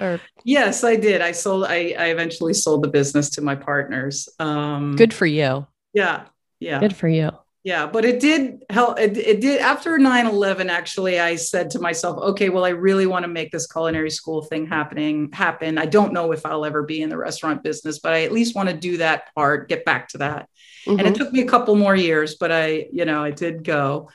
Or 0.00 0.20
Yes, 0.44 0.84
I 0.84 0.96
did. 0.96 1.20
I 1.20 1.32
sold. 1.32 1.64
I, 1.64 1.94
I 1.98 2.06
eventually 2.06 2.54
sold 2.54 2.82
the 2.82 2.88
business 2.88 3.30
to 3.30 3.42
my 3.42 3.54
partners. 3.54 4.28
Um, 4.38 4.96
good 4.96 5.12
for 5.12 5.26
you. 5.26 5.66
Yeah, 5.92 6.26
yeah. 6.60 6.80
Good 6.80 6.96
for 6.96 7.08
you. 7.08 7.30
Yeah, 7.64 7.86
but 7.86 8.04
it 8.04 8.20
did 8.20 8.62
help. 8.70 8.98
It, 8.98 9.16
it 9.16 9.40
did 9.40 9.60
after 9.60 9.98
9 9.98 10.26
11. 10.26 10.70
Actually, 10.70 11.20
I 11.20 11.34
said 11.36 11.70
to 11.70 11.80
myself, 11.80 12.16
okay, 12.30 12.48
well, 12.48 12.64
I 12.64 12.70
really 12.70 13.06
want 13.06 13.24
to 13.24 13.28
make 13.28 13.50
this 13.50 13.66
culinary 13.66 14.10
school 14.10 14.42
thing 14.42 14.66
happening 14.66 15.30
happen. 15.32 15.76
I 15.76 15.84
don't 15.86 16.12
know 16.12 16.32
if 16.32 16.46
I'll 16.46 16.64
ever 16.64 16.82
be 16.82 17.02
in 17.02 17.10
the 17.10 17.18
restaurant 17.18 17.62
business, 17.62 17.98
but 17.98 18.12
I 18.14 18.22
at 18.22 18.32
least 18.32 18.54
want 18.54 18.68
to 18.70 18.76
do 18.76 18.98
that 18.98 19.34
part, 19.34 19.68
get 19.68 19.84
back 19.84 20.08
to 20.10 20.18
that. 20.18 20.48
And 20.86 21.00
it 21.00 21.12
Mhm. 21.12 21.16
took 21.16 21.32
me 21.32 21.40
a 21.40 21.46
couple 21.46 21.74
more 21.74 21.96
years, 21.96 22.36
but 22.36 22.50
I, 22.52 22.86
you 22.92 23.04
know, 23.04 23.22
I 23.22 23.32
did 23.32 23.64
go. 23.64 24.08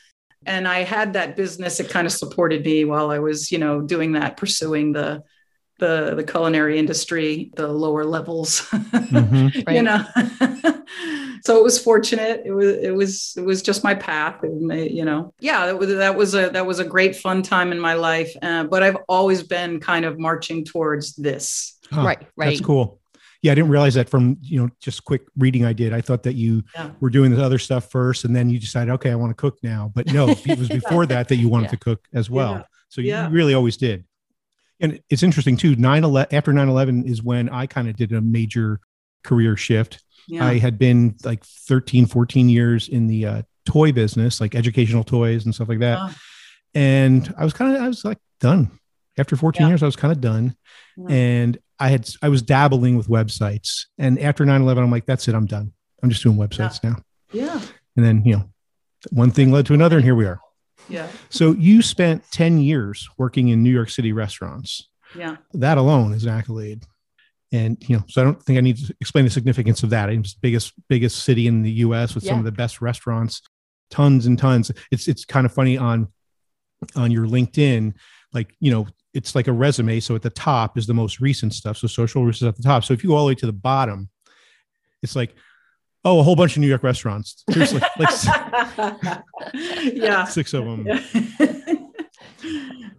And 0.46 0.68
I 0.68 0.80
had 0.84 1.14
that 1.14 1.36
business. 1.36 1.80
It 1.80 1.90
kind 1.90 2.08
of 2.08 2.14
supported 2.14 2.66
me 2.66 2.86
while 2.86 3.12
I 3.12 3.20
was, 3.20 3.52
you 3.52 3.60
know, 3.60 3.82
doing 3.82 4.14
that, 4.14 4.38
pursuing 4.38 4.94
the 4.94 5.22
the 5.86 6.14
the 6.16 6.24
culinary 6.24 6.76
industry, 6.80 7.52
the 7.56 7.68
lower 7.68 8.04
levels. 8.16 8.52
Mhm. 9.14 9.54
you 9.78 9.84
know 9.88 10.00
so 11.46 11.58
it 11.60 11.64
was 11.64 11.78
fortunate 11.90 12.42
it 12.46 12.52
was 12.52 12.72
it 12.88 12.96
was 12.96 13.34
it 13.38 13.46
was 13.46 13.62
just 13.62 13.84
my 13.84 13.94
path 13.94 14.38
it 14.44 14.92
you 14.92 15.06
know 15.06 15.34
yeah 15.40 15.66
that 15.68 15.78
was 15.78 15.90
that 15.90 16.16
was 16.16 16.34
a 16.36 16.50
that 16.50 16.66
was 16.66 16.80
a 16.80 16.86
great 16.86 17.16
fun 17.16 17.42
time 17.44 17.72
in 17.72 17.80
my 17.80 17.94
life 17.94 18.32
uh, 18.42 18.64
but 18.64 18.82
i've 18.82 18.98
always 19.08 19.44
been 19.44 19.80
kind 19.80 20.06
of 20.06 20.18
marching 20.18 20.64
towards 20.66 21.16
this 21.16 21.78
Huh, 21.92 22.02
right. 22.10 22.22
Right. 22.36 22.48
That's 22.50 22.62
cool. 22.62 23.00
Yeah, 23.44 23.52
I 23.52 23.56
didn't 23.56 23.70
realize 23.70 23.94
that 23.96 24.10
from 24.10 24.38
you 24.42 24.58
know 24.62 24.70
just 24.80 25.04
quick 25.04 25.22
reading 25.38 25.64
I 25.66 25.74
did. 25.74 25.94
I 25.94 26.02
thought 26.02 26.24
that 26.24 26.34
you 26.36 26.64
Yeah. 26.74 26.90
were 27.02 27.10
doing 27.12 27.30
this 27.30 27.42
other 27.42 27.60
stuff 27.60 27.92
first, 27.92 28.24
and 28.26 28.34
then 28.36 28.50
you 28.50 28.58
decided, 28.58 28.90
okay, 28.94 29.12
I 29.12 29.16
want 29.16 29.30
to 29.32 29.36
cook 29.36 29.58
now. 29.62 29.92
But 29.94 30.08
no, 30.12 30.30
it 30.30 30.58
was 30.58 30.70
before 30.82 31.06
that 31.08 31.28
that 31.28 31.36
you 31.36 31.50
wanted 31.50 31.66
Yeah. 31.66 31.70
to 31.72 31.78
cook 31.78 32.02
as 32.14 32.30
well. 32.32 32.54
Yeah. 32.54 32.64
So 32.90 33.02
you 33.02 33.10
Yeah. 33.10 33.28
really 33.32 33.54
always 33.54 33.76
did. 33.78 34.06
And 34.80 35.00
it's 35.10 35.24
interesting 35.24 35.56
too. 35.58 35.76
9 35.76 36.04
11 36.04 36.36
after 36.36 36.52
9 36.54 36.68
11 36.68 37.06
is 37.08 37.22
when 37.24 37.50
I 37.50 37.68
kind 37.68 37.88
of 37.90 37.96
did 37.96 38.12
a 38.12 38.22
major 38.22 38.80
career 39.24 39.56
shift. 39.56 40.04
yeah 40.28 40.46
I 40.46 40.58
had 40.58 40.78
been 40.78 41.16
like 41.24 41.44
13, 41.46 42.06
14 42.06 42.50
years 42.50 42.90
in 42.90 43.08
the 43.08 43.26
uh, 43.26 43.42
toy 43.66 43.92
business, 43.92 44.42
like 44.42 44.56
educational 44.56 45.04
toys 45.04 45.46
and 45.46 45.54
stuff 45.56 45.70
like 45.70 45.80
that. 45.80 45.98
Oh. 46.02 46.14
And 46.74 47.34
I 47.38 47.44
was 47.46 47.54
kind 47.54 47.76
of, 47.76 47.82
I 47.82 47.88
was 47.88 48.04
like 48.04 48.18
done. 48.40 48.72
After 49.18 49.36
14 49.36 49.62
Yeah. 49.62 49.70
years, 49.70 49.84
I 49.84 49.86
was 49.86 49.96
kind 49.96 50.12
of 50.12 50.20
done. 50.22 50.56
Yeah. 50.98 51.16
And 51.16 51.58
I 51.80 51.90
had, 51.90 52.10
I 52.22 52.30
was 52.30 52.42
dabbling 52.42 52.98
with 52.98 53.08
websites. 53.08 53.86
And 53.98 54.20
after 54.20 54.46
9 54.46 54.62
11, 54.62 54.84
I'm 54.84 54.92
like, 54.92 55.06
that's 55.06 55.28
it, 55.28 55.36
I'm 55.36 55.46
done. 55.46 55.72
I'm 56.02 56.10
just 56.10 56.24
doing 56.24 56.38
websites 56.38 56.84
now. 56.84 56.98
yeah 57.32 57.62
And 57.96 58.04
then, 58.06 58.24
you 58.26 58.38
know, 58.38 58.50
one 59.12 59.32
thing 59.32 59.52
led 59.52 59.66
to 59.68 59.74
another, 59.74 59.98
and 59.98 60.04
here 60.06 60.16
we 60.16 60.26
are. 60.26 60.40
Yeah 60.90 61.08
So 61.30 61.52
you 61.54 61.82
spent 61.82 62.24
10 62.32 62.60
years 62.60 63.08
working 63.18 63.50
in 63.50 63.64
New 63.64 63.72
York 63.72 63.90
City 63.90 64.14
restaurants. 64.14 64.90
yeah 65.16 65.38
That 65.54 65.78
alone 65.78 66.14
is 66.14 66.24
an 66.24 66.30
accolade. 66.30 66.84
And 67.52 67.78
you 67.88 67.98
know, 67.98 68.04
so 68.08 68.22
I 68.22 68.26
don't 68.26 68.42
think 68.42 68.58
I 68.58 68.62
need 68.62 68.78
to 68.78 68.96
explain 69.00 69.26
the 69.26 69.32
significance 69.32 69.84
of 69.84 69.92
that. 69.92 70.10
It's 70.10 70.34
the 70.34 70.40
biggest, 70.42 70.74
biggest 70.90 71.24
city 71.24 71.46
in 71.48 71.62
the 71.62 71.72
US 71.86 72.16
with 72.16 72.24
some 72.26 72.40
of 72.40 72.46
the 72.46 72.52
best 72.52 72.82
restaurants, 72.82 73.42
tons 73.92 74.26
and 74.26 74.40
tons. 74.40 74.72
It's 74.92 75.08
it's 75.08 75.24
kind 75.24 75.46
of 75.46 75.54
funny 75.54 75.78
on 75.78 76.08
on 76.96 77.12
your 77.12 77.28
LinkedIn, 77.28 77.94
like 78.34 78.56
you 78.60 78.72
know, 78.72 78.88
it's 79.14 79.36
like 79.36 79.48
a 79.48 79.52
resume. 79.54 80.00
So 80.00 80.16
at 80.16 80.24
the 80.24 80.32
top 80.32 80.78
is 80.80 80.88
the 80.88 80.96
most 80.96 81.20
recent 81.20 81.54
stuff. 81.54 81.78
So 81.78 81.88
social 81.88 82.28
is 82.28 82.42
at 82.42 82.56
the 82.58 82.64
top. 82.64 82.84
So 82.84 82.94
if 82.94 83.04
you 83.04 83.12
go 83.12 83.16
all 83.16 83.26
the 83.26 83.30
way 83.30 83.36
to 83.36 83.46
the 83.46 83.54
bottom, 83.54 84.10
it's 85.04 85.16
like, 85.16 85.36
oh, 86.06 86.20
a 86.20 86.24
whole 86.24 86.36
bunch 86.36 86.56
of 86.56 86.62
New 86.62 86.68
York 86.68 86.84
restaurants. 86.84 87.44
Seriously, 87.50 87.82
like, 88.00 88.78
like 88.78 89.24
yeah 89.94 90.26
six 90.26 90.54
of 90.54 90.66
them. 90.66 90.88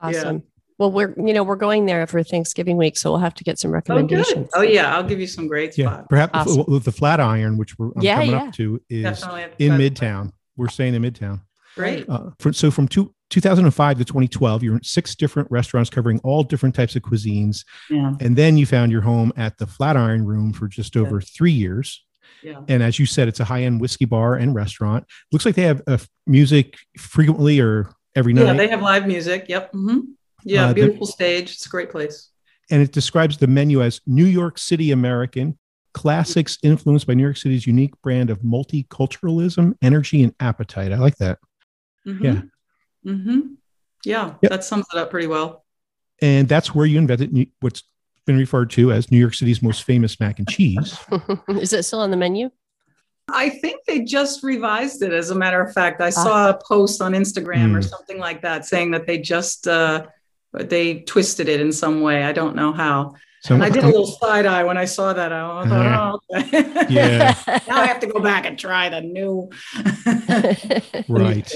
Awesome. 0.01 0.43
Well, 0.79 0.91
we're 0.91 1.15
you 1.17 1.33
know 1.33 1.45
we're 1.45 1.57
going 1.57 1.87
there 1.87 2.07
for 2.07 2.23
Thanksgiving 2.23 2.77
week, 2.77 2.97
so 2.97 3.11
we'll 3.11 3.21
have 3.21 3.35
to 3.35 3.45
get 3.45 3.59
some 3.59 3.71
oh, 3.71 3.75
good. 3.81 3.89
recommendations. 3.91 4.51
oh 4.55 4.63
yeah 4.63 4.95
i'll 4.95 5.05
give 5.05 5.21
you 5.21 5.27
some 5.27 5.47
great 5.47 5.73
spots. 5.73 5.79
Yeah, 6.01 6.03
perhaps 6.09 6.33
Awesome. 6.35 6.65
with 6.67 6.85
the 6.85 6.93
Flatiron, 6.93 7.57
which 7.57 7.79
we're 7.79 7.91
I'm 7.97 8.03
Yeah, 8.03 8.17
coming 8.17 8.31
yeah. 8.33 8.43
up 8.45 8.55
to, 8.55 8.81
is 8.91 9.23
in 9.59 9.79
to- 9.79 9.79
Midtown. 9.79 10.33
We're 10.57 10.69
staying 10.69 10.95
in 10.95 11.03
Midtown. 11.03 11.41
great 11.77 12.09
Uh, 12.09 12.31
for, 12.39 12.53
so 12.53 12.71
from 12.71 12.89
two, 12.89 13.15
2005 13.31 13.99
to 13.99 14.05
2012, 14.05 14.63
you're 14.63 14.75
in 14.77 14.83
six 14.83 15.15
different 15.15 15.51
restaurants 15.51 15.91
covering 15.91 16.21
all 16.25 16.43
different 16.43 16.75
types 16.75 16.97
of 16.97 17.03
cuisines, 17.03 17.65
yeah 17.89 18.13
and 18.21 18.37
then 18.37 18.57
you 18.57 18.67
found 18.67 18.91
your 18.93 19.03
home 19.03 19.33
at 19.37 19.57
the 19.59 19.67
Flatiron 19.67 20.25
Room 20.27 20.53
for 20.53 20.67
just 20.69 20.97
over 20.97 21.21
three 21.21 21.53
years. 21.53 22.05
Yeah. 22.43 22.61
And 22.69 22.83
as 22.83 22.99
you 22.99 23.07
said, 23.07 23.29
it's 23.29 23.41
a 23.41 23.45
high 23.45 23.63
end 23.63 23.81
whiskey 23.81 24.05
bar 24.05 24.35
and 24.35 24.55
restaurant. 24.55 25.07
Looks 25.33 25.45
like 25.47 25.55
they 25.55 25.63
have 25.63 25.83
uh, 25.87 25.99
music 26.27 26.77
frequently 26.99 27.61
or 27.61 27.91
every 28.15 28.33
night. 28.33 28.47
Yeah, 28.47 28.53
they 28.55 28.69
have 28.69 28.83
live 28.83 29.07
music. 29.07 29.47
Yep. 29.49 29.73
hmm 29.73 29.99
Yeah, 30.45 30.65
Uh, 30.65 30.69
the- 30.69 30.75
beautiful 30.75 31.07
stage. 31.07 31.53
It's 31.53 31.67
a 31.67 31.69
great 31.71 31.91
place. 31.91 32.31
and 32.71 32.81
it 32.83 32.93
describes 32.93 33.37
the 33.39 33.47
menu 33.47 33.83
as 33.83 34.01
New 34.07 34.25
York 34.27 34.59
City 34.59 34.91
American 34.91 35.59
classics 35.93 36.59
influenced 36.63 37.07
by 37.07 37.15
New 37.15 37.23
York 37.23 37.37
City's 37.37 37.67
unique 37.67 37.93
brand 38.03 38.31
of 38.31 38.41
multiculturalism, 38.41 39.75
energy, 39.83 40.23
and 40.23 40.35
appetite. 40.41 40.93
I 40.93 40.99
like 40.99 41.17
that. 41.19 41.39
Yeah. 42.05 42.43
hmm 43.05 43.41
Yeah, 44.05 44.35
Yep. 44.43 44.51
that 44.51 44.65
sums 44.65 44.87
it 44.93 44.99
up 44.99 45.11
pretty 45.11 45.27
well. 45.27 45.65
And 46.23 46.49
that's 46.49 46.75
where 46.75 46.87
you 46.87 46.99
invented 46.99 47.33
what's 47.61 47.83
been 48.27 48.37
referred 48.39 48.71
to 48.71 48.93
as 48.93 49.11
New 49.11 49.19
York 49.19 49.35
City's 49.35 49.63
most 49.63 49.83
famous 49.85 50.19
mac 50.21 50.39
and 50.39 50.49
cheese. 50.49 50.99
Is 51.49 51.73
it 51.73 51.83
still 51.85 52.01
on 52.01 52.11
the 52.11 52.17
menu? 52.17 52.51
I 53.29 53.49
think 53.49 53.81
they 53.87 54.01
just 54.01 54.43
revised 54.43 55.03
it. 55.03 55.13
As 55.13 55.31
a 55.31 55.35
matter 55.35 55.61
of 55.63 55.73
fact, 55.73 56.01
I 56.03 56.11
saw 56.11 56.51
a 56.51 56.59
post 56.69 57.01
on 57.01 57.13
Instagram 57.13 57.73
or 57.75 57.77
Hmm. 57.81 57.83
something 57.83 58.19
like 58.19 58.43
that 58.43 58.67
saying 58.67 58.91
that 58.93 59.07
they 59.07 59.19
just 59.19 59.67
uh, 59.67 60.07
they 60.53 61.01
twisted 61.01 61.49
it 61.49 61.61
in 61.61 61.73
some 61.73 62.01
way. 62.03 62.23
I 62.25 62.33
don't 62.33 62.55
know 62.55 62.73
how. 62.73 63.15
So 63.43 63.61
I 63.61 63.69
did 63.69 63.85
a 63.85 63.89
little 63.89 64.07
side 64.07 64.47
eye 64.47 64.65
when 64.65 64.79
I 64.79 64.87
saw 64.87 65.13
that. 65.13 65.31
I 65.31 65.69
thought, 65.69 66.21
oh, 66.33 66.39
okay. 66.39 66.87
Yeah. 66.89 67.35
now 67.69 67.77
I 67.83 67.87
have 67.87 68.01
to 68.01 68.07
go 68.07 68.19
back 68.21 68.47
and 68.47 68.59
try 68.59 68.89
the 68.89 69.03
new. 69.03 69.51
right. 71.09 71.51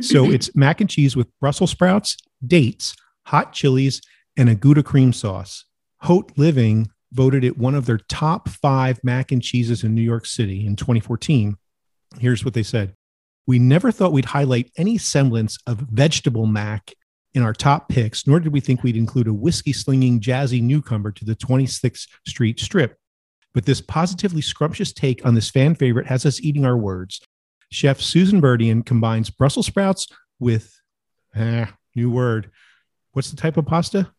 So 0.00 0.30
it's 0.30 0.54
mac 0.54 0.80
and 0.82 0.90
cheese 0.90 1.16
with 1.16 1.28
Brussels 1.40 1.70
sprouts, 1.70 2.16
dates, 2.46 2.94
hot 3.26 3.52
chilies, 3.54 4.02
and 4.36 4.48
a 4.50 4.54
Gouda 4.54 4.82
cream 4.82 5.12
sauce. 5.12 5.64
Haute 6.06 6.38
Living 6.38 6.88
voted 7.12 7.42
it 7.42 7.58
one 7.58 7.74
of 7.74 7.86
their 7.86 7.98
top 7.98 8.48
five 8.48 9.02
mac 9.02 9.32
and 9.32 9.42
cheeses 9.42 9.82
in 9.82 9.92
New 9.92 10.02
York 10.02 10.24
City 10.24 10.64
in 10.64 10.76
2014. 10.76 11.56
Here's 12.20 12.44
what 12.44 12.54
they 12.54 12.62
said 12.62 12.94
We 13.48 13.58
never 13.58 13.90
thought 13.90 14.12
we'd 14.12 14.26
highlight 14.26 14.70
any 14.76 14.98
semblance 14.98 15.58
of 15.66 15.78
vegetable 15.78 16.46
mac 16.46 16.94
in 17.34 17.42
our 17.42 17.52
top 17.52 17.88
picks, 17.88 18.24
nor 18.24 18.38
did 18.38 18.52
we 18.52 18.60
think 18.60 18.84
we'd 18.84 18.96
include 18.96 19.26
a 19.26 19.34
whiskey 19.34 19.72
slinging 19.72 20.20
jazzy 20.20 20.62
newcomer 20.62 21.10
to 21.10 21.24
the 21.24 21.34
26th 21.34 22.06
Street 22.24 22.60
Strip. 22.60 22.96
But 23.52 23.66
this 23.66 23.80
positively 23.80 24.42
scrumptious 24.42 24.92
take 24.92 25.26
on 25.26 25.34
this 25.34 25.50
fan 25.50 25.74
favorite 25.74 26.06
has 26.06 26.24
us 26.24 26.40
eating 26.40 26.64
our 26.64 26.76
words. 26.76 27.20
Chef 27.72 28.00
Susan 28.00 28.40
Burdian 28.40 28.84
combines 28.84 29.28
Brussels 29.28 29.66
sprouts 29.66 30.06
with, 30.38 30.80
ah, 31.34 31.74
new 31.96 32.12
word. 32.12 32.52
What's 33.10 33.32
the 33.32 33.36
type 33.36 33.56
of 33.56 33.66
pasta? 33.66 34.12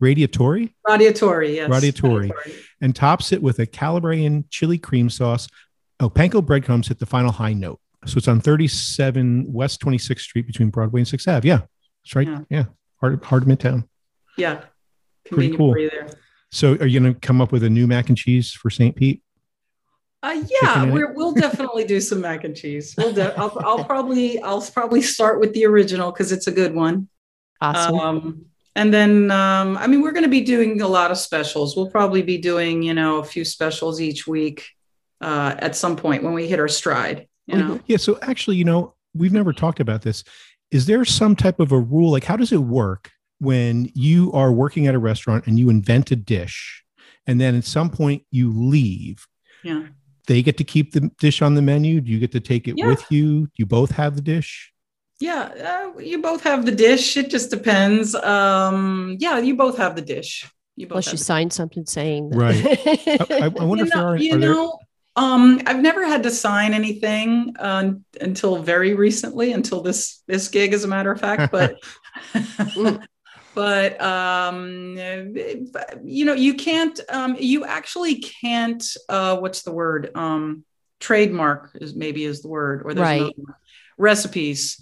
Radiatori? 0.00 0.72
Radiatori, 0.88 1.54
yes. 1.56 1.70
Radiatori. 1.70 2.30
And 2.80 2.94
tops 2.96 3.32
it 3.32 3.42
with 3.42 3.58
a 3.58 3.66
Calabrian 3.66 4.44
chili 4.50 4.78
cream 4.78 5.10
sauce. 5.10 5.46
Oh, 6.00 6.08
panko 6.08 6.44
breadcrumbs 6.44 6.88
hit 6.88 6.98
the 6.98 7.06
final 7.06 7.30
high 7.32 7.52
note. 7.52 7.78
So 8.06 8.16
it's 8.16 8.28
on 8.28 8.40
37 8.40 9.52
West 9.52 9.82
26th 9.82 10.20
Street 10.20 10.46
between 10.46 10.70
Broadway 10.70 11.00
and 11.02 11.06
6th 11.08 11.28
Ave. 11.28 11.46
Yeah, 11.46 11.60
that's 12.02 12.16
right. 12.16 12.26
Yeah, 12.26 12.40
Yeah. 12.48 12.64
Heart, 13.00 13.24
heart 13.24 13.42
of 13.42 13.48
Midtown. 13.48 13.86
Yeah. 14.38 14.62
Pretty 15.30 15.54
cool. 15.56 15.72
for 15.72 15.78
you 15.78 15.90
there. 15.90 16.08
So 16.50 16.72
are 16.76 16.86
you 16.86 16.98
going 17.00 17.14
to 17.14 17.20
come 17.20 17.40
up 17.40 17.52
with 17.52 17.62
a 17.62 17.70
new 17.70 17.86
mac 17.86 18.08
and 18.08 18.16
cheese 18.16 18.52
for 18.52 18.70
St. 18.70 18.96
Pete? 18.96 19.22
Uh, 20.22 20.42
yeah, 20.62 20.84
we're, 20.84 21.12
we'll 21.14 21.32
definitely 21.32 21.84
do 21.84 21.98
some 22.00 22.20
mac 22.20 22.44
and 22.44 22.54
cheese. 22.54 22.94
We'll 22.98 23.12
de- 23.12 23.34
I'll, 23.38 23.56
I'll 23.64 23.84
probably 23.84 24.38
I'll 24.42 24.60
probably 24.60 25.00
start 25.00 25.40
with 25.40 25.54
the 25.54 25.64
original 25.64 26.12
because 26.12 26.30
it's 26.30 26.46
a 26.46 26.52
good 26.52 26.74
one. 26.74 27.08
Awesome. 27.62 27.98
Um, 27.98 28.44
and 28.76 28.92
then 28.94 29.30
um, 29.30 29.76
I 29.78 29.86
mean 29.86 30.02
we're 30.02 30.12
going 30.12 30.24
to 30.24 30.30
be 30.30 30.42
doing 30.42 30.80
a 30.80 30.88
lot 30.88 31.10
of 31.10 31.18
specials. 31.18 31.76
We'll 31.76 31.90
probably 31.90 32.22
be 32.22 32.38
doing 32.38 32.82
you 32.82 32.94
know 32.94 33.18
a 33.18 33.24
few 33.24 33.44
specials 33.44 34.00
each 34.00 34.26
week 34.26 34.68
uh, 35.20 35.54
at 35.58 35.76
some 35.76 35.96
point 35.96 36.22
when 36.22 36.32
we 36.32 36.48
hit 36.48 36.58
our 36.60 36.68
stride. 36.68 37.26
You 37.46 37.58
know, 37.58 37.80
Yeah. 37.86 37.96
So 37.96 38.18
actually, 38.22 38.56
you 38.58 38.64
know, 38.64 38.94
we've 39.12 39.32
never 39.32 39.52
talked 39.52 39.80
about 39.80 40.02
this. 40.02 40.22
Is 40.70 40.86
there 40.86 41.04
some 41.04 41.34
type 41.34 41.58
of 41.58 41.72
a 41.72 41.78
rule? 41.80 42.12
Like, 42.12 42.22
how 42.22 42.36
does 42.36 42.52
it 42.52 42.58
work 42.62 43.10
when 43.40 43.90
you 43.94 44.30
are 44.32 44.52
working 44.52 44.86
at 44.86 44.94
a 44.94 45.00
restaurant 45.00 45.46
and 45.48 45.58
you 45.58 45.68
invent 45.68 46.12
a 46.12 46.16
dish 46.16 46.84
and 47.26 47.40
then 47.40 47.56
at 47.56 47.64
some 47.64 47.90
point 47.90 48.22
you 48.30 48.52
leave? 48.52 49.26
yeah. 49.64 49.86
They 50.26 50.42
get 50.42 50.58
to 50.58 50.64
keep 50.64 50.92
the 50.92 51.10
dish 51.18 51.42
on 51.42 51.54
the 51.56 51.62
menu. 51.62 52.00
Do 52.00 52.12
you 52.12 52.20
get 52.20 52.30
to 52.32 52.40
take 52.40 52.68
it 52.68 52.78
Yeah. 52.78 52.86
with 52.86 53.04
you? 53.10 53.46
Do 53.46 53.52
you 53.56 53.66
both 53.66 53.90
have 53.92 54.14
the 54.14 54.22
dish? 54.22 54.69
Yeah, 55.20 55.92
uh, 55.94 55.98
you 55.98 56.22
both 56.22 56.42
have 56.44 56.64
the 56.64 56.72
dish. 56.72 57.16
It 57.16 57.30
just 57.30 57.50
depends. 57.50 58.14
Um, 58.14 59.16
yeah, 59.20 59.38
you 59.38 59.54
both 59.54 59.76
have 59.76 59.94
the 59.94 60.02
dish. 60.02 60.50
You 60.76 60.86
both 60.86 60.96
Unless 60.96 61.12
you 61.12 61.18
the 61.18 61.24
sign 61.24 61.50
something 61.50 61.84
saying 61.84 62.30
that. 62.30 63.26
I, 63.30 63.44
I 63.44 63.48
wonder 63.48 63.84
you 63.84 63.88
if 63.88 63.92
there 63.92 64.02
know, 64.02 64.08
are. 64.08 64.16
you 64.16 64.34
are 64.34 64.38
there, 64.38 64.54
know 64.54 64.78
um 65.16 65.60
i've 65.66 65.80
never 65.80 66.06
had 66.06 66.22
to 66.22 66.30
sign 66.30 66.72
anything 66.72 67.52
uh, 67.58 67.92
until 68.20 68.62
very 68.62 68.94
recently 68.94 69.52
until 69.52 69.82
this 69.82 70.22
this 70.28 70.46
gig 70.46 70.72
as 70.72 70.84
a 70.84 70.88
matter 70.88 71.10
of 71.10 71.20
fact 71.20 71.50
but 71.50 71.74
but 73.54 74.00
um 74.00 74.96
you 76.04 76.24
know 76.24 76.34
you 76.34 76.54
can't 76.54 77.00
um 77.08 77.36
you 77.40 77.64
actually 77.64 78.20
can't 78.20 78.84
uh 79.08 79.36
what's 79.36 79.62
the 79.62 79.72
word 79.72 80.10
um 80.14 80.64
trademark 81.00 81.70
is 81.80 81.94
maybe 81.96 82.24
is 82.24 82.40
the 82.40 82.48
word 82.48 82.82
or 82.84 82.94
there's 82.94 83.08
Right. 83.08 83.20
another 83.20 83.32
one. 83.36 83.54
recipes 83.98 84.80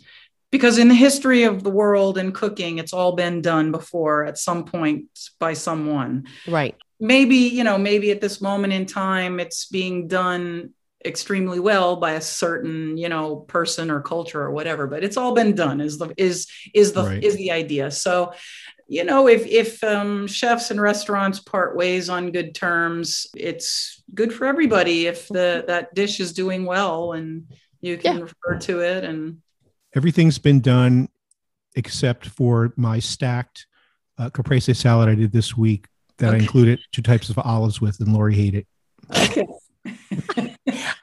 because 0.50 0.78
in 0.78 0.88
the 0.88 0.94
history 0.94 1.44
of 1.44 1.62
the 1.62 1.70
world 1.70 2.18
and 2.18 2.34
cooking 2.34 2.78
it's 2.78 2.92
all 2.92 3.12
been 3.12 3.42
done 3.42 3.70
before 3.70 4.24
at 4.24 4.38
some 4.38 4.64
point 4.64 5.04
by 5.38 5.52
someone 5.52 6.26
right. 6.46 6.74
maybe 7.00 7.36
you 7.36 7.64
know 7.64 7.78
maybe 7.78 8.10
at 8.10 8.20
this 8.20 8.40
moment 8.40 8.72
in 8.72 8.86
time 8.86 9.40
it's 9.40 9.66
being 9.66 10.08
done 10.08 10.70
extremely 11.04 11.60
well 11.60 11.96
by 11.96 12.12
a 12.12 12.20
certain 12.20 12.96
you 12.96 13.08
know 13.08 13.36
person 13.36 13.90
or 13.90 14.00
culture 14.00 14.42
or 14.42 14.50
whatever 14.50 14.86
but 14.86 15.04
it's 15.04 15.16
all 15.16 15.32
been 15.34 15.54
done 15.54 15.80
is 15.80 15.98
the 15.98 16.12
is 16.16 16.48
is 16.74 16.92
the 16.92 17.04
Right. 17.04 17.22
is 17.22 17.36
the 17.36 17.52
idea 17.52 17.90
so 17.90 18.32
you 18.88 19.04
know 19.04 19.28
if 19.28 19.46
if 19.46 19.84
um, 19.84 20.26
chefs 20.26 20.70
and 20.72 20.80
restaurants 20.80 21.38
part 21.40 21.76
ways 21.76 22.08
on 22.08 22.32
good 22.32 22.52
terms 22.54 23.28
it's 23.36 24.02
good 24.12 24.32
for 24.32 24.46
everybody 24.46 25.06
if 25.06 25.28
the 25.28 25.62
that 25.68 25.94
dish 25.94 26.18
is 26.20 26.32
doing 26.32 26.64
well 26.64 27.12
and 27.12 27.44
you 27.80 27.96
can 27.96 28.16
Yeah. 28.16 28.22
refer 28.24 28.58
to 28.60 28.80
it 28.80 29.04
and 29.04 29.38
everything's 29.94 30.38
been 30.38 30.60
done 30.60 31.08
except 31.74 32.26
for 32.26 32.72
my 32.76 32.98
stacked 32.98 33.66
uh, 34.18 34.30
caprese 34.30 34.74
salad 34.74 35.08
I 35.08 35.14
did 35.14 35.32
this 35.32 35.56
week 35.56 35.86
that 36.18 36.34
I 36.34 36.38
included 36.38 36.80
two 36.92 37.02
types 37.02 37.30
of 37.30 37.38
olives 37.38 37.80
with, 37.80 38.00
and 38.00 38.12
Lori 38.12 38.34
hated. 38.34 38.66
okay 39.10 39.46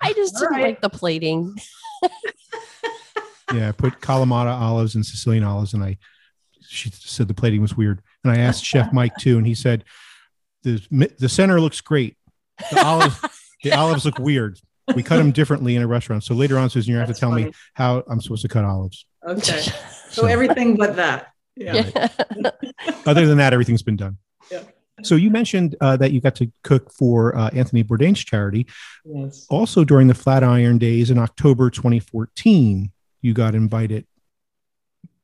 I 0.01 0.13
just 0.13 0.35
All 0.35 0.41
didn't 0.41 0.51
right. 0.51 0.63
like 0.63 0.81
the 0.81 0.89
plating. 0.89 1.55
Yeah, 3.53 3.69
I 3.69 3.71
put 3.73 4.01
Kalamata 4.01 4.59
olives 4.59 4.95
and 4.95 5.05
Sicilian 5.05 5.43
olives, 5.43 5.73
and 5.73 5.83
I 5.83 5.97
she 6.67 6.89
said 6.89 7.27
the 7.27 7.33
plating 7.35 7.61
was 7.61 7.77
weird. 7.77 8.01
And 8.23 8.33
I 8.33 8.39
asked 8.39 8.65
Chef 8.65 8.91
Mike 8.93 9.15
too, 9.17 9.37
and 9.37 9.45
he 9.45 9.53
said 9.53 9.83
the 10.63 10.81
the 11.19 11.29
center 11.29 11.61
looks 11.61 11.79
great. 11.79 12.17
The 12.71 12.83
olives 12.83 13.19
the 13.63 13.73
olives 13.73 14.03
look 14.03 14.17
weird. 14.19 14.59
We 14.93 15.01
cut 15.03 15.17
them 15.17 15.31
differently 15.31 15.75
in 15.75 15.81
a 15.81 15.87
restaurant. 15.87 16.23
So 16.23 16.35
later 16.35 16.57
on, 16.59 16.69
Susan, 16.69 16.91
you 16.91 16.97
have 16.97 17.07
to 17.07 17.13
That's 17.13 17.19
tell 17.19 17.31
me 17.31 17.51
how 17.73 18.03
I'm 18.07 18.21
supposed 18.21 18.43
to 18.43 18.47
cut 18.47 18.65
olives. 18.65 19.05
okay 19.27 19.61
so 20.09 20.25
everything 20.25 20.75
but 20.77 20.95
that 20.97 21.31
yeah, 21.55 21.89
Yeah. 21.95 22.51
Other 23.05 23.25
than 23.25 23.37
that, 23.37 23.53
everything's 23.53 23.81
been 23.81 23.95
done. 23.95 24.17
Yeah. 24.51 24.63
So 25.03 25.15
you 25.15 25.29
mentioned 25.29 25.75
uh, 25.81 25.97
that 25.97 26.11
you 26.11 26.21
got 26.21 26.35
to 26.35 26.51
cook 26.63 26.91
for 26.91 27.35
uh, 27.37 27.49
Anthony 27.53 27.83
Bourdain's 27.83 28.23
charity. 28.23 28.67
yes 29.05 29.45
Also 29.49 29.83
during 29.83 30.07
the 30.07 30.13
Flatiron 30.13 30.77
Days 30.77 31.09
in 31.11 31.17
October 31.17 31.69
2014, 31.69 32.91
you 33.21 33.33
got 33.33 33.55
invited 33.55 34.05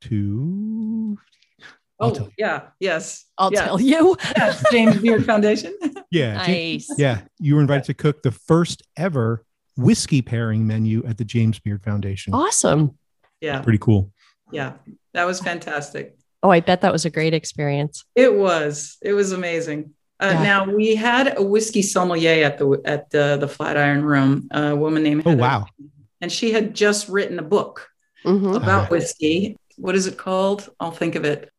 to. 0.02 1.18
I'll 2.00 2.18
oh 2.20 2.30
yeah 2.36 2.64
yes 2.80 3.26
I'll 3.38 3.54
yeah. 3.54 3.66
tell 3.66 3.80
you. 3.80 4.18
Yes, 4.38 4.64
James 4.72 4.98
Beard 5.00 5.24
Foundation. 5.26 5.78
Yeah, 6.10 6.44
James- 6.46 6.90
Nice. 6.90 7.00
yeah. 7.00 7.22
You 7.40 7.56
were 7.56 7.62
invited 7.62 7.84
to 7.86 7.94
cook 7.94 8.24
the 8.24 8.32
first 8.32 8.82
ever 8.98 9.46
whiskey 9.78 10.22
pairing 10.22 10.66
menu 10.68 11.04
at 11.08 11.18
the 11.18 11.26
James 11.26 11.60
Beard 11.60 11.84
Foundation. 11.84 12.34
Awesome. 12.34 12.98
yeah, 13.40 13.62
Pretty 13.62 13.80
cool. 13.80 14.12
yeah, 14.52 14.74
that 15.14 15.26
was 15.26 15.40
fantastic. 15.40 16.16
Oh, 16.44 16.50
I 16.50 16.60
bet 16.60 16.82
that 16.82 16.92
was 16.92 17.06
a 17.06 17.10
great 17.10 17.34
experience. 17.34 18.04
It 18.16 18.34
was. 18.36 18.98
It 19.02 19.14
was 19.14 19.32
amazing. 19.32 19.94
Uh, 20.20 20.32
Yeah. 20.34 20.44
Now 20.44 20.66
we 20.66 20.96
had 20.96 21.38
a 21.38 21.44
whiskey 21.44 21.82
sommelier 21.82 22.44
at 22.46 22.58
the 22.58 22.82
at 22.86 23.10
the 23.12 23.38
the 23.40 23.48
Flatiron 23.48 24.04
Room. 24.04 24.48
A 24.52 24.76
woman 24.76 25.04
named 25.04 25.24
Oh 25.26 25.36
wow! 25.36 25.66
and 26.20 26.32
she 26.32 26.52
had 26.52 26.74
just 26.76 27.10
written 27.10 27.40
a 27.40 27.44
book 27.44 27.88
Mhm. 28.26 28.56
about 28.56 28.84
Okay. 28.84 28.92
whiskey. 28.92 29.58
What 29.78 29.96
is 29.96 30.06
it 30.08 30.18
called? 30.18 30.70
I'll 30.80 30.92
think 30.92 31.16
of 31.16 31.26
it. 31.26 31.50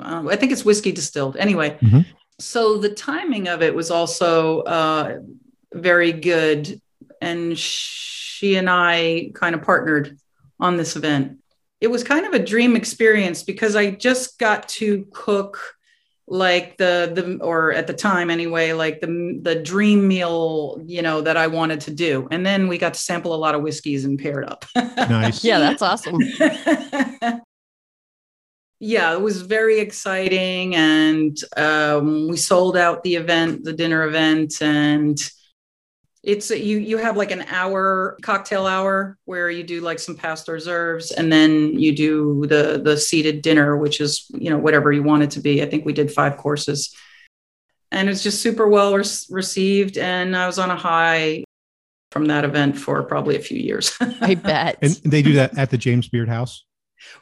Um, 0.00 0.28
I 0.28 0.36
think 0.36 0.50
it's 0.52 0.64
whiskey 0.64 0.92
distilled. 0.92 1.36
Anyway, 1.36 1.76
Mhm. 1.80 2.04
so 2.40 2.76
the 2.78 2.88
timing 2.94 3.48
of 3.48 3.62
it 3.62 3.74
was 3.74 3.90
also 3.90 4.60
uh, 4.62 5.18
very 5.72 6.12
good, 6.12 6.80
and 7.20 7.58
she 7.58 8.56
and 8.56 8.68
I 8.68 9.32
kind 9.34 9.54
of 9.54 9.62
partnered 9.62 10.18
on 10.58 10.76
this 10.76 10.96
event. 10.96 11.38
It 11.80 11.88
was 11.90 12.04
kind 12.04 12.26
of 12.26 12.34
a 12.34 12.38
dream 12.38 12.76
experience 12.76 13.42
because 13.42 13.74
I 13.76 13.90
just 13.90 14.38
got 14.38 14.68
to 14.70 15.06
cook 15.12 15.58
like 16.30 16.76
the 16.76 17.10
the 17.12 17.44
or 17.44 17.72
at 17.72 17.88
the 17.88 17.92
time 17.92 18.30
anyway 18.30 18.72
like 18.72 19.00
the 19.00 19.40
the 19.42 19.56
dream 19.56 20.06
meal 20.06 20.80
you 20.86 21.02
know 21.02 21.20
that 21.20 21.36
i 21.36 21.48
wanted 21.48 21.80
to 21.80 21.90
do 21.90 22.28
and 22.30 22.46
then 22.46 22.68
we 22.68 22.78
got 22.78 22.94
to 22.94 23.00
sample 23.00 23.34
a 23.34 23.36
lot 23.36 23.56
of 23.56 23.62
whiskeys 23.62 24.04
and 24.04 24.16
pair 24.20 24.40
it 24.40 24.48
up 24.48 24.64
Nice. 24.76 25.44
Yeah, 25.50 25.58
that's 25.58 25.82
awesome. 25.82 26.18
yeah 28.78 29.12
it 29.12 29.20
was 29.20 29.42
very 29.42 29.80
exciting 29.80 30.76
and 30.76 31.36
um, 31.56 32.28
we 32.28 32.36
sold 32.36 32.76
out 32.76 33.02
the 33.02 33.16
event 33.16 33.64
the 33.64 33.72
dinner 33.72 34.04
event 34.04 34.62
and 34.62 35.18
it's 36.22 36.50
you 36.50 36.78
you 36.78 36.98
have 36.98 37.16
like 37.16 37.30
an 37.30 37.42
hour 37.48 38.16
cocktail 38.22 38.66
hour 38.66 39.16
where 39.24 39.50
you 39.50 39.62
do 39.64 39.80
like 39.80 39.98
some 39.98 40.14
past 40.14 40.48
reserves 40.48 41.12
and 41.12 41.32
then 41.32 41.78
you 41.78 41.94
do 41.96 42.44
the 42.46 42.80
the 42.84 42.96
seated 42.96 43.40
dinner 43.40 43.76
which 43.76 44.00
is 44.02 44.26
you 44.34 44.50
know 44.50 44.58
whatever 44.58 44.92
you 44.92 45.02
want 45.02 45.22
it 45.22 45.30
to 45.30 45.40
be 45.40 45.62
i 45.62 45.66
think 45.66 45.84
we 45.86 45.94
did 45.94 46.12
five 46.12 46.36
courses 46.36 46.94
and 47.90 48.08
it's 48.10 48.22
just 48.22 48.42
super 48.42 48.68
well 48.68 48.94
re- 48.94 49.04
received 49.30 49.96
and 49.96 50.36
i 50.36 50.46
was 50.46 50.58
on 50.58 50.70
a 50.70 50.76
high 50.76 51.42
from 52.12 52.26
that 52.26 52.44
event 52.44 52.76
for 52.76 53.02
probably 53.04 53.36
a 53.36 53.40
few 53.40 53.56
years 53.58 53.96
I 54.20 54.34
bet. 54.34 54.78
And 54.82 54.92
they 55.04 55.22
do 55.22 55.34
that 55.34 55.56
at 55.56 55.70
the 55.70 55.78
James 55.78 56.08
Beard 56.08 56.28
House. 56.28 56.64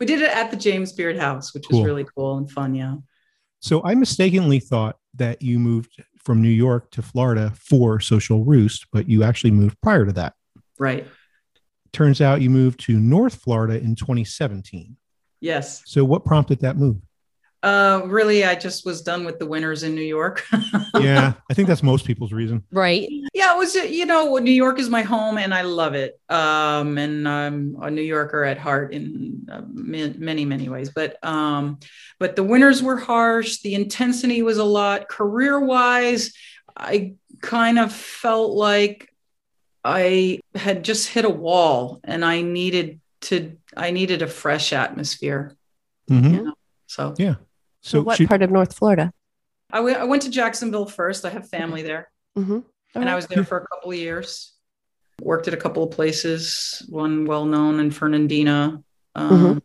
we 0.01 0.07
did 0.07 0.23
it 0.23 0.35
at 0.35 0.51
the 0.51 0.57
james 0.57 0.93
beard 0.93 1.17
house 1.19 1.55
which 1.55 1.69
Cool. 1.69 1.81
was 1.81 1.87
really 1.87 2.07
cool 2.17 2.39
and 2.39 2.51
fun 2.51 2.75
yeah 2.75 2.97
So 3.61 3.81
I 3.85 3.95
mistakenly 3.95 4.59
thought 4.61 4.97
that 5.15 5.41
you 5.43 5.59
moved 5.61 6.03
from 6.29 6.43
New 6.43 6.51
York 6.51 6.91
to 6.91 7.01
Florida 7.01 7.55
for 7.57 8.01
Social 8.01 8.45
Roost, 8.45 8.89
but 8.93 9.09
you 9.09 9.23
actually 9.23 9.51
moved 9.51 9.81
prior 9.81 10.05
to 10.05 10.13
that. 10.13 10.35
right 10.79 11.07
Turns 11.91 12.21
out 12.21 12.43
you 12.43 12.51
moved 12.51 12.81
to 12.81 13.01
North 13.01 13.37
Florida 13.37 13.79
in 13.79 13.95
2017. 13.95 14.99
yes 15.41 15.83
So 15.87 16.05
what 16.05 16.27
prompted 16.27 16.61
that 16.61 16.77
move? 16.77 16.99
Uh 17.65 18.03
really 18.07 18.45
i 18.45 18.55
just 18.55 18.87
was 18.87 19.03
done 19.03 19.25
with 19.25 19.39
the 19.41 19.47
winters 19.47 19.83
in 19.83 19.95
new 19.95 20.01
york 20.01 20.45
Yeah, 21.01 21.33
I 21.51 21.55
think 21.55 21.67
that's 21.69 21.83
most 21.83 22.05
people's 22.07 22.33
reason. 22.33 22.63
right. 22.71 23.09
yeah 23.35 23.55
it 23.55 23.59
was 23.59 23.75
you 23.75 24.07
know 24.07 24.37
new 24.39 24.53
york 24.53 24.79
is 24.79 24.89
my 24.89 25.03
home 25.03 25.39
and 25.39 25.53
i 25.53 25.63
love 25.63 25.95
it 25.95 26.21
um 26.29 26.99
and 26.99 27.29
i'm 27.29 27.77
a 27.83 27.91
new 27.91 28.03
yorker 28.03 28.45
at 28.45 28.59
heart 28.59 28.93
in 28.93 29.47
uh, 29.51 29.63
many 29.73 30.45
many 30.45 30.69
ways 30.69 30.91
but 30.95 31.23
um 31.27 31.79
but 32.21 32.37
the 32.37 32.45
winters 32.45 32.83
were 32.83 32.97
harsh 32.97 33.61
the 33.63 33.75
intensity 33.75 34.43
was 34.43 34.59
a 34.59 34.65
lot 34.65 35.09
career 35.09 35.59
wise 35.59 36.33
i 36.77 37.15
kind 37.43 37.79
of 37.79 37.93
felt 37.93 38.53
like 38.53 39.13
i 39.85 40.39
had 40.55 40.85
just 40.85 41.09
hit 41.09 41.25
a 41.25 41.31
wall 41.31 42.01
and 42.05 42.25
i 42.25 42.41
needed 42.41 43.01
to 43.21 43.57
i 43.77 43.91
needed 43.91 44.23
a 44.23 44.27
fresh 44.29 44.73
atmosphere 44.73 45.57
Mhm. 46.09 46.53
so 46.87 47.15
Yeah. 47.19 47.35
So, 47.81 47.99
So 47.99 48.03
what 48.03 48.17
she- 48.17 48.27
part 48.27 48.43
of 48.43 48.51
North 48.51 48.77
Florida? 48.77 49.13
I 49.73 49.81
went- 49.81 49.99
I 49.99 50.05
went 50.05 50.23
to 50.23 50.31
jacksonville 50.31 50.87
first 50.87 51.25
i 51.27 51.31
have 51.31 51.49
family 51.49 51.83
there 51.83 52.11
Mm-hmm. 52.39 52.61
and 52.95 53.09
I 53.11 53.15
was 53.17 53.27
there 53.27 53.45
for 53.45 53.59
a 53.59 53.67
couple 53.67 53.91
of 53.91 53.97
years. 53.99 54.53
Worked 55.21 55.49
at 55.49 55.55
a 55.55 55.57
couple 55.57 55.83
of 55.83 55.91
places, 55.91 56.83
one 56.89 57.25
well 57.27 57.45
known 57.45 57.81
in 57.81 57.91
Fernandina 57.91 58.81
um, 59.17 59.31
Mhm. 59.57 59.63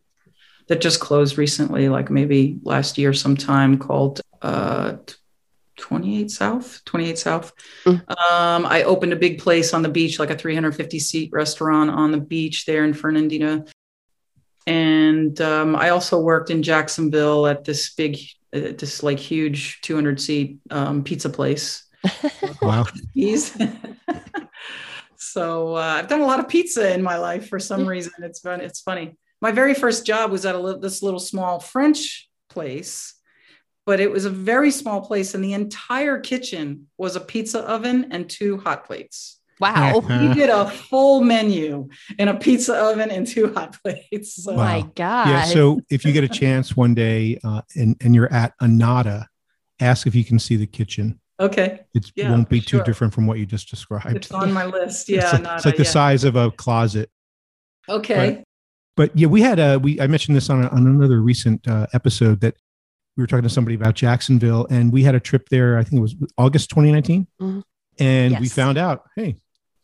that 0.67 0.81
just 0.81 0.99
closed 0.99 1.37
recently, 1.37 1.87
like 1.89 2.09
maybe 2.09 2.57
last 2.63 2.97
year 2.97 3.13
sometime, 3.13 3.77
called 3.77 4.21
uh, 4.41 4.95
28 5.77 6.31
South. 6.31 6.81
28 6.85 7.17
South. 7.19 7.53
Mm. 7.85 8.01
Um, 8.09 8.65
I 8.65 8.81
opened 8.83 9.13
a 9.13 9.17
big 9.17 9.37
place 9.39 9.73
on 9.75 9.83
the 9.83 9.89
beach, 9.89 10.17
like 10.17 10.31
a 10.31 10.35
350 10.37 10.97
seat 10.99 11.29
restaurant 11.31 11.91
on 11.91 12.11
the 12.11 12.17
beach 12.19 12.65
there 12.65 12.83
in 12.83 12.93
Fernandina. 12.95 13.65
And 14.65 15.39
um, 15.41 15.75
I 15.75 15.89
also 15.89 16.19
worked 16.19 16.49
in 16.49 16.63
Jacksonville 16.63 17.47
at 17.47 17.65
this 17.65 17.93
big, 17.93 18.17
uh, 18.53 18.73
this 18.77 19.03
like 19.03 19.19
huge 19.19 19.81
200 19.81 20.21
seat 20.21 20.59
um, 20.71 21.03
pizza 21.03 21.29
place. 21.29 21.85
wow. 22.61 22.85
He's 23.13 23.57
so 25.17 25.75
uh, 25.75 25.79
I've 25.79 26.07
done 26.07 26.21
a 26.21 26.25
lot 26.25 26.39
of 26.39 26.47
pizza 26.47 26.93
in 26.93 27.01
my 27.01 27.17
life 27.17 27.49
for 27.49 27.59
some 27.59 27.85
reason. 27.85 28.13
It's 28.19 28.39
fun. 28.39 28.61
It's 28.61 28.81
funny. 28.81 29.17
My 29.41 29.51
very 29.51 29.73
first 29.73 30.05
job 30.05 30.31
was 30.31 30.45
at 30.45 30.55
a 30.55 30.59
li- 30.59 30.79
this 30.79 31.03
little 31.03 31.19
small 31.19 31.59
French 31.59 32.29
place, 32.49 33.15
but 33.85 33.99
it 33.99 34.09
was 34.09 34.23
a 34.23 34.29
very 34.29 34.71
small 34.71 35.01
place, 35.01 35.33
and 35.33 35.43
the 35.43 35.53
entire 35.53 36.19
kitchen 36.19 36.87
was 36.97 37.17
a 37.17 37.21
pizza 37.21 37.59
oven 37.59 38.07
and 38.11 38.29
two 38.29 38.57
hot 38.57 38.85
plates. 38.85 39.41
Wow. 39.63 39.99
We 40.27 40.33
did 40.33 40.49
a 40.49 40.69
full 40.69 41.21
menu 41.21 41.89
in 42.19 42.27
a 42.27 42.33
pizza 42.37 42.75
oven 42.75 43.09
and 43.11 43.25
two 43.25 43.53
hot 43.53 43.77
plates. 43.81 44.43
So 44.43 44.51
Oh 44.53 44.57
my 44.57 44.81
God. 44.95 45.27
Yeah. 45.29 45.45
So 45.45 45.81
if 45.89 46.03
you 46.05 46.11
get 46.11 46.23
a 46.23 46.27
chance 46.27 46.75
one 46.77 46.93
day 46.93 47.39
uh, 47.43 47.61
and, 47.75 47.95
and 48.01 48.13
you're 48.15 48.31
at 48.31 48.53
Anada, 48.61 49.25
ask 49.79 50.05
if 50.07 50.15
you 50.15 50.23
can 50.25 50.37
see 50.39 50.55
the 50.55 50.67
kitchen. 50.67 51.19
okay, 51.39 51.81
It 51.93 52.11
Yeah, 52.15 52.29
won't 52.31 52.47
be 52.49 52.59
too 52.61 52.77
sure. 52.77 52.83
different 52.83 53.13
from 53.13 53.25
what 53.27 53.37
you 53.39 53.45
just 53.45 53.69
described. 53.69 54.15
it's 54.15 54.31
on 54.31 54.51
my 54.53 54.65
list. 54.65 55.09
It's 55.09 55.23
Yeah, 55.23 55.31
like, 55.31 55.41
not 55.43 55.55
it's 55.57 55.65
like 55.65 55.77
the 55.77 55.83
yeah. 55.83 55.89
size 55.89 56.23
of 56.23 56.35
a 56.35 56.51
closet. 56.51 57.09
Okay. 57.89 58.43
But 58.95 59.17
yeah, 59.17 59.27
we 59.27 59.41
had 59.41 59.59
a 59.59 59.79
we 59.79 59.99
I 59.99 60.07
mentioned 60.07 60.35
this 60.37 60.49
on, 60.49 60.63
a, 60.63 60.67
on 60.69 60.85
another 60.87 61.19
recent 61.21 61.67
uh, 61.67 61.87
episode 61.93 62.41
that 62.41 62.55
we 63.17 63.23
were 63.23 63.27
talking 63.27 63.43
to 63.43 63.49
somebody 63.49 63.75
about 63.75 63.95
Jacksonville, 63.95 64.67
and 64.69 64.91
we 64.93 65.03
had 65.03 65.15
a 65.15 65.19
trip 65.19 65.49
there. 65.49 65.77
I 65.77 65.83
think 65.83 65.99
it 65.99 66.01
was 66.01 66.15
August 66.37 66.69
2019, 66.69 67.27
Mhm. 67.41 67.63
and 67.99 68.39
we 68.39 68.47
found 68.49 68.77
out, 68.77 69.03
hey, 69.15 69.35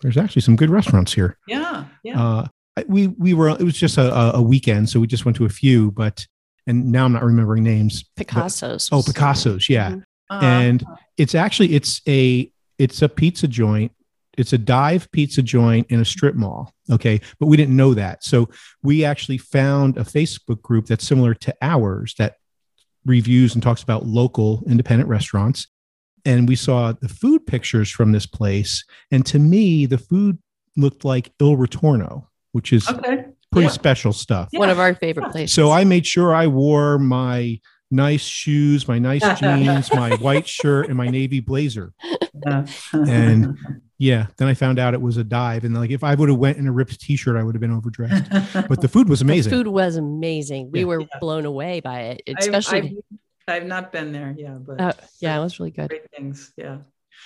there's 0.01 0.17
actually 0.17 0.41
some 0.41 0.55
good 0.55 0.69
restaurants 0.69 1.13
here. 1.13 1.37
Yeah, 1.47 1.85
yeah. 2.03 2.21
Uh, 2.21 2.47
we 2.87 3.07
we 3.07 3.33
were 3.33 3.49
it 3.49 3.61
was 3.63 3.77
just 3.77 3.97
a, 3.97 4.13
a- 4.13 4.31
a 4.35 4.41
weekend, 4.41 4.89
so 4.89 4.99
we 4.99 5.07
just 5.07 5.25
went 5.25 5.35
to 5.37 5.45
a 5.45 5.49
few, 5.49 5.91
but 5.91 6.25
and 6.67 6.91
now 6.91 7.05
I'm 7.05 7.13
not 7.13 7.23
remembering 7.23 7.63
names. 7.63 8.03
but- 8.15 8.27
Picasso's. 8.27 8.89
oh, 8.91 9.01
Picasso's, 9.03 9.67
yeah, 9.69 9.91
Mhm. 9.91 10.03
Uh-huh. 10.29 10.45
and 10.45 10.85
it's 11.17 11.35
actually 11.35 11.73
it's 11.73 12.01
a 12.07 12.51
it's 12.77 13.01
a 13.01 13.09
pizza 13.09 13.47
joint 13.47 13.91
it's 14.37 14.53
a 14.53 14.57
dive 14.57 15.11
pizza 15.11 15.41
joint 15.41 15.87
in 15.89 15.99
a 15.99 16.05
strip 16.05 16.35
mall 16.35 16.71
okay 16.89 17.19
but 17.39 17.47
we 17.47 17.57
didn't 17.57 17.75
know 17.75 17.93
that 17.95 18.23
so 18.23 18.47
we 18.83 19.03
actually 19.03 19.37
found 19.39 19.97
a 19.97 20.03
facebook 20.03 20.61
group 20.61 20.85
that's 20.85 21.05
similar 21.05 21.33
to 21.33 21.53
ours 21.61 22.13
that 22.19 22.35
reviews 23.05 23.53
and 23.55 23.63
talks 23.63 23.81
about 23.83 24.05
local 24.05 24.63
independent 24.67 25.09
restaurants 25.09 25.67
and 26.25 26.47
we 26.47 26.55
saw 26.55 26.91
the 26.91 27.09
food 27.09 27.45
pictures 27.45 27.89
from 27.89 28.11
this 28.11 28.25
place 28.25 28.83
and 29.11 29.25
to 29.25 29.39
me 29.39 29.85
the 29.85 29.97
food 29.97 30.37
looked 30.77 31.03
like 31.05 31.31
il 31.39 31.55
ritorno 31.57 32.25
which 32.51 32.71
is 32.73 32.87
okay. 32.89 33.25
pretty 33.51 33.65
yeah. 33.67 33.71
special 33.71 34.13
stuff 34.13 34.47
One 34.53 34.69
of 34.69 34.79
our 34.79 34.93
favorite 34.95 35.31
places. 35.31 35.53
so 35.53 35.71
I 35.71 35.83
made 35.83 36.05
sure 36.05 36.33
I 36.33 36.47
wore 36.47 36.97
my 36.99 37.59
nice 37.91 38.21
shoes, 38.23 38.87
my 38.87 38.99
nice 38.99 39.23
jeans, 39.39 39.91
my 39.93 40.15
white 40.17 40.47
shirt, 40.47 40.89
and 40.89 40.95
my 40.95 41.07
navy 41.07 41.39
blazer. 41.39 41.91
And- 42.93 43.57
Yeah. 43.97 44.27
Then 44.37 44.47
I 44.47 44.53
found 44.53 44.79
out 44.79 44.93
it 44.93 45.01
was 45.01 45.17
a 45.17 45.23
dive, 45.25 45.63
and 45.65 45.73
like 45.75 45.89
if 45.91 46.03
I 46.05 46.15
would 46.15 46.29
have 46.29 46.37
went 46.37 46.57
in 46.57 46.67
a 46.67 46.71
ripped 46.71 47.01
T-shirt, 47.01 47.35
I 47.35 47.43
would 47.43 47.53
have 47.55 47.59
been 47.59 47.71
overdressed. 47.71 48.29
But 48.69 48.79
the 48.81 48.87
food 48.87 49.09
was 49.09 49.21
amazing. 49.21 49.49
The 49.49 49.57
food 49.57 49.67
was 49.67 49.95
amazing. 49.97 50.71
We 50.71 50.81
Yeah. 50.81 50.85
were 50.85 51.01
Yeah. 51.01 51.07
blown 51.19 51.45
away 51.45 51.79
by 51.81 52.01
it, 52.01 52.21
especially. 52.37 52.79
I've, 52.79 53.19
I've 53.49 53.65
not 53.65 53.91
been 53.91 54.11
there. 54.11 54.33
Yeah, 54.37 54.57
but 54.59 54.79
uh, 54.79 54.93
yeah, 55.19 55.37
it 55.37 55.41
was 55.41 55.59
really 55.59 55.71
good. 55.71 55.89
great 55.89 56.09
things. 56.11 56.53
Yeah. 56.57 56.77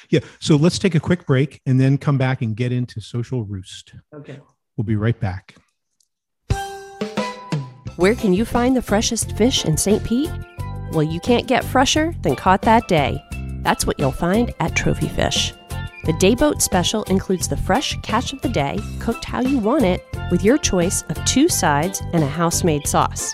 Yeah. 0.09 0.21
So 0.39 0.55
let's 0.55 0.79
take 0.79 0.95
a 0.95 0.99
quick 0.99 1.25
break 1.25 1.61
and 1.65 1.79
then 1.79 1.97
come 1.97 2.17
back 2.17 2.41
and 2.41 2.55
get 2.55 2.71
into 2.71 2.99
Social 3.01 3.43
Roost. 3.43 3.93
Okay. 4.13 4.39
We'll 4.75 4.85
be 4.85 4.95
right 4.95 5.19
back. 5.19 5.55
Where 7.95 8.15
can 8.15 8.33
you 8.33 8.43
find 8.43 8.75
the 8.75 8.81
freshest 8.81 9.37
fish 9.37 9.65
in 9.65 9.77
St. 9.77 10.03
Pete? 10.03 10.31
Well, 10.93 11.03
you 11.03 11.19
can't 11.19 11.47
get 11.47 11.63
fresher 11.63 12.13
than 12.21 12.35
caught 12.35 12.63
that 12.63 12.87
day. 12.87 13.23
That's 13.61 13.85
what 13.85 13.99
you'll 13.99 14.11
find 14.11 14.51
at 14.59 14.75
Trophy 14.75 15.09
Fish. 15.09 15.53
The 16.05 16.13
day 16.13 16.35
boat 16.35 16.61
special 16.61 17.03
includes 17.03 17.47
the 17.47 17.55
fresh 17.55 17.97
catch 18.01 18.33
of 18.33 18.41
the 18.41 18.49
day, 18.49 18.77
cooked 18.99 19.23
how 19.23 19.41
you 19.41 19.59
want 19.59 19.85
it, 19.85 20.05
with 20.31 20.43
your 20.43 20.57
choice 20.57 21.03
of 21.03 21.23
two 21.23 21.47
sides 21.47 22.01
and 22.13 22.23
a 22.23 22.27
house 22.27 22.63
made 22.63 22.87
sauce. 22.87 23.33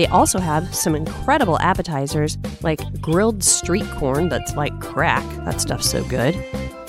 They 0.00 0.06
also 0.06 0.38
have 0.38 0.74
some 0.74 0.94
incredible 0.94 1.58
appetizers 1.58 2.38
like 2.62 3.02
grilled 3.02 3.44
street 3.44 3.84
corn 3.96 4.30
that's 4.30 4.56
like 4.56 4.80
crack, 4.80 5.22
that 5.44 5.60
stuff's 5.60 5.90
so 5.90 6.02
good, 6.04 6.34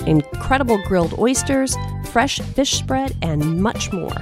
incredible 0.06 0.82
grilled 0.86 1.18
oysters, 1.18 1.76
fresh 2.06 2.40
fish 2.40 2.70
spread, 2.70 3.14
and 3.20 3.60
much 3.60 3.92
more. 3.92 4.16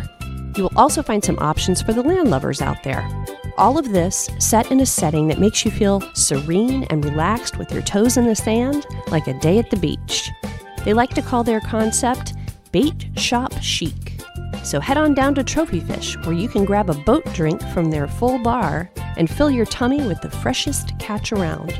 You 0.57 0.65
will 0.65 0.73
also 0.75 1.05
find 1.05 1.25
some 1.25 1.39
options 1.39 1.81
for 1.81 1.93
the 1.93 2.03
landlubbers 2.03 2.61
out 2.61 2.83
there. 2.83 3.09
All 3.57 3.79
of 3.79 3.93
this 3.93 4.29
set 4.41 4.73
in 4.73 4.81
a 4.81 4.87
setting 4.87 5.29
that 5.29 5.39
makes 5.39 5.65
you 5.65 5.71
feel 5.71 6.01
serene 6.15 6.83
and 6.91 7.05
relaxed 7.05 7.59
with 7.59 7.71
your 7.71 7.83
toes 7.83 8.17
in 8.17 8.27
the 8.27 8.35
sand, 8.35 8.87
like 9.07 9.29
a 9.29 9.39
day 9.39 9.61
at 9.61 9.71
the 9.71 9.77
beach. 9.77 10.33
They 10.85 10.95
like 10.95 11.11
to 11.11 11.23
call 11.23 11.45
their 11.45 11.61
concept 11.61 12.35
bait 12.73 13.07
shop 13.15 13.53
chic. 13.63 14.20
So 14.63 14.81
head 14.81 14.97
on 14.97 15.15
down 15.15 15.35
to 15.37 15.45
Trophy 15.45 15.81
Fish, 15.81 16.17
where 16.19 16.35
you 16.35 16.49
can 16.49 16.65
grab 16.65 16.91
a 16.91 16.95
boat 16.95 17.25
drink 17.33 17.61
from 17.75 17.91
their 17.91 18.07
full 18.07 18.39
bar 18.39 18.91
and 19.17 19.29
fill 19.29 19.51
your 19.51 19.67
tummy 19.67 20.07
with 20.07 20.21
the 20.21 20.31
freshest 20.31 20.99
catch 20.99 21.33
around. 21.33 21.75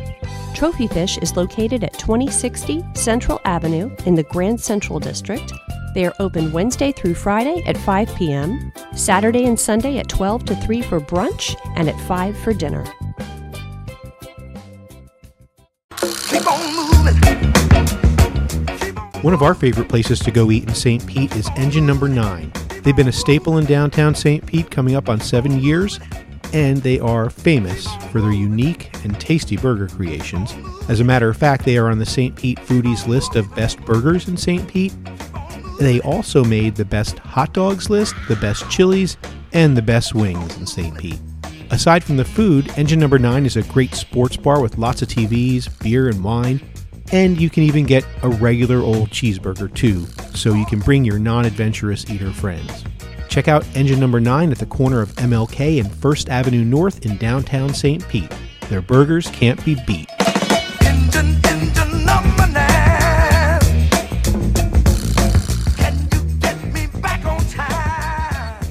Trophy 0.55 0.89
Fish 0.89 1.17
is 1.19 1.37
located 1.37 1.85
at 1.85 1.95
2060 1.95 2.85
Central 2.95 3.41
Avenue 3.45 3.95
in 4.07 4.15
the 4.15 4.25
Grand 4.25 4.61
Central 4.61 4.99
District. 4.99 5.53
They 5.95 6.07
are 6.07 6.15
open 6.21 6.53
Wednesday 6.53 6.93
through 6.93 7.15
Friday 7.15 7.63
at 7.67 7.77
5 7.77 8.15
p.m., 8.15 8.73
Saturday 8.95 9.47
and 9.47 9.59
Sunday 9.59 9.99
at 9.99 10.09
12 10.09 10.45
to 10.47 10.57
3 10.57 10.83
for 10.83 11.01
brunch, 11.01 11.57
and 11.77 11.89
at 11.89 12.01
5 12.03 12.39
for 12.39 12.53
dinner. 12.53 12.85
One 19.23 19.35
of 19.35 19.43
our 19.43 19.55
favorite 19.55 19.91
places 19.91 20.19
to 20.21 20.31
go 20.31 20.51
eat 20.51 20.67
in 20.67 20.75
St. 20.75 21.07
Pete 21.07 21.37
is 21.37 21.51
Engine 21.55 21.85
Number 21.85 22.09
9. 22.09 22.51
They've 22.83 22.97
been 22.97 23.09
a 23.09 23.13
staple 23.13 23.59
in 23.59 23.67
downtown 23.67 24.15
St. 24.15 24.47
Pete 24.47 24.71
coming 24.71 24.95
up 24.95 25.11
on 25.11 25.21
seven 25.21 25.61
years, 25.61 26.01
and 26.55 26.79
they 26.79 26.99
are 27.01 27.29
famous 27.29 27.87
for 28.11 28.23
their 28.23 28.33
unique 28.33 28.89
and 29.05 29.21
tasty 29.21 29.59
burger 29.59 29.89
creations. 29.89 30.55
As 30.89 31.01
a 31.01 31.05
matter 31.05 31.29
of 31.29 31.37
fact, 31.37 31.67
they 31.67 31.77
are 31.77 31.91
on 31.91 31.99
the 31.99 32.07
St. 32.07 32.35
Pete 32.35 32.61
Foodies 32.61 33.07
list 33.07 33.37
of 33.37 33.55
best 33.55 33.79
burgers 33.85 34.27
in 34.27 34.39
St. 34.39 34.67
Pete. 34.67 34.95
They 35.79 36.01
also 36.01 36.43
made 36.43 36.77
the 36.77 36.87
best 36.87 37.19
hot 37.19 37.53
dogs 37.53 37.91
list, 37.91 38.15
the 38.27 38.37
best 38.37 38.71
chilies, 38.71 39.19
and 39.53 39.77
the 39.77 39.83
best 39.83 40.15
wings 40.15 40.57
in 40.57 40.67
St. 40.67 40.97
Pete. 40.97 41.21
Aside 41.71 42.03
from 42.03 42.17
the 42.17 42.25
food, 42.25 42.73
Engine 42.79 42.99
Number 42.99 43.19
9 43.19 43.45
is 43.45 43.59
a 43.59 43.63
great 43.65 43.95
sports 43.95 44.39
bar 44.39 44.63
with 44.63 44.79
lots 44.79 45.03
of 45.03 45.09
TVs, 45.09 45.69
beer, 45.83 46.09
and 46.09 46.25
wine. 46.25 46.63
And 47.13 47.41
you 47.41 47.51
can 47.51 47.65
even 47.65 47.87
get 47.87 48.07
a 48.23 48.29
regular 48.29 48.79
old 48.79 49.11
cheeseburger 49.11 49.75
too, 49.75 50.07
so 50.37 50.55
you 50.55 50.65
can 50.65 50.79
bring 50.79 51.05
your 51.05 51.19
non 51.19 51.45
adventurous 51.45 52.09
eater 52.09 52.31
friends. 52.31 52.85
Check 53.29 53.49
out 53.49 53.67
Engine 53.75 53.99
Number 53.99 54.21
9 54.21 54.53
at 54.53 54.59
the 54.59 54.67
corner 54.67 55.01
of 55.01 55.13
MLK 55.15 55.81
and 55.81 55.93
First 55.93 56.29
Avenue 56.29 56.65
North 56.65 57.05
in 57.05 57.17
downtown 57.17 57.75
St. 57.75 58.07
Pete. 58.09 58.33
Their 58.69 58.81
burgers 58.81 59.29
can't 59.31 59.65
be 59.65 59.77
beat. 59.87 60.09
Engine, 60.83 61.37
engine 61.47 62.05
number 62.05 62.47
nine. 62.47 63.61
Can 65.77 66.09
you 66.13 66.39
get 66.39 66.63
me 66.73 66.87
back 67.01 67.25
on 67.25 67.45
time? 67.47 68.67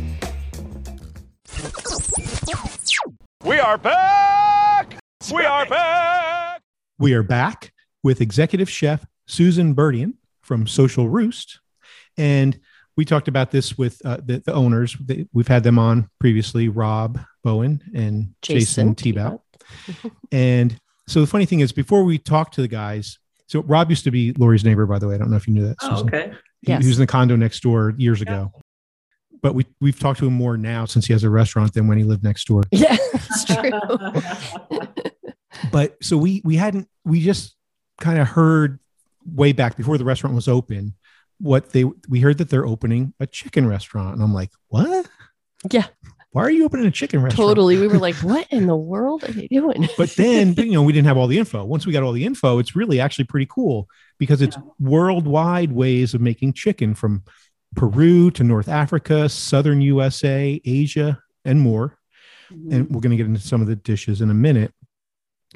We 3.44 3.60
are 3.60 3.78
back! 3.78 4.98
We 5.34 5.44
are 5.44 5.66
back! 5.66 6.62
We 6.98 7.14
are 7.14 7.24
back 7.24 7.74
with 8.04 8.22
executive 8.22 8.70
chef 8.70 9.06
Susan 9.28 9.74
Burdian 9.74 10.16
from 10.42 10.68
Social 10.68 11.10
Roost. 11.10 11.60
And 12.18 12.60
we 12.98 13.06
talked 13.06 13.28
about 13.28 13.52
this 13.52 13.78
with 13.78 14.04
uh, 14.06 14.18
the, 14.24 14.40
the 14.40 14.54
owners. 14.54 14.96
They, 15.00 15.28
we've 15.34 15.48
had 15.48 15.64
them 15.64 15.80
on 15.80 16.10
previously 16.20 16.68
Rob 16.68 17.20
Bowen 17.44 17.82
and 17.94 18.34
Jason, 18.42 18.94
Jason 18.94 19.14
Tebow. 19.14 19.40
and 20.32 20.78
so 21.08 21.22
the 21.22 21.28
funny 21.28 21.46
thing 21.46 21.62
is, 21.62 21.72
before 21.72 22.04
we 22.04 22.18
talked 22.18 22.56
to 22.56 22.62
the 22.62 22.68
guys, 22.68 23.20
so 23.48 23.62
Rob 23.64 23.90
used 23.90 24.04
to 24.04 24.12
be 24.12 24.34
Lori's 24.34 24.64
neighbor, 24.64 24.86
by 24.86 25.00
the 25.00 25.08
way. 25.08 25.16
I 25.16 25.18
don't 25.18 25.32
know 25.32 25.38
if 25.38 25.48
you 25.48 25.54
knew 25.54 25.68
that. 25.68 25.78
Oh, 25.82 26.02
okay. 26.02 26.32
He, 26.62 26.72
Yes. 26.72 26.82
he 26.84 26.90
was 26.90 26.98
in 26.98 27.04
the 27.04 27.08
condo 27.08 27.38
next 27.38 27.62
door 27.62 27.94
years 27.98 28.22
ago. 28.22 28.52
But 29.42 29.56
we, 29.56 29.66
we've 29.80 29.98
talked 29.98 30.20
to 30.20 30.28
him 30.28 30.34
more 30.34 30.58
now 30.58 30.84
since 30.84 31.06
he 31.08 31.14
has 31.14 31.24
a 31.24 31.30
restaurant 31.30 31.74
than 31.74 31.88
when 31.88 31.98
he 31.98 32.04
lived 32.04 32.24
next 32.24 32.46
door. 32.48 32.64
Yeah, 32.72 32.98
it's 33.00 33.46
true. 33.46 33.72
but 35.72 35.96
so 36.04 36.18
we 36.18 36.42
we 36.44 36.58
hadn't 36.58 36.90
we 37.06 37.22
just 37.22 37.56
kind 38.00 38.20
of 38.20 38.28
heard 38.28 38.80
way 39.26 39.52
back 39.52 39.78
before 39.78 39.98
the 39.98 40.06
restaurant 40.06 40.36
was 40.36 40.48
open 40.48 40.94
what 41.40 41.72
they 41.72 41.86
we 42.10 42.20
heard 42.20 42.38
that 42.38 42.50
they're 42.50 42.66
opening 42.66 43.14
a 43.20 43.28
chicken 43.28 43.68
restaurant 43.68 44.14
and 44.14 44.24
i'm 44.24 44.34
like 44.34 44.52
what? 44.68 45.08
Yeah, 45.72 45.88
why 46.32 46.44
are 46.44 46.52
you 46.52 46.66
opening 46.66 46.86
a 46.86 46.92
chicken 46.92 47.22
restaurant? 47.22 47.50
Totally. 47.50 47.78
We 47.78 47.88
were 47.88 47.98
like, 48.00 48.16
what 48.18 48.48
in 48.52 48.68
the 48.68 48.76
world 48.76 49.24
are 49.24 49.32
they 49.32 49.48
doing? 49.48 49.88
but 49.98 50.10
then 50.12 50.54
you 50.54 50.72
know 50.72 50.84
we 50.84 50.94
didn't 50.94 51.08
have 51.08 51.18
all 51.18 51.28
the 51.28 51.38
info. 51.38 51.64
Once 51.64 51.86
we 51.86 51.94
got 51.94 52.04
all 52.04 52.12
the 52.12 52.26
info 52.26 52.60
it's 52.60 52.76
really 52.76 53.00
actually 53.00 53.26
pretty 53.26 53.48
cool 53.50 53.88
because 54.18 54.42
it's 54.42 54.58
worldwide 54.80 55.72
ways 55.72 56.14
of 56.14 56.22
making 56.22 56.54
chicken 56.54 56.94
from 56.94 57.24
peru 57.76 58.32
to 58.32 58.44
north 58.44 58.68
africa 58.68 59.30
southern 59.30 59.80
usa 59.82 60.60
asia 60.66 61.22
and 61.46 61.62
more. 61.62 61.98
Mm-hmm. 62.52 62.74
And 62.74 62.90
we're 62.90 63.02
going 63.02 63.12
to 63.12 63.18
get 63.18 63.28
into 63.28 63.42
some 63.42 63.62
of 63.62 63.68
the 63.68 63.76
dishes 63.76 64.22
in 64.22 64.30
a 64.30 64.34
minute. 64.34 64.74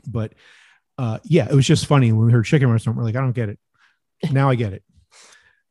But 0.07 0.33
uh 0.97 1.17
yeah 1.23 1.47
it 1.49 1.53
was 1.55 1.65
just 1.65 1.85
funny. 1.87 2.11
When 2.11 2.25
we 2.27 2.31
heard 2.31 2.45
chicken 2.45 2.69
restaurant 2.69 2.97
we're 2.97 3.03
like 3.03 3.15
i 3.15 3.19
don't 3.21 3.31
get 3.33 3.49
it. 3.49 3.59
Now 4.31 4.49
i 4.49 4.55
get 4.55 4.73
it. 4.73 4.83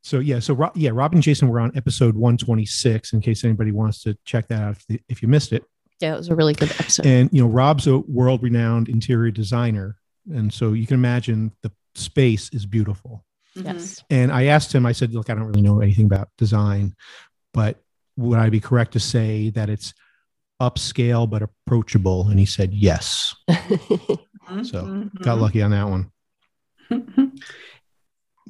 So 0.03 0.19
yeah 0.19 0.41
so 0.41 0.55
Ro- 0.55 0.73
yeah 0.75 0.91
rob 0.93 1.13
and 1.15 1.23
jason 1.23 1.49
were 1.49 1.61
on 1.61 1.73
episode 1.77 2.15
126 2.17 3.13
in 3.13 3.21
case 3.21 3.45
anybody 3.45 3.71
wants 3.73 4.03
to 4.03 4.17
check 4.25 4.49
that 4.49 4.63
out 4.63 4.77
if, 4.89 5.01
if 5.09 5.23
you 5.23 5.29
missed 5.29 5.53
it. 5.53 5.65
Yeah, 6.01 6.15
it 6.15 6.19
was 6.19 6.29
a 6.29 6.35
really 6.35 6.55
good 6.55 6.71
episode. 6.73 7.07
and 7.07 7.31
you 7.33 7.43
know 7.43 7.49
rob's 7.49 7.87
a 7.87 7.99
world 7.99 8.43
renowned 8.43 8.89
interior 8.89 9.31
designer 9.31 9.97
and 10.33 10.53
so 10.53 10.73
you 10.73 10.87
can 10.87 10.95
imagine 10.95 11.53
the 11.63 11.71
space 11.95 12.51
is 12.53 12.67
beautiful. 12.67 13.25
Yes. 13.55 14.03
and 14.11 14.33
i 14.33 14.47
asked 14.47 14.75
him 14.75 14.87
i 14.87 14.93
said 14.93 15.13
look 15.15 15.29
i 15.31 15.35
don't 15.35 15.45
really 15.45 15.61
know 15.63 15.81
anything 15.81 16.07
about 16.07 16.29
design 16.39 16.95
but 17.55 17.77
would 18.17 18.39
i 18.39 18.49
be 18.49 18.61
correct 18.61 18.93
to 18.95 19.01
say 19.01 19.51
that 19.51 19.69
it's 19.71 19.93
upscale 20.61 21.29
but 21.29 21.43
approachable? 21.43 22.29
And 22.29 22.39
he 22.39 22.47
said 22.47 22.73
yes 22.73 23.35
Mhm. 24.59 24.67
So, 24.67 24.85
Mhm. 24.85 25.23
got 25.23 25.39
lucky 25.39 25.63
on 25.63 25.71
that 25.73 25.89
one 25.89 26.11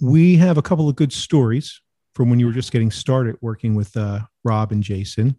we 0.00 0.36
have 0.36 0.58
a 0.58 0.62
couple 0.62 0.88
of 0.88 0.96
good 0.96 1.12
stories 1.12 1.80
from 2.14 2.28
when 2.28 2.38
you 2.40 2.46
were 2.46 2.52
just 2.52 2.72
getting 2.72 2.90
started 2.90 3.36
working 3.40 3.74
with 3.74 3.96
uh, 3.96 4.20
rob 4.44 4.72
and 4.72 4.82
jason 4.82 5.36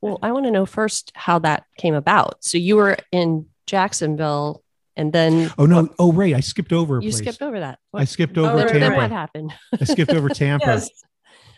well, 0.00 0.18
I 0.22 0.30
want 0.32 0.44
to 0.46 0.50
know 0.52 0.64
first 0.66 1.10
how 1.14 1.38
that 1.40 1.64
came 1.78 1.94
about. 1.94 2.44
So 2.44 2.56
you 2.58 2.76
were 2.76 2.96
in 3.10 3.46
Jacksonville, 3.66 4.62
and 4.96 5.12
then 5.12 5.50
oh 5.58 5.66
no 5.66 5.88
oh 5.98 6.12
right 6.12 6.34
i 6.34 6.40
skipped 6.40 6.72
over 6.72 6.98
a 6.98 7.02
you 7.02 7.10
place 7.10 7.18
skipped 7.18 7.42
over 7.42 7.58
that. 7.58 7.78
i 7.92 8.04
skipped 8.04 8.38
over 8.38 8.50
Oh, 8.50 8.56
right, 8.56 8.68
then, 8.68 8.80
then 8.80 8.90
tampa 8.92 8.96
what 9.02 9.10
happened? 9.10 9.52
i 9.80 9.84
skipped 9.84 10.12
over 10.12 10.28
tampa 10.28 10.66
Yes. 10.66 10.90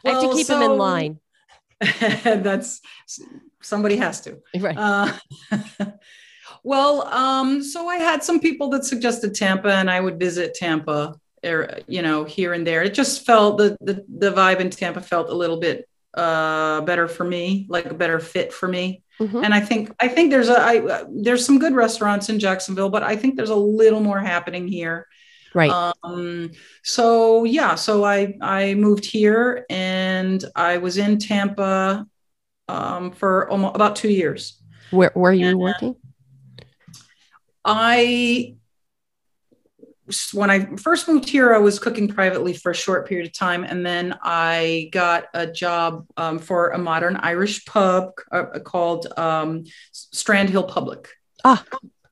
I 0.07 0.11
have 0.11 0.21
to 0.23 0.27
Well, 0.29 0.37
keep 0.37 0.49
him 0.49 0.63
in 0.63 0.69
so- 0.71 0.75
line. 0.77 1.19
That's 2.25 2.81
somebody 3.63 3.97
has 3.97 4.21
to. 4.23 4.39
Right. 4.59 4.77
Uh, 4.77 5.13
well, 6.69 7.07
um, 7.07 7.63
so 7.63 7.89
I 7.89 7.97
had 7.97 8.23
some 8.23 8.41
people 8.41 8.69
that 8.71 8.85
suggested 8.85 9.35
Tampa, 9.35 9.73
and 9.73 9.91
I 9.91 10.01
would 10.01 10.19
visit 10.19 10.53
Tampa, 10.55 11.19
er, 11.43 11.79
you 11.87 12.03
know, 12.03 12.25
here 12.25 12.53
and 12.53 12.67
there. 12.67 12.83
It 12.83 12.93
just 12.93 13.25
felt 13.25 13.57
the 13.57 13.79
the, 13.81 14.05
the 14.07 14.33
vibe 14.33 14.61
in 14.61 14.69
Tampa 14.69 15.01
felt 15.01 15.31
a 15.31 15.35
little 15.35 15.57
bit 15.57 15.89
uh, 16.13 16.83
better 16.83 17.09
for 17.09 17.25
me, 17.25 17.65
like 17.71 17.87
a 17.87 17.95
better 17.95 18.21
fit 18.21 18.53
for 18.53 18.69
me. 18.69 19.03
Mhm. 19.19 19.43
And 19.47 19.55
I 19.55 19.61
think 19.61 19.95
I 19.99 20.09
think 20.09 20.31
there's 20.31 20.51
a 20.51 20.61
I, 20.61 21.05
there's 21.11 21.47
some 21.47 21.59
good 21.59 21.75
restaurants 21.75 22.29
in 22.29 22.39
Jacksonville, 22.39 22.91
but 22.91 23.03
I 23.03 23.17
think 23.17 23.37
there's 23.37 23.49
a 23.49 23.57
little 23.81 24.01
more 24.01 24.21
happening 24.21 24.69
here. 24.69 25.07
Right. 25.55 25.71
Um, 25.71 26.51
so 26.85 27.45
yeah, 27.45 27.77
so 27.77 28.05
I 28.05 28.37
I 28.43 28.75
moved 28.75 29.07
here 29.07 29.65
and 29.71 30.45
I 30.55 30.77
was 30.77 30.99
in 30.99 31.17
Tampa 31.19 32.07
um, 32.69 33.13
for 33.13 33.49
almost 33.49 33.75
about 33.75 33.97
two 33.97 34.11
years. 34.11 34.61
where 34.91 35.13
where 35.15 35.33
you 35.33 35.47
yeah. 35.47 35.55
working? 35.55 35.97
I 37.69 38.55
when 40.33 40.49
I 40.51 40.65
first 40.77 41.07
moved 41.07 41.29
here, 41.29 41.55
I 41.55 41.59
was 41.59 41.79
cooking 41.79 42.09
privately 42.09 42.55
for 42.55 42.71
a 42.71 42.75
short 42.75 43.07
period 43.07 43.27
of 43.27 43.35
time, 43.35 43.63
and 43.63 43.85
then 43.85 44.17
I 44.23 44.89
got 44.91 45.25
a 45.35 45.47
job 45.47 46.07
um, 46.17 46.39
for 46.39 46.71
a 46.71 46.79
modern 46.79 47.17
Irish 47.17 47.67
pub 47.67 48.13
uh, 48.33 48.59
called 48.65 49.07
um, 49.19 49.65
Strandhill 49.93 50.67
Public. 50.67 51.11
Ah, 51.45 51.63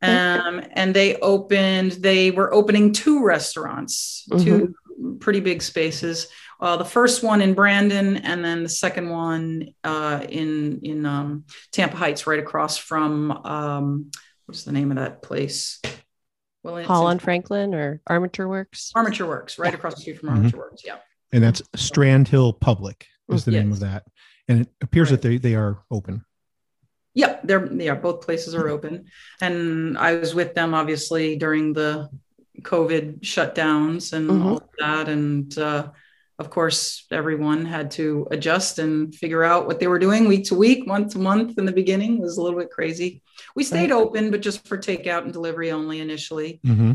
Um, 0.02 0.62
and 0.72 0.94
they 0.94 1.16
opened. 1.16 1.92
They 1.92 2.30
were 2.30 2.52
opening 2.52 2.92
two 2.92 3.24
restaurants, 3.24 4.28
two 4.44 4.74
pretty 5.20 5.40
big 5.40 5.62
spaces. 5.62 6.28
Uh, 6.60 6.76
the 6.76 6.84
first 6.84 7.22
one 7.22 7.40
in 7.40 7.54
Brandon, 7.54 8.18
and 8.18 8.44
then 8.44 8.62
the 8.62 8.68
second 8.68 9.08
one 9.08 9.68
uh, 9.84 10.20
in 10.28 10.80
in 10.82 11.06
um, 11.06 11.44
Tampa 11.72 11.96
Heights, 11.96 12.26
right 12.26 12.38
across 12.38 12.76
from 12.76 13.30
um, 13.46 14.10
what's 14.46 14.64
the 14.64 14.72
name 14.72 14.90
of 14.90 14.96
that 14.96 15.22
place? 15.22 15.80
Well, 16.62 16.76
it's 16.78 16.84
in- 16.84 16.88
Hall 16.88 17.06
on 17.06 17.18
Franklin 17.18 17.74
or 17.74 18.00
Armature 18.06 18.48
Works? 18.48 18.92
Armature 18.94 19.26
Works, 19.26 19.58
right 19.58 19.74
across 19.74 19.94
the 19.96 20.00
street 20.00 20.18
from 20.18 20.30
Mhm. 20.30 20.36
Armature 20.36 20.58
Works. 20.60 20.82
Yeah. 20.84 20.98
and 21.32 21.42
that's 21.42 21.60
Strandhill 21.76 22.58
Public 22.60 23.06
is 23.28 23.44
the 23.44 23.50
name 23.50 23.72
of 23.72 23.80
that. 23.80 24.04
And 24.48 24.60
it 24.62 24.68
appears 24.80 25.10
Right. 25.10 25.20
that 25.20 25.28
they, 25.28 25.38
they 25.38 25.54
are 25.56 25.82
open. 25.90 26.24
Yep, 27.14 27.40
they're 27.44 27.72
yeah, 27.72 27.94
both 27.96 28.20
places 28.24 28.54
are 28.54 28.68
open. 28.68 29.06
And 29.40 29.98
I 29.98 30.14
was 30.14 30.34
with 30.36 30.54
them 30.54 30.72
obviously 30.72 31.36
during 31.36 31.72
the 31.72 32.08
COVID 32.62 33.20
shutdowns 33.22 34.12
and 34.12 34.30
Mhm. 34.30 34.44
all 34.44 34.56
of 34.58 34.68
that. 34.78 35.08
And 35.08 35.56
uh, 35.58 35.90
of 36.38 36.50
course, 36.50 37.06
everyone 37.10 37.64
had 37.64 37.90
to 37.92 38.28
adjust 38.30 38.78
and 38.78 39.12
figure 39.14 39.42
out 39.42 39.66
what 39.66 39.80
they 39.80 39.88
were 39.88 39.98
doing 39.98 40.28
week 40.28 40.44
to 40.46 40.54
week, 40.54 40.86
month 40.86 41.12
to 41.14 41.18
month 41.18 41.58
in 41.58 41.64
the 41.66 41.72
beginning 41.72 42.18
It 42.18 42.22
was 42.22 42.36
a 42.38 42.42
little 42.42 42.58
bit 42.60 42.70
crazy. 42.70 43.22
We 43.56 43.64
stayed 43.64 43.90
open, 43.90 44.30
but 44.30 44.42
just 44.42 44.68
for 44.68 44.76
takeout 44.76 45.22
and 45.22 45.32
delivery 45.32 45.72
only 45.72 46.00
initially. 46.00 46.60
Mm-hmm. 46.64 46.92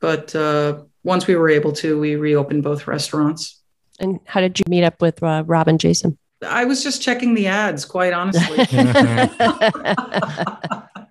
But 0.00 0.34
uh, 0.34 0.82
once 1.04 1.28
we 1.28 1.36
were 1.36 1.48
able 1.48 1.72
to, 1.74 2.00
we 2.00 2.16
reopened 2.16 2.64
both 2.64 2.86
restaurants. 2.86 3.62
And 4.00 4.18
how 4.24 4.40
did 4.40 4.58
you 4.58 4.64
meet 4.68 4.82
up 4.82 5.00
with 5.00 5.22
uh, 5.22 5.44
Rob 5.46 5.68
and 5.68 5.78
Jason? 5.78 6.18
I 6.42 6.64
was 6.64 6.82
just 6.82 7.00
checking 7.00 7.34
the 7.34 7.46
ads, 7.46 7.84
quite 7.84 8.12
honestly. 8.12 8.58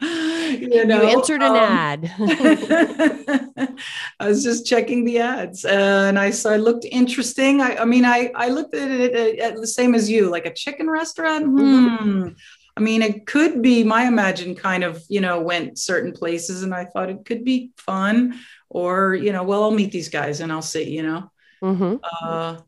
you 0.02 0.86
know, 0.86 1.04
you 1.04 1.10
answered 1.10 1.41
an 1.41 1.52
um, 1.52 1.56
ad. 1.56 2.12
I 4.20 4.28
was 4.28 4.43
just 4.43 4.66
checking 4.66 5.06
the 5.06 5.20
ads, 5.20 5.66
uh, 5.66 6.06
and 6.08 6.18
I 6.18 6.32
saw 6.32 6.52
it 6.52 6.58
looked 6.58 6.86
interesting. 6.86 7.62
I, 7.62 7.78
I 7.78 7.86
mean, 7.86 8.06
I 8.06 8.32
I 8.36 8.50
looked 8.50 8.76
at 8.76 8.89
it 8.89 9.14
at, 9.14 9.52
at 9.52 9.56
the 9.56 9.68
same 9.68 9.93
as 9.93 10.10
you, 10.10 10.30
like 10.30 10.45
a 10.45 10.54
chicken 10.54 10.89
restaurant. 10.89 11.45
Hmm. 11.45 12.30
I 12.80 12.82
mean, 12.82 13.01
it 13.01 13.27
could 13.27 13.61
be. 13.61 13.84
My 13.84 14.05
imagine 14.07 14.55
kind 14.55 14.86
of 14.86 15.03
you 15.09 15.19
know 15.19 15.41
went 15.41 15.77
certain 15.77 16.13
places, 16.13 16.63
and 16.63 16.73
I 16.73 16.86
thought 16.86 17.09
it 17.09 17.25
could 17.25 17.43
be 17.43 17.71
fun, 17.77 18.39
or 18.69 19.15
you 19.15 19.34
know, 19.34 19.43
well, 19.43 19.63
I'll 19.63 19.71
meet 19.71 19.91
these 19.91 20.07
guys 20.07 20.39
and 20.39 20.49
I'll 20.49 20.61
see. 20.61 20.89
You 20.89 21.03
know, 21.03 21.32
hmm 21.61 21.95
Uh, 22.23 22.61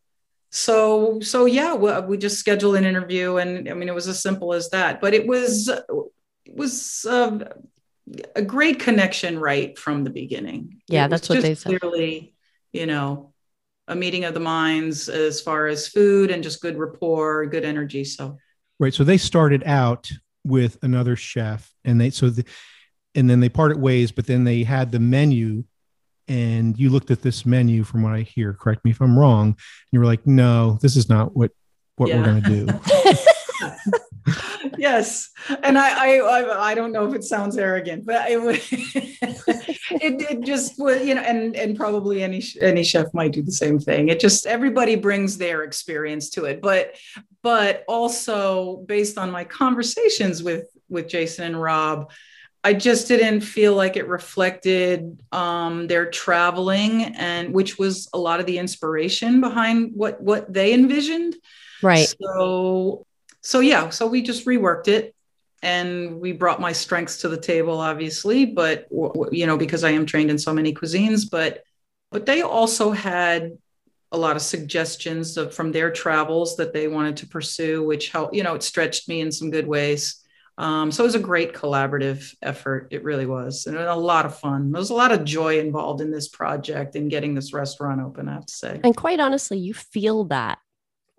so 0.50 1.22
so 1.22 1.46
yeah, 1.46 1.76
we, 1.76 1.98
we 2.02 2.18
just 2.18 2.40
scheduled 2.40 2.76
an 2.76 2.84
interview, 2.84 3.38
and 3.38 3.70
I 3.70 3.74
mean 3.74 3.88
it 3.88 3.96
was 3.96 4.10
as 4.10 4.22
simple 4.22 4.54
as 4.54 4.70
that. 4.72 5.00
But 5.00 5.14
it 5.14 5.26
was 5.26 5.70
it 5.70 6.56
was 6.58 7.06
uh, 7.06 7.40
a 8.36 8.42
great 8.42 8.80
connection 8.80 9.40
right 9.40 9.80
from 9.80 10.04
the 10.04 10.10
beginning. 10.10 10.82
Yeah, 10.90 11.08
that's 11.08 11.30
what 11.30 11.40
they 11.40 11.56
said. 11.56 11.80
Clearly, 11.80 12.36
you 12.74 12.86
know, 12.86 13.34
a 13.88 13.96
meeting 13.96 14.26
of 14.26 14.34
the 14.34 14.42
minds 14.42 15.08
as 15.08 15.40
far 15.40 15.68
as 15.68 15.88
food 15.88 16.32
and 16.32 16.44
just 16.44 16.62
good 16.62 16.78
rapport, 16.78 17.46
good 17.46 17.64
energy. 17.64 18.04
So 18.04 18.40
Right. 18.82 18.94
So 18.96 19.04
they 19.04 19.20
started 19.20 19.64
out 19.64 20.10
with 20.44 20.80
another 20.82 21.16
chef 21.16 21.72
and 21.86 22.02
they, 22.02 22.10
so, 22.10 22.32
the, 22.32 22.44
and 23.14 23.30
then 23.30 23.40
they 23.40 23.48
parted 23.48 23.80
ways, 23.80 24.12
but 24.12 24.26
then 24.26 24.44
they 24.44 24.64
had 24.64 24.92
the 24.92 25.00
menu 25.00 25.66
and 26.28 26.76
you 26.80 26.90
looked 26.90 27.12
at 27.12 27.22
this 27.22 27.46
menu 27.46 27.84
from 27.84 28.02
what 28.02 28.14
I 28.14 28.22
hear, 28.22 28.54
correct 28.54 28.84
me 28.84 28.90
if 28.90 29.00
I'm 29.00 29.20
wrong. 29.20 29.50
And 29.50 29.58
you 29.92 30.00
were 30.00 30.08
like, 30.08 30.26
no, 30.26 30.80
this 30.82 30.96
is 30.98 31.10
not 31.10 31.36
what, 31.36 31.52
what 31.98 32.10
we're 32.10 32.24
going 32.24 32.42
to 32.42 32.50
do. 32.50 32.80
yes 34.78 35.30
and 35.64 35.78
I, 35.78 36.18
I 36.20 36.70
i 36.72 36.76
don't 36.76 36.92
know 36.92 37.08
if 37.08 37.14
it 37.14 37.24
sounds 37.24 37.58
arrogant 37.58 38.06
but 38.06 38.30
it 38.30 38.42
would 38.42 38.56
it, 40.02 40.22
it 40.30 40.42
just 40.42 40.80
was, 40.80 41.06
you 41.06 41.16
know 41.16 41.22
and 41.22 41.56
and 41.56 41.76
probably 41.76 42.24
any 42.24 42.44
any 42.62 42.84
chef 42.84 43.14
might 43.14 43.32
do 43.32 43.42
the 43.42 43.52
same 43.52 43.80
thing 43.80 44.10
it 44.10 44.20
just 44.20 44.46
everybody 44.46 44.96
brings 44.96 45.38
their 45.38 45.64
experience 45.64 46.30
to 46.30 46.46
it 46.46 46.62
but 46.62 46.96
but 47.42 47.84
also 47.88 48.78
based 48.88 49.18
on 49.18 49.32
my 49.32 49.44
conversations 49.44 50.44
with 50.44 50.66
with 50.90 51.08
jason 51.08 51.46
and 51.46 51.62
rob 51.62 52.12
I 52.64 52.74
just 52.74 53.08
didn't 53.08 53.42
feel 53.42 53.74
like 53.74 53.98
it 53.98 54.08
reflected 54.08 55.20
um, 55.32 55.88
their 55.88 56.12
traveling, 56.12 57.16
and 57.16 57.54
which 57.56 57.80
was 57.80 58.08
a 58.14 58.20
lot 58.20 58.40
of 58.40 58.46
the 58.46 58.60
inspiration 58.60 59.42
behind 59.42 59.94
what 59.96 60.22
what 60.22 60.54
they 60.54 60.72
envisioned. 60.72 61.36
Right. 61.82 62.14
So, 62.22 63.08
so 63.42 63.62
yeah, 63.62 63.90
so 63.90 64.06
we 64.06 64.22
just 64.22 64.46
reworked 64.46 64.88
it 64.88 65.16
and 65.62 66.20
we 66.20 66.32
brought 66.32 66.60
my 66.60 66.72
strengths 66.72 67.18
to 67.18 67.30
the 67.30 67.38
table, 67.38 67.80
obviously, 67.80 68.46
but 68.46 68.88
you 69.32 69.46
know, 69.46 69.58
because 69.58 69.84
I 69.84 69.92
am 69.92 70.06
trained 70.06 70.32
in 70.32 70.40
so 70.40 70.54
many 70.54 70.74
cuisines, 70.74 71.30
but, 71.30 71.64
but 72.12 72.26
they 72.26 72.42
also 72.42 72.92
had 72.92 73.58
a 74.12 74.18
lot 74.18 74.36
of 74.36 74.42
suggestions 74.42 75.38
of, 75.38 75.54
from 75.54 75.72
their 75.72 75.92
travels 75.92 76.58
that 76.58 76.74
they 76.74 76.88
wanted 76.88 77.18
to 77.18 77.28
pursue, 77.28 77.84
which 77.84 78.10
helped, 78.10 78.36
you 78.36 78.44
know, 78.44 78.56
it 78.56 78.64
stretched 78.64 79.08
me 79.08 79.22
in 79.22 79.32
some 79.32 79.52
good 79.52 79.68
ways. 79.68 80.18
Um, 80.58 80.92
so 80.92 81.04
it 81.04 81.08
was 81.08 81.16
a 81.16 81.20
great 81.20 81.54
collaborative 81.54 82.36
effort. 82.42 82.90
It 82.92 83.04
really 83.04 83.26
was. 83.26 83.68
And 83.68 83.78
a 83.78 83.96
lot 83.96 84.26
of 84.26 84.38
fun. 84.38 84.72
There 84.72 84.80
was 84.80 84.90
a 84.90 84.96
lot 84.96 85.12
of 85.12 85.24
joy 85.24 85.60
involved 85.60 86.02
in 86.02 86.12
this 86.12 86.28
project 86.28 86.96
and 86.96 87.10
getting 87.10 87.34
this 87.34 87.54
restaurant 87.54 88.02
open, 88.02 88.28
I 88.28 88.34
have 88.34 88.46
to 88.46 88.54
say. 88.54 88.82
And 88.84 88.96
quite 88.96 89.20
honestly, 89.20 89.58
you 89.58 89.74
feel 89.74 90.26
that 90.26 90.60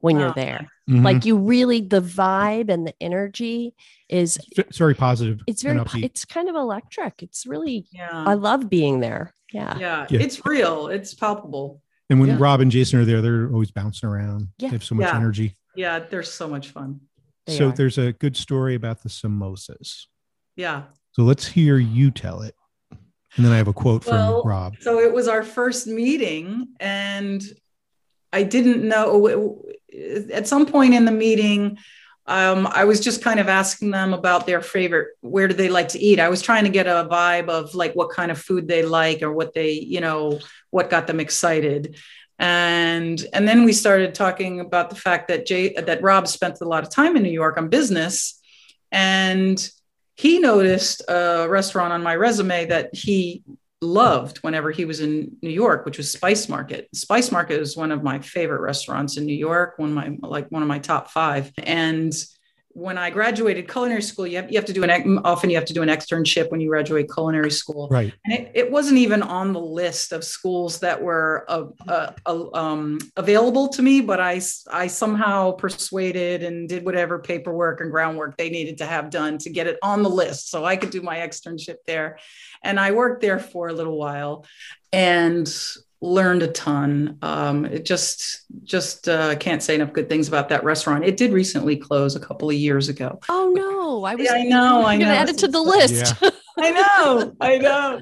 when 0.02 0.18
you're 0.18 0.30
Oh, 0.30 0.34
there. 0.34 0.68
Mhm. 0.90 1.04
Like 1.04 1.24
you 1.24 1.38
really, 1.38 1.80
the 1.80 2.02
vibe 2.02 2.68
and 2.70 2.86
the 2.86 2.92
energy 3.00 3.72
is, 4.08 4.36
it's 4.56 4.76
very 4.76 4.94
positive. 4.94 5.40
it's 5.46 5.62
very, 5.62 5.82
po- 5.84 5.98
it's 6.02 6.24
kind 6.24 6.48
of 6.48 6.56
electric. 6.56 7.22
It's 7.22 7.46
really, 7.46 7.86
Yeah. 7.92 8.10
I 8.12 8.34
love 8.34 8.68
being 8.68 8.98
there. 9.00 9.32
Yeah. 9.52 9.78
yeah, 9.78 10.06
Yeah. 10.10 10.20
it's 10.20 10.44
real. 10.44 10.88
It's 10.88 11.14
palpable. 11.14 11.80
and 12.10 12.20
when 12.20 12.28
yeah. 12.30 12.36
Rob 12.38 12.60
and 12.60 12.70
Jason 12.70 12.98
are 13.00 13.04
there, 13.06 13.22
they're 13.22 13.48
always 13.50 13.70
bouncing 13.70 14.06
around. 14.08 14.48
Yeah. 14.58 14.68
They 14.68 14.72
have 14.74 14.84
so 14.84 14.94
much 14.96 15.06
Yeah. 15.06 15.16
energy. 15.16 15.56
Yeah, 15.76 16.00
they're 16.00 16.22
so 16.24 16.46
much 16.48 16.68
fun. 16.70 17.00
They 17.46 17.56
so 17.56 17.68
are. 17.68 17.72
there's 17.72 17.96
a 17.96 18.12
good 18.12 18.36
story 18.36 18.74
about 18.74 19.02
the 19.02 19.08
samosas. 19.08 20.06
Yeah. 20.56 20.82
So 21.12 21.22
let's 21.22 21.46
hear 21.46 21.78
you 21.78 22.10
tell 22.10 22.42
it. 22.42 22.54
And 22.90 23.46
then 23.46 23.52
I 23.52 23.56
have 23.56 23.68
a 23.68 23.72
quote 23.72 24.04
from 24.04 24.42
Rob. 24.44 24.74
So 24.80 24.98
it 24.98 25.14
was 25.14 25.26
our 25.28 25.42
first 25.42 25.86
meeting, 25.86 26.68
and 26.80 27.42
I 28.32 28.42
didn't 28.42 28.86
know. 28.86 29.62
At 30.32 30.48
some 30.48 30.66
point 30.66 30.94
in 30.94 31.04
the 31.04 31.12
meeting, 31.12 31.78
um, 32.26 32.68
I 32.70 32.84
was 32.84 33.00
just 33.00 33.22
kind 33.22 33.40
of 33.40 33.48
asking 33.48 33.90
them 33.90 34.14
about 34.14 34.46
their 34.46 34.60
favorite, 34.60 35.08
where 35.20 35.48
do 35.48 35.54
they 35.54 35.68
like 35.68 35.88
to 35.88 35.98
eat? 35.98 36.20
I 36.20 36.28
was 36.28 36.40
trying 36.40 36.64
to 36.64 36.70
get 36.70 36.86
a 36.86 37.08
vibe 37.10 37.48
of 37.48 37.74
like 37.74 37.94
what 37.94 38.10
kind 38.10 38.30
of 38.30 38.38
food 38.38 38.68
they 38.68 38.84
like 38.84 39.22
or 39.22 39.32
what 39.32 39.54
they, 39.54 39.72
you 39.72 40.00
know, 40.00 40.38
what 40.70 40.88
got 40.88 41.06
them 41.06 41.20
excited. 41.20 41.96
And 42.38 43.24
and 43.32 43.46
then 43.46 43.64
we 43.64 43.72
started 43.72 44.14
talking 44.14 44.60
about 44.60 44.90
the 44.90 44.96
fact 44.96 45.28
that 45.28 45.46
Jay 45.46 45.74
that 45.74 46.02
Rob 46.02 46.26
spent 46.26 46.60
a 46.60 46.64
lot 46.64 46.82
of 46.82 46.90
time 46.90 47.16
in 47.16 47.22
New 47.22 47.30
York 47.30 47.56
on 47.56 47.68
business, 47.68 48.40
and 48.90 49.70
he 50.16 50.38
noticed 50.38 51.02
a 51.08 51.46
restaurant 51.48 51.92
on 51.92 52.02
my 52.02 52.16
resume 52.16 52.66
that 52.66 52.94
he 52.94 53.42
loved 53.82 54.38
whenever 54.38 54.70
he 54.70 54.84
was 54.84 55.00
in 55.00 55.36
New 55.42 55.50
York, 55.50 55.84
which 55.84 55.98
was 55.98 56.10
Spice 56.10 56.48
Market. 56.48 56.88
Spice 56.94 57.30
Market 57.30 57.60
is 57.60 57.76
one 57.76 57.92
of 57.92 58.02
my 58.02 58.20
favorite 58.20 58.60
restaurants 58.60 59.16
in 59.16 59.26
New 59.26 59.36
York, 59.36 59.74
one 59.76 59.90
of 59.90 59.94
my 59.94 60.28
like 60.28 60.48
one 60.50 60.62
of 60.62 60.68
my 60.68 60.78
top 60.78 61.10
five. 61.10 61.52
And 61.58 62.12
when 62.74 62.96
I 62.98 63.10
graduated 63.10 63.68
culinary 63.68 64.02
school, 64.02 64.26
you 64.26 64.36
have, 64.36 64.50
you 64.50 64.58
have 64.58 64.64
to 64.66 64.72
do 64.72 64.82
an 64.82 65.18
often 65.24 65.50
you 65.50 65.56
have 65.56 65.64
to 65.66 65.74
do 65.74 65.82
an 65.82 65.88
externship 65.88 66.50
when 66.50 66.60
you 66.60 66.68
graduate 66.68 67.10
culinary 67.12 67.50
school. 67.50 67.88
Right. 67.90 68.12
And 68.24 68.34
it, 68.34 68.52
it 68.54 68.70
wasn't 68.70 68.98
even 68.98 69.22
on 69.22 69.52
the 69.52 69.60
list 69.60 70.12
of 70.12 70.24
schools 70.24 70.80
that 70.80 71.00
were 71.00 71.44
uh, 71.48 71.66
uh, 71.86 72.12
um, 72.54 72.98
available 73.16 73.68
to 73.68 73.82
me, 73.82 74.00
but 74.00 74.20
I 74.20 74.40
I 74.70 74.86
somehow 74.86 75.52
persuaded 75.52 76.42
and 76.42 76.68
did 76.68 76.84
whatever 76.84 77.18
paperwork 77.18 77.80
and 77.80 77.90
groundwork 77.90 78.36
they 78.36 78.50
needed 78.50 78.78
to 78.78 78.86
have 78.86 79.10
done 79.10 79.38
to 79.38 79.50
get 79.50 79.66
it 79.66 79.78
on 79.82 80.02
the 80.02 80.10
list 80.10 80.50
so 80.50 80.64
I 80.64 80.76
could 80.76 80.90
do 80.90 81.02
my 81.02 81.18
externship 81.18 81.76
there. 81.86 82.18
And 82.62 82.80
I 82.80 82.92
worked 82.92 83.20
there 83.20 83.38
for 83.38 83.68
a 83.68 83.72
little 83.72 83.98
while 83.98 84.46
and 84.92 85.52
learned 86.02 86.42
a 86.42 86.48
ton. 86.48 87.16
Um, 87.22 87.64
it 87.64 87.84
just, 87.86 88.42
just 88.64 89.08
uh, 89.08 89.36
can't 89.36 89.62
say 89.62 89.76
enough 89.76 89.92
good 89.92 90.08
things 90.08 90.26
about 90.28 90.48
that 90.50 90.64
restaurant. 90.64 91.04
It 91.04 91.16
did 91.16 91.32
recently 91.32 91.76
close 91.76 92.16
a 92.16 92.20
couple 92.20 92.50
of 92.50 92.56
years 92.56 92.88
ago. 92.88 93.20
Oh 93.28 93.52
no, 93.54 94.04
I 94.04 94.16
was. 94.16 94.24
Yeah, 94.24 94.32
I 94.34 94.42
know, 94.42 94.82
I 94.84 94.94
You're 94.94 95.06
gonna 95.06 95.18
add 95.18 95.28
it 95.28 95.38
to 95.38 95.48
the 95.48 95.62
It's- 95.62 96.12
list. 96.20 96.34
I 96.58 96.70
know, 96.70 97.34
I 97.40 97.56
know. 97.58 98.00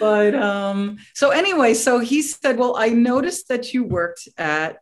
But 0.00 0.34
um, 0.34 0.96
so 1.14 1.30
anyway, 1.30 1.74
so 1.74 2.00
he 2.00 2.22
said, 2.22 2.58
Well, 2.58 2.74
I 2.76 2.88
noticed 2.88 3.48
that 3.48 3.72
you 3.72 3.84
worked 3.84 4.26
at 4.36 4.78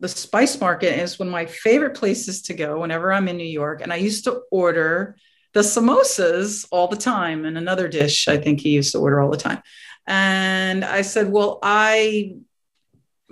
the 0.00 0.08
spice 0.08 0.60
market 0.60 0.92
and 0.92 1.00
it's 1.00 1.18
one 1.18 1.28
of 1.28 1.32
my 1.32 1.46
favorite 1.46 1.94
places 1.96 2.42
to 2.42 2.54
go 2.54 2.80
whenever 2.80 3.12
I'm 3.12 3.28
in 3.28 3.36
New 3.38 3.44
York. 3.44 3.80
And 3.82 3.92
I 3.92 3.96
used 3.96 4.24
to 4.24 4.42
order 4.50 5.16
the 5.54 5.60
samosas 5.60 6.66
all 6.70 6.86
the 6.88 6.96
time 6.96 7.46
and 7.46 7.56
another 7.56 7.88
dish 7.88 8.28
I 8.28 8.36
think 8.36 8.60
he 8.60 8.70
used 8.70 8.92
to 8.92 8.98
order 8.98 9.20
all 9.20 9.30
the 9.30 9.36
time. 9.38 9.62
And 10.08 10.84
I 10.84 11.02
said, 11.02 11.30
Well, 11.30 11.58
I 11.62 12.36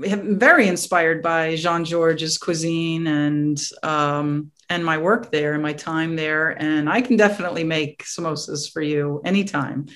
am 0.04 0.38
very 0.38 0.68
inspired 0.68 1.22
by 1.22 1.56
Jean 1.56 1.84
Georges 1.86 2.36
cuisine 2.38 3.06
and 3.06 3.58
um, 3.82 4.50
and 4.68 4.84
my 4.84 4.98
work 4.98 5.30
there 5.32 5.54
and 5.54 5.62
my 5.62 5.72
time 5.72 6.16
there. 6.16 6.50
And 6.50 6.90
I 6.90 7.00
can 7.00 7.16
definitely 7.16 7.64
make 7.64 8.04
samosas 8.04 8.70
for 8.70 8.82
you 8.82 9.22
anytime. 9.24 9.86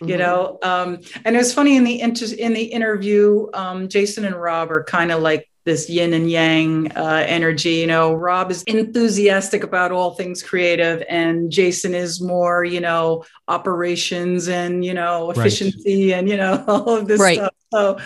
You 0.00 0.14
Mhm. 0.14 0.18
know, 0.18 0.58
um, 0.62 1.00
and 1.24 1.34
it 1.34 1.38
was 1.40 1.52
funny 1.52 1.76
in 1.76 1.82
the 1.82 2.00
inter- 2.00 2.36
in 2.38 2.52
the 2.52 2.62
interview. 2.62 3.48
Um, 3.52 3.88
Jason 3.88 4.24
and 4.24 4.40
Rob 4.40 4.70
are 4.70 4.84
kind 4.84 5.10
of 5.10 5.20
like 5.22 5.47
this 5.68 5.88
yin 5.90 6.14
and 6.14 6.30
yang 6.30 6.90
uh, 6.96 7.24
energy. 7.28 7.74
You 7.74 7.86
know, 7.86 8.14
Rob 8.14 8.50
is 8.50 8.62
enthusiastic 8.64 9.62
about 9.62 9.92
all 9.92 10.14
things 10.14 10.42
creative, 10.42 11.02
and 11.10 11.52
Jason 11.52 11.94
is 11.94 12.22
more, 12.22 12.64
you 12.64 12.80
know, 12.80 13.24
operations 13.48 14.48
and 14.48 14.82
you 14.84 14.94
know 14.94 15.28
Right. 15.28 15.36
efficiency 15.38 16.12
and 16.14 16.28
you 16.28 16.36
know 16.38 16.64
all 16.68 16.96
of 16.96 17.06
this 17.06 17.20
Right. 17.20 17.36
stuff. 17.38 17.54
So, 17.72 17.98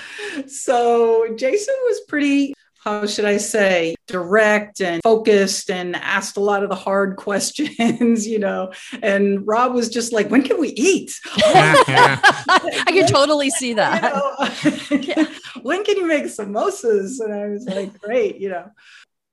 so 0.49 1.35
Jason 1.37 1.75
was 1.85 2.01
pretty. 2.09 2.55
How 2.85 3.07
should 3.07 3.25
I 3.27 3.37
say, 3.37 3.95
direct 4.09 4.81
and 4.81 5.01
focused 5.03 5.71
and 5.71 5.95
asked 5.95 6.37
a 6.37 6.41
lot 6.41 6.65
of 6.65 6.69
the 6.69 6.75
hard 6.75 7.17
questions, 7.27 8.27
you 8.27 8.39
know. 8.41 8.73
And 9.03 9.47
Rob 9.47 9.73
was 9.73 9.89
just 9.89 10.13
like, 10.13 10.31
when 10.31 10.43
can 10.43 10.59
we 10.59 10.71
eat? 10.71 11.19
I 11.37 12.85
can 12.89 13.07
totally 13.07 13.51
see 13.51 13.69
You 13.73 13.77
that. 13.77 14.03
know, 14.03 15.27
when 15.63 15.85
can 15.85 15.97
you 15.97 16.07
make 16.07 16.25
samosas? 16.25 17.21
And 17.21 17.33
I 17.33 17.49
was 17.49 17.65
like, 17.67 17.99
great, 18.01 18.39
you 18.39 18.51
know. 18.51 18.71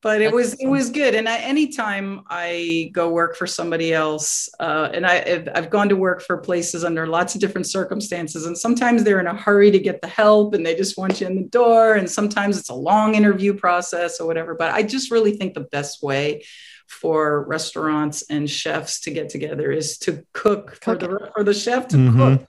But 0.01 0.21
it 0.21 0.31
was 0.31 0.53
it 0.53 0.67
was 0.67 0.89
good. 0.91 1.13
And 1.13 1.27
I, 1.27 1.39
anytime 1.39 2.21
I 2.29 2.89
go 2.93 3.09
work 3.11 3.35
for 3.35 3.45
somebody 3.45 3.93
else, 3.93 4.47
uh, 4.57 4.89
and 4.93 5.05
I 5.05 5.15
I've, 5.19 5.49
I've 5.53 5.69
gone 5.69 5.89
to 5.89 5.97
work 5.97 6.21
for 6.21 6.37
places 6.37 6.85
under 6.85 7.05
lots 7.05 7.35
of 7.35 7.41
different 7.41 7.67
circumstances, 7.67 8.45
and 8.45 8.57
sometimes 8.57 9.03
they're 9.03 9.19
in 9.19 9.27
a 9.27 9.35
hurry 9.35 9.71
to 9.71 9.79
get 9.79 9.99
the 10.01 10.07
help, 10.07 10.53
and 10.53 10.65
they 10.65 10.73
just 10.73 10.97
want 10.97 11.19
you 11.19 11.27
in 11.27 11.35
the 11.35 11.43
door, 11.49 11.95
and 11.95 12.09
sometimes 12.09 12.57
it's 12.57 12.69
a 12.69 12.73
long 12.73 13.15
interview 13.15 13.53
process 13.53 14.21
or 14.21 14.25
whatever. 14.27 14.55
But 14.55 14.73
I 14.73 14.83
just 14.83 15.11
really 15.11 15.33
think 15.35 15.53
the 15.53 15.67
best 15.71 16.01
way 16.01 16.45
for 16.87 17.43
restaurants 17.43 18.23
and 18.29 18.49
chefs 18.49 19.01
to 19.01 19.11
get 19.11 19.27
together 19.29 19.69
is 19.69 19.97
to 19.99 20.23
cook, 20.33 20.79
for 20.81 20.95
the 20.95 21.29
for 21.35 21.43
the 21.43 21.53
chef 21.53 21.89
to 21.89 21.97
Mhm. 21.97 22.15
cook 22.39 22.47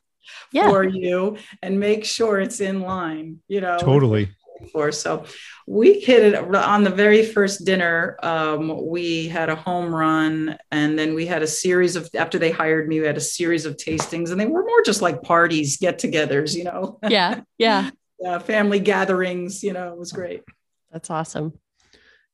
Yeah. 0.53 0.71
for 0.71 0.85
you 0.85 1.37
and 1.63 1.81
make 1.81 2.05
sure 2.05 2.39
it's 2.41 2.61
in 2.61 2.81
line, 2.81 3.41
you 3.49 3.61
know. 3.61 3.77
Totally. 3.79 4.29
For 4.73 4.93
so 4.93 5.25
we 5.67 6.01
hit 6.01 6.23
it 6.23 6.35
on 6.55 6.85
the 6.85 6.91
very 6.91 7.25
first 7.25 7.65
dinner. 7.65 8.19
Um, 8.23 8.87
we 8.87 9.29
had 9.29 9.49
a 9.49 9.57
home 9.57 9.95
run, 9.95 10.59
and 10.71 10.99
then 10.99 11.15
we 11.15 11.27
had 11.27 11.43
a 11.43 11.47
series 11.47 11.97
of 11.97 12.09
after 12.15 12.39
they 12.39 12.51
hired 12.51 12.89
me, 12.89 13.01
we 13.01 13.07
had 13.07 13.17
a 13.17 13.21
series 13.21 13.67
of 13.67 13.77
tastings, 13.77 14.31
and 14.31 14.41
they 14.41 14.47
were 14.47 14.65
more 14.65 14.83
just 14.83 15.03
like 15.03 15.23
parties, 15.23 15.77
get-togethers, 15.79 16.55
you 16.55 16.65
know. 16.65 16.99
Yeah. 17.09 17.41
Yeah. 17.59 17.91
uh, 18.27 18.39
family 18.41 18.81
gatherings. 18.81 19.63
You 19.63 19.73
know, 19.73 19.93
it 19.93 19.99
was 19.99 20.13
great. 20.13 20.43
That's 20.93 21.11
awesome. 21.11 21.55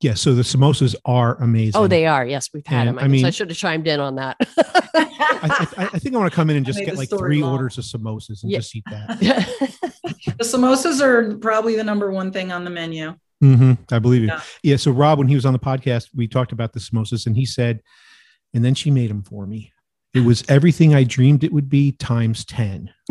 Yeah, 0.01 0.13
so 0.13 0.35
the 0.35 0.43
samosas 0.43 0.95
are 1.07 1.37
amazing. 1.43 1.81
Oh, 1.81 1.87
they 1.87 2.05
are. 2.07 2.27
Yes, 2.27 2.51
we've 2.53 2.67
had 2.67 2.87
And, 2.87 2.99
them. 2.99 3.03
I, 3.03 3.07
I 3.07 3.09
guess 3.09 3.25
I 3.25 3.31
should 3.31 3.49
have 3.49 3.57
chimed 3.57 3.87
in 3.87 3.99
on 3.99 4.17
that. 4.17 4.37
I, 4.59 5.67
I, 5.79 5.85
I 5.95 5.99
think 5.99 6.15
I 6.15 6.19
want 6.19 6.31
to 6.31 6.37
come 6.37 6.51
in 6.51 6.57
and 6.57 6.67
just 6.67 6.79
get 6.81 6.97
like 6.97 7.09
three 7.09 7.41
long. 7.43 7.53
orders 7.53 7.79
of 7.79 7.85
samosas 7.85 8.43
and 8.43 8.53
Yeah. 8.53 8.59
just 8.59 8.77
eat 8.77 8.85
that. 8.91 9.76
The 10.39 10.45
samosas 10.45 11.01
are 11.01 11.37
probably 11.39 11.77
the 11.77 11.85
number 11.85 12.11
one 12.11 12.33
thing 12.33 12.53
on 12.53 12.65
the 12.65 12.71
menu. 12.71 13.15
hmm 13.41 13.73
I 13.91 13.99
believe 13.99 14.23
you. 14.23 14.29
Yeah. 14.29 14.41
Yeah. 14.63 14.77
So 14.77 14.91
Rob, 14.91 15.19
when 15.19 15.29
he 15.29 15.35
was 15.35 15.47
on 15.47 15.53
the 15.53 15.59
podcast, 15.59 16.09
we 16.15 16.29
talked 16.29 16.53
about 16.53 16.73
the 16.73 16.81
samosas, 16.81 17.27
and 17.27 17.37
he 17.37 17.47
said, 17.47 17.81
and 18.55 18.65
then 18.65 18.75
she 18.75 18.91
made 18.91 19.11
them 19.11 19.23
for 19.23 19.47
me. 19.47 19.73
It 20.15 20.25
was 20.25 20.45
everything 20.49 20.95
I 20.95 21.05
dreamed 21.05 21.45
it 21.45 21.53
would 21.53 21.69
be 21.69 21.93
times 21.93 22.47
ten. 22.47 22.91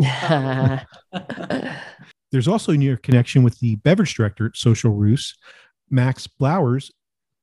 There's 2.32 2.48
also 2.48 2.72
a 2.72 2.76
near 2.76 2.96
connection 2.96 3.44
with 3.44 3.58
the 3.60 3.76
beverage 3.76 4.14
director 4.14 4.46
at 4.46 4.56
Social 4.56 4.90
Roost, 4.90 5.38
Max 5.88 6.26
Blowers. 6.26 6.90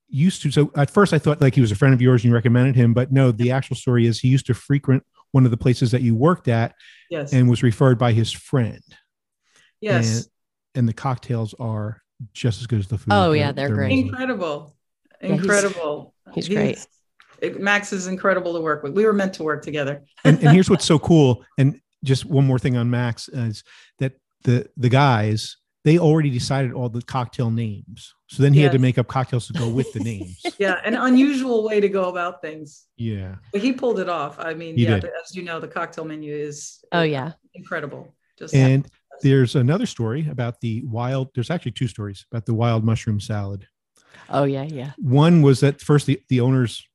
Used 0.08 0.42
to 0.42 0.50
so 0.50 0.70
at 0.76 0.90
first 0.90 1.14
I 1.14 1.18
thought 1.18 1.40
like 1.40 1.54
he 1.54 1.62
was 1.62 1.72
a 1.72 1.76
friend 1.76 1.94
of 1.94 2.02
yours 2.02 2.22
and 2.22 2.30
you 2.30 2.34
recommended 2.34 2.76
him, 2.76 2.92
but 2.92 3.10
no, 3.10 3.32
the 3.32 3.50
actual 3.50 3.74
story 3.74 4.06
is 4.06 4.20
he 4.20 4.28
used 4.28 4.46
to 4.46 4.54
frequent 4.54 5.02
one 5.32 5.46
of 5.46 5.50
the 5.50 5.56
places 5.56 5.90
that 5.90 6.02
you 6.02 6.14
worked 6.14 6.46
at 6.46 6.74
yes. 7.10 7.32
and 7.32 7.48
was 7.48 7.62
referred 7.62 7.98
by 7.98 8.12
his 8.12 8.30
friend. 8.30 8.82
Yes. 9.84 10.16
And, 10.16 10.26
and 10.76 10.88
the 10.88 10.92
cocktails 10.92 11.54
are 11.60 12.02
just 12.32 12.60
as 12.60 12.66
good 12.66 12.78
as 12.80 12.88
the 12.88 12.98
food. 12.98 13.12
Oh, 13.12 13.32
yeah, 13.32 13.52
they're 13.52 13.68
great. 13.74 13.86
amazing. 13.92 14.08
incredible. 14.08 14.76
Yeah, 15.20 15.28
he's- 15.28 15.40
Incredible. 15.40 16.14
he's 16.34 16.48
great. 16.48 16.86
it- 17.40 17.60
Max 17.60 17.92
is 17.92 18.06
incredible 18.06 18.54
to 18.54 18.60
work 18.60 18.82
with. 18.82 18.92
We 18.94 19.04
were 19.04 19.12
meant 19.12 19.34
to 19.34 19.42
work 19.42 19.62
together. 19.62 20.02
and, 20.24 20.38
and 20.40 20.50
here's 20.50 20.68
what's 20.70 20.84
so 20.84 20.98
cool. 20.98 21.44
And 21.58 21.80
just 22.02 22.24
one 22.24 22.46
more 22.46 22.58
thing 22.58 22.76
on 22.76 22.90
Max 22.90 23.28
is 23.28 23.64
that 23.98 24.12
the 24.42 24.68
the 24.76 24.88
guys 24.90 25.56
they 25.84 25.98
already 25.98 26.30
decided 26.30 26.72
all 26.72 26.88
the 26.88 27.02
cocktail 27.02 27.50
names. 27.50 28.14
So 28.28 28.42
then 28.42 28.54
he 28.54 28.60
had 28.62 28.72
to 28.72 28.78
make 28.78 28.96
up 28.96 29.06
cocktails 29.06 29.46
to 29.48 29.52
go 29.52 29.68
with 29.68 29.92
the 29.92 30.00
names. 30.00 30.40
Yeah, 30.58 30.80
an 30.84 30.94
unusual 30.94 31.62
way 31.64 31.78
to 31.80 31.88
go 31.90 32.04
about 32.08 32.40
things. 32.40 32.86
yeah. 32.96 33.34
But 33.52 33.60
he 33.60 33.72
pulled 33.72 33.98
it 34.00 34.08
off. 34.08 34.38
I 34.38 34.54
mean, 34.54 34.76
He 34.76 34.84
yeah, 34.84 35.00
did. 35.00 35.10
as 35.22 35.34
you 35.36 35.42
know, 35.42 35.60
the 35.60 35.68
cocktail 35.68 36.04
menu 36.06 36.34
is 36.34 36.82
oh, 36.92 37.02
yeah. 37.02 37.32
incredible. 37.54 38.14
Just 38.38 38.54
And 38.54 38.88
there's 39.22 39.54
another 39.56 39.86
story 39.86 40.28
about 40.28 40.60
the 40.60 40.82
wild. 40.84 41.30
There's 41.34 41.50
actually 41.50 41.72
two 41.72 41.88
stories 41.88 42.26
about 42.30 42.46
the 42.46 42.54
wild 42.54 42.84
mushroom 42.84 43.20
salad. 43.20 43.66
Oh, 44.30 44.44
yeah. 44.44 44.62
Yeah. 44.64 44.92
One 44.98 45.42
was 45.42 45.60
that 45.60 45.80
first 45.80 46.06
the, 46.06 46.20
the 46.28 46.40
owners, 46.40 46.86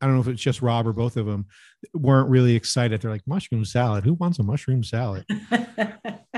I 0.00 0.06
don't 0.06 0.14
know 0.14 0.20
if 0.20 0.28
it's 0.28 0.42
just 0.42 0.62
Rob 0.62 0.86
or 0.86 0.92
both 0.92 1.16
of 1.16 1.26
them, 1.26 1.46
weren't 1.94 2.28
really 2.28 2.54
excited. 2.54 3.00
They're 3.00 3.10
like 3.10 3.26
mushroom 3.26 3.64
salad. 3.64 4.04
Who 4.04 4.14
wants 4.14 4.38
a 4.38 4.42
mushroom 4.42 4.84
salad? 4.84 5.24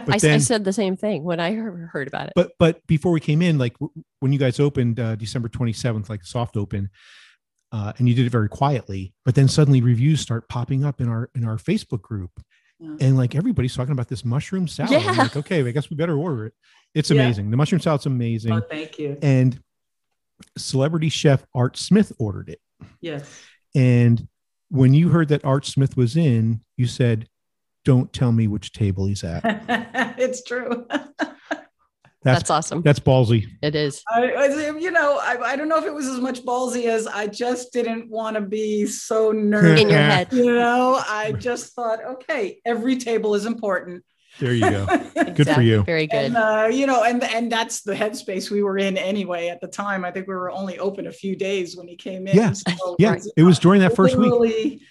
But 0.07 0.14
I, 0.14 0.16
s- 0.16 0.24
I 0.24 0.38
said 0.38 0.64
the 0.64 0.72
same 0.72 0.97
thing 0.97 1.24
when 1.24 1.41
I 1.41 1.53
heard, 1.53 1.88
heard 1.93 2.09
about 2.09 2.28
it. 2.28 2.32
but 2.34 2.53
but 2.59 2.86
before 2.86 3.12
we 3.12 3.20
came 3.20 3.43
in 3.43 3.59
like 3.59 3.74
w- 3.74 3.93
when 4.20 4.32
you 4.32 4.38
guys 4.38 4.59
opened 4.59 4.99
uh, 4.99 5.14
december 5.16 5.49
27th 5.49 6.09
like 6.09 6.24
soft 6.24 6.57
open 6.57 6.88
uh, 7.72 7.93
and 7.99 8.09
you 8.09 8.14
did 8.14 8.24
it 8.24 8.30
very 8.30 8.49
quietly 8.49 9.12
but 9.26 9.34
then 9.34 9.47
suddenly 9.47 9.82
reviews 9.82 10.20
start 10.20 10.49
popping 10.49 10.84
up 10.84 11.03
in 11.03 11.09
our 11.09 11.28
in 11.34 11.45
our 11.45 11.59
facebook 11.59 12.01
group 12.01 12.30
Yeah. 12.83 12.97
and 13.01 13.16
like 13.16 13.35
everybody's 13.35 13.74
talking 13.76 13.93
about 13.93 14.09
this 14.09 14.24
mushroom 14.24 14.66
salad 14.66 14.95
I'm 14.95 15.14
Yeah. 15.14 15.22
like 15.22 15.37
okay 15.37 15.66
i 15.66 15.70
guess 15.70 15.91
we 15.91 15.97
better 15.97 16.16
order 16.16 16.47
it 16.47 16.55
it's 16.95 17.11
Yeah. 17.11 17.22
amazing 17.22 17.51
the 17.51 17.57
mushroom 17.59 17.81
salad's 17.81 18.07
amazing 18.07 18.53
oh, 18.53 18.62
thank 18.62 18.99
you. 18.99 19.18
and 19.20 19.61
celebrity 20.57 21.11
chef 21.11 21.45
art 21.55 21.76
smith 21.76 22.12
ordered 22.18 22.49
it 22.49 22.61
Yes. 23.03 23.28
and 23.74 24.26
when 24.70 24.95
you 24.95 25.11
heard 25.11 25.28
that 25.28 25.45
art 25.45 25.66
smith 25.66 25.95
was 25.97 26.16
in 26.16 26.62
you 26.78 26.87
said 26.87 27.28
don't 27.85 28.12
tell 28.12 28.33
me 28.33 28.47
which 28.49 28.72
table 28.72 29.05
he's 29.07 29.24
at 29.24 29.43
it's 30.18 30.43
true. 30.43 30.87
that's 32.23 32.41
That's 32.41 32.51
awesome. 32.51 32.83
that's 32.83 33.01
ballsy 33.01 33.47
It 33.62 33.75
is. 33.75 34.03
I, 34.11 34.33
I- 34.33 34.79
you 34.79 34.91
know, 34.91 35.18
I, 35.23 35.39
I 35.53 35.57
don't 35.57 35.68
know 35.68 35.79
if 35.79 35.85
it 35.85 35.95
was 35.95 36.07
as 36.07 36.18
much 36.21 36.45
ballsy 36.45 36.87
as 36.87 37.07
I 37.07 37.27
just 37.27 37.73
didn't 37.73 38.11
want 38.11 38.37
to 38.37 38.43
be 38.43 38.85
so 38.87 39.33
nervous. 39.33 39.81
In 39.81 39.89
your 39.89 39.99
head. 40.14 40.33
you 40.33 40.55
know, 40.55 41.01
I 41.09 41.33
just 41.33 41.73
thought, 41.75 42.05
okay, 42.05 42.61
every 42.66 42.97
table 42.97 43.35
is 43.35 43.47
important. 43.47 44.05
there 44.39 44.53
you 44.55 44.61
go 44.71 44.87
good 45.35 45.49
for 45.49 45.61
you 45.62 45.83
Very 45.83 46.07
good. 46.07 46.27
And 46.27 46.37
uh, 46.37 46.68
you 46.71 46.87
know, 46.87 47.03
and 47.05 47.23
and 47.25 47.51
that's 47.51 47.83
the 47.83 47.95
headspace 47.95 48.51
we 48.51 48.62
were 48.62 48.79
in 48.79 48.97
anyway 48.99 49.49
at 49.49 49.61
the 49.61 49.66
time. 49.68 50.05
I 50.05 50.11
think 50.11 50.29
we 50.29 50.35
were 50.35 50.51
only 50.51 50.79
open 50.79 51.07
a 51.07 51.12
few 51.12 51.35
days 51.37 51.77
when 51.77 51.89
he 51.89 51.97
came 51.97 52.27
in. 52.27 52.37
Yeah. 52.37 52.53
so 52.53 52.97
yeah 52.99 53.16
it 53.37 53.43
was 53.43 53.59
during 53.59 53.81
that 53.81 53.97
first 53.97 54.16
week 54.16 54.83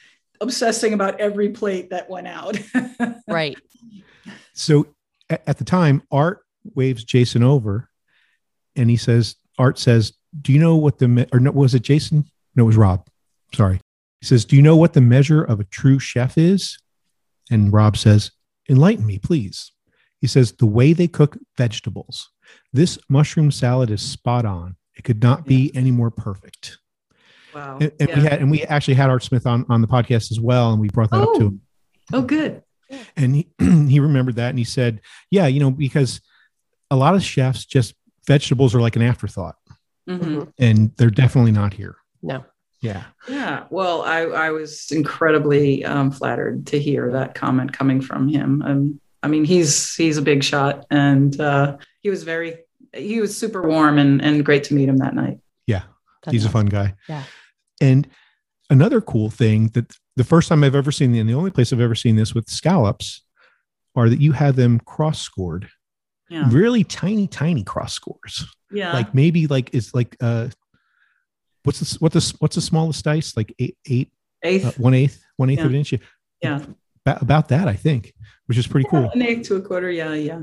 obsessing 0.41 0.93
about 0.93 1.19
every 1.19 1.49
plate 1.49 1.89
that 1.91 2.09
went 2.09 2.27
out. 2.27 2.57
right. 3.27 3.57
So 4.53 4.87
at, 5.29 5.41
at 5.47 5.57
the 5.57 5.65
time, 5.65 6.01
Art 6.11 6.39
waves 6.75 7.03
Jason 7.03 7.43
over, 7.43 7.89
and 8.75 8.89
he 8.89 8.97
says, 8.97 9.35
"Art 9.57 9.77
says, 9.79 10.13
do 10.41 10.53
you 10.53 10.59
know 10.59 10.75
what 10.75 10.99
the 10.99 11.07
me- 11.07 11.25
or 11.33 11.39
no, 11.39 11.51
was 11.51 11.73
it 11.73 11.81
Jason? 11.81 12.25
No, 12.55 12.63
it 12.63 12.67
was 12.67 12.77
Rob. 12.77 13.07
Sorry." 13.53 13.79
He 14.21 14.25
says, 14.27 14.45
"Do 14.45 14.55
you 14.55 14.61
know 14.61 14.75
what 14.75 14.93
the 14.93 15.01
measure 15.01 15.43
of 15.43 15.59
a 15.59 15.63
true 15.65 15.99
chef 15.99 16.37
is?" 16.37 16.77
And 17.51 17.73
Rob 17.73 17.97
says, 17.97 18.31
"Enlighten 18.69 19.05
me, 19.05 19.17
please." 19.19 19.71
He 20.21 20.27
says, 20.27 20.51
"The 20.53 20.65
way 20.65 20.93
they 20.93 21.07
cook 21.07 21.37
vegetables. 21.57 22.29
This 22.73 22.97
mushroom 23.09 23.51
salad 23.51 23.89
is 23.89 24.01
spot 24.01 24.45
on. 24.45 24.75
It 24.97 25.03
could 25.03 25.21
not 25.23 25.45
be 25.45 25.71
any 25.75 25.91
more 25.91 26.11
perfect." 26.11 26.77
wow. 27.55 27.77
And, 27.81 27.91
and 27.99 28.09
we 28.15 28.21
had 28.21 28.41
and 28.41 28.51
we 28.51 28.63
actually 28.63 28.93
had 28.95 29.09
Art 29.09 29.23
Smith 29.23 29.47
on 29.47 29.65
on 29.69 29.81
the 29.81 29.87
podcast 29.87 30.31
as 30.31 30.39
well, 30.39 30.71
and 30.71 30.79
we 30.81 30.89
brought 30.89 31.09
that 31.11 31.21
up 31.21 31.33
to 31.35 31.41
Oh. 31.43 31.47
him. 31.47 31.61
oh, 32.13 32.21
good. 32.21 32.61
and 33.15 33.35
he, 33.35 33.47
he 33.59 33.99
remembered 33.99 34.35
that 34.37 34.49
and 34.49 34.57
he 34.57 34.63
said 34.65 34.99
yeah 35.29 35.45
you 35.45 35.59
know 35.59 35.69
because 35.69 36.21
a 36.91 36.95
lot 36.95 37.15
of 37.15 37.23
chefs 37.23 37.65
just 37.65 37.93
vegetables 38.27 38.73
are 38.75 38.81
like 38.81 38.95
an 38.95 39.01
afterthought 39.01 39.55
Mhm. 40.07 40.51
and 40.57 40.91
they're 40.97 41.09
definitely 41.09 41.51
not 41.51 41.73
here 41.73 41.95
No. 42.23 42.43
yeah 42.81 43.03
Yeah. 43.27 43.65
Well, 43.69 44.01
I, 44.01 44.21
I 44.21 44.49
was 44.51 44.87
incredibly 44.91 45.85
um, 45.85 46.11
flattered 46.11 46.65
to 46.67 46.79
hear 46.79 47.11
that 47.11 47.35
comment 47.35 47.73
coming 47.73 48.01
from 48.01 48.27
him. 48.27 48.61
Um, 48.63 49.01
I 49.21 49.27
mean, 49.27 49.43
he's 49.45 49.93
he's 49.95 50.17
a 50.17 50.21
big 50.21 50.43
shot, 50.43 50.85
and 50.89 51.39
uh, 51.41 51.77
he 52.01 52.09
was 52.09 52.23
very 52.23 52.57
he 52.95 53.19
was 53.21 53.37
super 53.37 53.67
warm 53.67 53.97
and 53.99 54.21
and 54.21 54.43
great 54.45 54.63
to 54.65 54.73
meet 54.73 54.87
him 54.89 54.97
that 54.97 55.13
night. 55.13 55.39
yeah 55.67 55.83
That's 56.23 56.33
he's 56.33 56.45
a 56.45 56.49
fun 56.49 56.65
guy 56.67 56.95
Yeah. 57.07 57.23
and 57.81 58.07
another 58.71 59.01
cool 59.01 59.29
thing 59.29 59.67
that 59.73 59.93
the 60.15 60.23
first 60.23 60.47
time 60.49 60.63
i've 60.63 60.75
ever 60.75 60.91
seen 60.91 61.13
and 61.15 61.29
the 61.29 61.33
only 61.35 61.51
place 61.51 61.71
i've 61.73 61.81
ever 61.81 61.95
seen 61.95 62.15
this 62.15 62.33
with 62.33 62.49
scallops 62.49 63.23
are 63.95 64.09
that 64.09 64.19
you 64.21 64.31
have 64.31 64.55
them 64.55 64.79
cross 64.79 65.21
scored 65.21 65.69
Yeah. 66.29 66.45
really 66.49 66.83
tiny 66.83 67.27
tiny 67.27 67.63
cross 67.63 67.93
scores 67.93 68.45
Yeah. 68.71 68.93
like 68.93 69.13
maybe 69.15 69.47
like 69.47 69.69
it's 69.73 69.93
like 69.95 70.15
uh 70.21 70.49
what's 71.63 71.79
this 71.79 71.99
what 71.99 72.11
this 72.13 72.31
what's 72.39 72.55
the 72.55 72.61
smallest 72.61 73.03
dice 73.03 73.35
like 73.35 73.53
eight 73.59 73.77
eight 73.87 74.11
eighth. 74.43 74.65
uh, 74.65 74.71
one 74.77 74.93
eighth 74.93 75.23
one 75.37 75.49
eighth 75.49 75.59
of 75.61 75.67
an 75.67 75.75
inch 75.75 75.93
yeah. 76.41 76.59
about, 77.05 77.21
about 77.21 77.47
that 77.49 77.67
i 77.67 77.73
think 77.73 78.13
which 78.45 78.57
is 78.57 78.67
pretty 78.67 78.87
cool 78.89 79.09
An 79.11 79.21
eighth 79.21 79.47
to 79.49 79.55
a 79.57 79.61
quarter. 79.61 79.91
Yeah. 79.91 80.13
Yeah. 80.15 80.41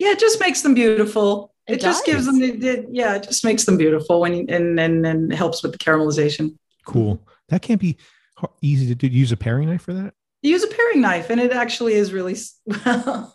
Yeah. 0.00 0.10
It 0.10 0.18
just 0.18 0.40
makes 0.40 0.62
them 0.62 0.74
beautiful. 0.74 1.54
It, 1.68 1.74
It 1.74 1.80
just 1.80 2.04
gives 2.04 2.26
them 2.26 2.42
it, 2.42 2.64
it- 2.64 2.86
yeah, 2.90 3.14
it 3.14 3.22
just 3.22 3.44
makes 3.44 3.64
them 3.64 3.76
beautiful 3.78 4.20
when 4.20 4.34
you, 4.34 4.44
and 4.48 4.78
and 4.80 5.06
and 5.06 5.32
helps 5.32 5.62
with 5.62 5.70
the 5.70 5.78
caramelization. 5.78 6.56
Cool. 6.84 7.20
That 7.50 7.62
can't 7.62 7.80
be 7.80 7.96
har- 8.36 8.50
easy 8.60 8.88
to 8.88 8.94
do. 8.96 9.06
Use 9.06 9.30
a 9.30 9.36
paring 9.36 9.68
knife 9.68 9.82
for 9.82 9.92
that. 9.94 10.14
Use 10.42 10.64
a 10.64 10.66
paring 10.66 11.00
knife, 11.00 11.30
and 11.30 11.40
it 11.40 11.52
actually 11.52 11.94
is 11.94 12.12
really. 12.12 12.32
s- 12.32 12.58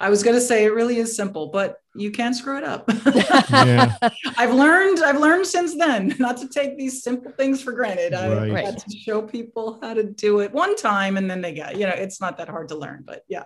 I 0.00 0.10
was 0.10 0.22
going 0.22 0.34
to 0.34 0.40
say 0.40 0.64
it 0.64 0.74
really 0.74 0.96
is 0.98 1.14
simple, 1.16 1.48
but 1.48 1.76
you 1.94 2.10
can 2.10 2.34
screw 2.34 2.58
it 2.58 2.64
up. 2.64 2.90
Yeah. 3.50 3.96
I've 4.36 4.52
learned. 4.52 5.02
I've 5.04 5.20
learned 5.20 5.46
since 5.46 5.76
then 5.76 6.14
not 6.18 6.36
to 6.38 6.48
take 6.48 6.76
these 6.76 7.02
simple 7.02 7.30
things 7.32 7.62
for 7.62 7.72
granted. 7.72 8.12
I 8.14 8.50
Right. 8.50 8.64
had 8.64 8.78
to 8.78 8.96
show 8.96 9.22
people 9.22 9.78
how 9.80 9.94
to 9.94 10.02
do 10.02 10.40
it 10.40 10.52
one 10.52 10.74
time, 10.76 11.16
and 11.16 11.30
then 11.30 11.40
they 11.40 11.54
got. 11.54 11.76
You 11.78 11.86
know, 11.86 11.92
it's 11.94 12.20
not 12.20 12.38
that 12.38 12.48
hard 12.48 12.68
to 12.68 12.76
learn, 12.76 13.04
but 13.06 13.22
yeah. 13.28 13.44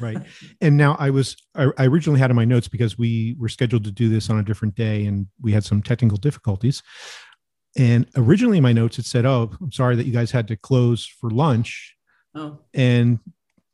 Right. 0.00 0.18
And 0.62 0.76
now 0.78 0.96
I 0.98 1.10
was, 1.10 1.36
I, 1.54 1.70
I 1.76 1.86
originally 1.86 2.18
had 2.18 2.30
in 2.30 2.36
my 2.36 2.46
notes 2.46 2.68
because 2.68 2.96
we 2.98 3.36
were 3.38 3.50
scheduled 3.50 3.84
to 3.84 3.90
do 3.92 4.08
this 4.08 4.30
on 4.30 4.38
a 4.38 4.42
different 4.42 4.74
day 4.74 5.04
and 5.04 5.26
we 5.42 5.52
had 5.52 5.62
some 5.64 5.82
technical 5.82 6.16
difficulties. 6.16 6.82
And 7.76 8.06
originally 8.16 8.56
in 8.58 8.62
my 8.62 8.72
notes, 8.72 8.98
it 8.98 9.04
said, 9.04 9.26
Oh, 9.26 9.50
I'm 9.60 9.72
sorry 9.72 9.94
that 9.96 10.06
you 10.06 10.12
guys 10.12 10.30
had 10.30 10.48
to 10.48 10.56
close 10.56 11.04
for 11.06 11.28
lunch. 11.30 11.96
Oh, 12.34 12.60
And 12.72 13.18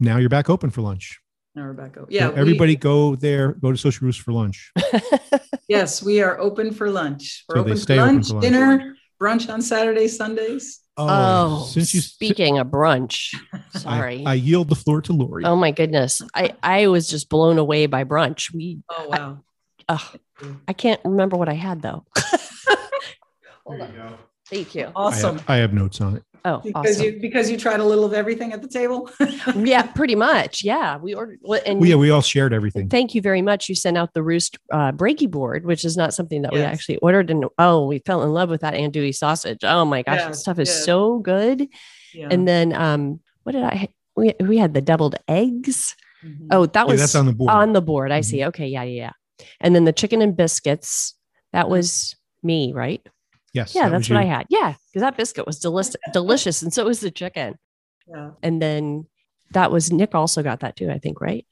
now 0.01 0.16
you're 0.16 0.28
back 0.28 0.51
open 0.51 0.70
for 0.70 0.80
lunch. 0.80 1.19
Now 1.55 1.62
we're 1.62 1.72
back. 1.72 1.96
Up. 1.96 2.05
So 2.05 2.07
Yeah, 2.11 2.30
we- 2.30 2.36
everybody 2.36 2.76
go 2.76 3.16
there, 3.16 3.53
go 3.55 3.72
to 3.72 3.78
Social 3.78 4.07
Roost 4.07 4.20
for 4.20 4.32
lunch. 4.32 4.72
yes, 5.68 6.03
we 6.03 6.22
are 6.22 6.38
open 6.38 6.72
for 6.72 6.90
lunch. 6.90 7.44
We're 7.48 7.57
So 7.57 7.62
they 7.64 7.70
open 7.72 7.76
stay 7.82 7.96
for 7.96 8.03
open 8.05 8.22
for 8.22 8.34
lunch. 8.34 8.42
dinner, 8.44 8.94
brunch 9.20 9.53
on 9.53 9.61
Saturdays, 9.62 10.16
Sundays. 10.16 10.80
Oh, 10.96 11.07
oh, 11.09 11.66
since 11.66 11.94
you 11.94 12.01
speaking 12.03 12.59
of 12.59 12.66
brunch, 12.68 13.34
sorry. 13.70 14.24
I 14.26 14.34
yield 14.34 14.68
the 14.68 14.74
floor 14.74 15.01
to 15.03 15.12
Lori. 15.12 15.44
oh 15.44 15.57
my 15.57 15.70
goodness. 15.70 16.20
I, 16.34 16.55
I 16.62 16.88
was 16.88 17.09
just 17.09 17.28
blown 17.30 17.59
away 17.59 17.86
by 17.86 18.05
brunch. 18.05 18.53
We 18.53 18.80
Oh 18.90 19.09
wow. 19.09 19.38
oh, 19.88 20.12
I 20.68 20.72
can't 20.74 21.01
remember 21.05 21.36
what 21.36 21.48
I 21.48 21.55
had 21.55 21.82
though. 21.82 22.05
There 23.68 23.78
you 23.86 23.94
go. 23.94 24.14
Thank 24.46 24.74
you. 24.74 24.86
I 24.86 24.92
Awesome. 24.96 25.38
have, 25.38 25.48
I 25.51 25.57
have 25.57 25.72
notes 25.72 26.01
on 26.01 26.16
it. 26.16 26.24
Oh, 26.45 26.59
Because 26.64 26.97
awesome. 26.97 27.05
you 27.05 27.18
because 27.20 27.51
you 27.51 27.57
tried 27.57 27.80
a 27.80 27.84
little 27.84 28.05
of 28.05 28.12
everything 28.12 28.53
at 28.53 28.62
the 28.62 28.68
table. 28.68 29.11
yeah, 29.57 29.82
pretty 29.82 30.14
much. 30.14 30.64
Yeah, 30.64 30.97
we 30.97 31.12
ordered. 31.14 31.38
well, 31.43 31.61
And 31.66 31.80
Well, 31.80 31.88
yeah, 31.91 31.97
we 31.97 32.11
all 32.11 32.22
shared 32.22 32.53
everything. 32.53 32.88
thank 32.88 33.14
you 33.14 33.20
very 33.22 33.43
much. 33.43 33.68
You 33.68 33.74
sent 33.74 33.99
out 33.99 34.14
the 34.14 34.22
Roost 34.22 34.59
uh, 34.72 34.93
brekkie 34.93 35.30
board, 35.30 35.64
which 35.66 35.84
is 35.84 35.97
not 35.97 36.14
something 36.14 36.43
that 36.43 36.53
we 36.53 36.62
actually 36.62 36.97
ordered. 36.99 37.30
And 37.30 37.45
oh, 37.59 37.86
we 37.86 37.99
fell 38.01 38.22
in 38.22 38.30
love 38.30 38.49
with 38.49 38.62
that 38.62 38.74
andouille 38.74 39.14
sausage. 39.14 39.64
Oh 39.64 39.84
my 39.84 40.03
gosh, 40.03 40.18
Yeah, 40.18 40.26
that 40.28 40.36
stuff 40.36 40.59
is 40.59 40.68
yeah. 40.68 40.84
so 40.84 41.18
good. 41.18 41.68
Yeah. 42.14 42.28
And 42.30 42.47
then 42.49 42.72
um, 42.72 43.20
what 43.43 43.53
did 43.53 43.62
I? 43.64 43.88
We 44.16 44.34
we 44.41 44.57
had 44.59 44.74
the 44.74 44.80
deviled 44.80 45.16
eggs. 45.28 45.95
Mhm. 46.24 46.49
Oh, 46.51 46.66
that 46.66 46.74
Yeah, 46.74 46.84
was 46.93 47.01
that's 47.01 47.14
on 47.14 47.26
the 47.26 47.32
board. 47.32 47.51
on 47.51 47.72
the 47.72 47.80
board. 47.82 48.12
I 48.12 48.20
Mhm. 48.20 48.24
see. 48.24 48.45
Okay, 48.47 48.66
yeah, 48.66 48.82
yeah, 48.82 49.12
yeah. 49.38 49.47
And 49.61 49.74
then 49.74 49.84
the 49.84 49.93
chicken 49.93 50.20
and 50.22 50.36
biscuits. 50.36 51.14
That 51.53 51.64
Mm-hmm. 51.64 51.70
was 51.72 52.16
me, 52.43 52.72
right? 52.72 53.01
yes. 53.53 53.74
Yeah, 53.74 53.84
that 53.84 53.91
that's 53.91 54.09
was 54.09 54.16
what 54.16 54.20
I 54.20 54.24
had. 54.26 54.47
Yeah, 54.51 54.74
because 54.93 55.03
that 55.03 55.16
biscuit 55.16 55.47
was 55.47 55.59
delicious, 55.59 55.97
delicious, 56.12 56.62
and 56.62 56.72
so 56.72 56.84
was 56.84 57.01
the 57.01 57.11
chicken. 57.11 57.57
yeah. 58.09 58.30
And 58.43 58.61
then 58.61 59.07
that 59.53 59.70
was 59.70 59.93
Nick 59.93 60.14
also 60.14 60.43
got 60.43 60.61
that 60.61 60.76
too. 60.76 60.91
I 60.91 60.99
think, 60.99 61.20
right? 61.20 61.47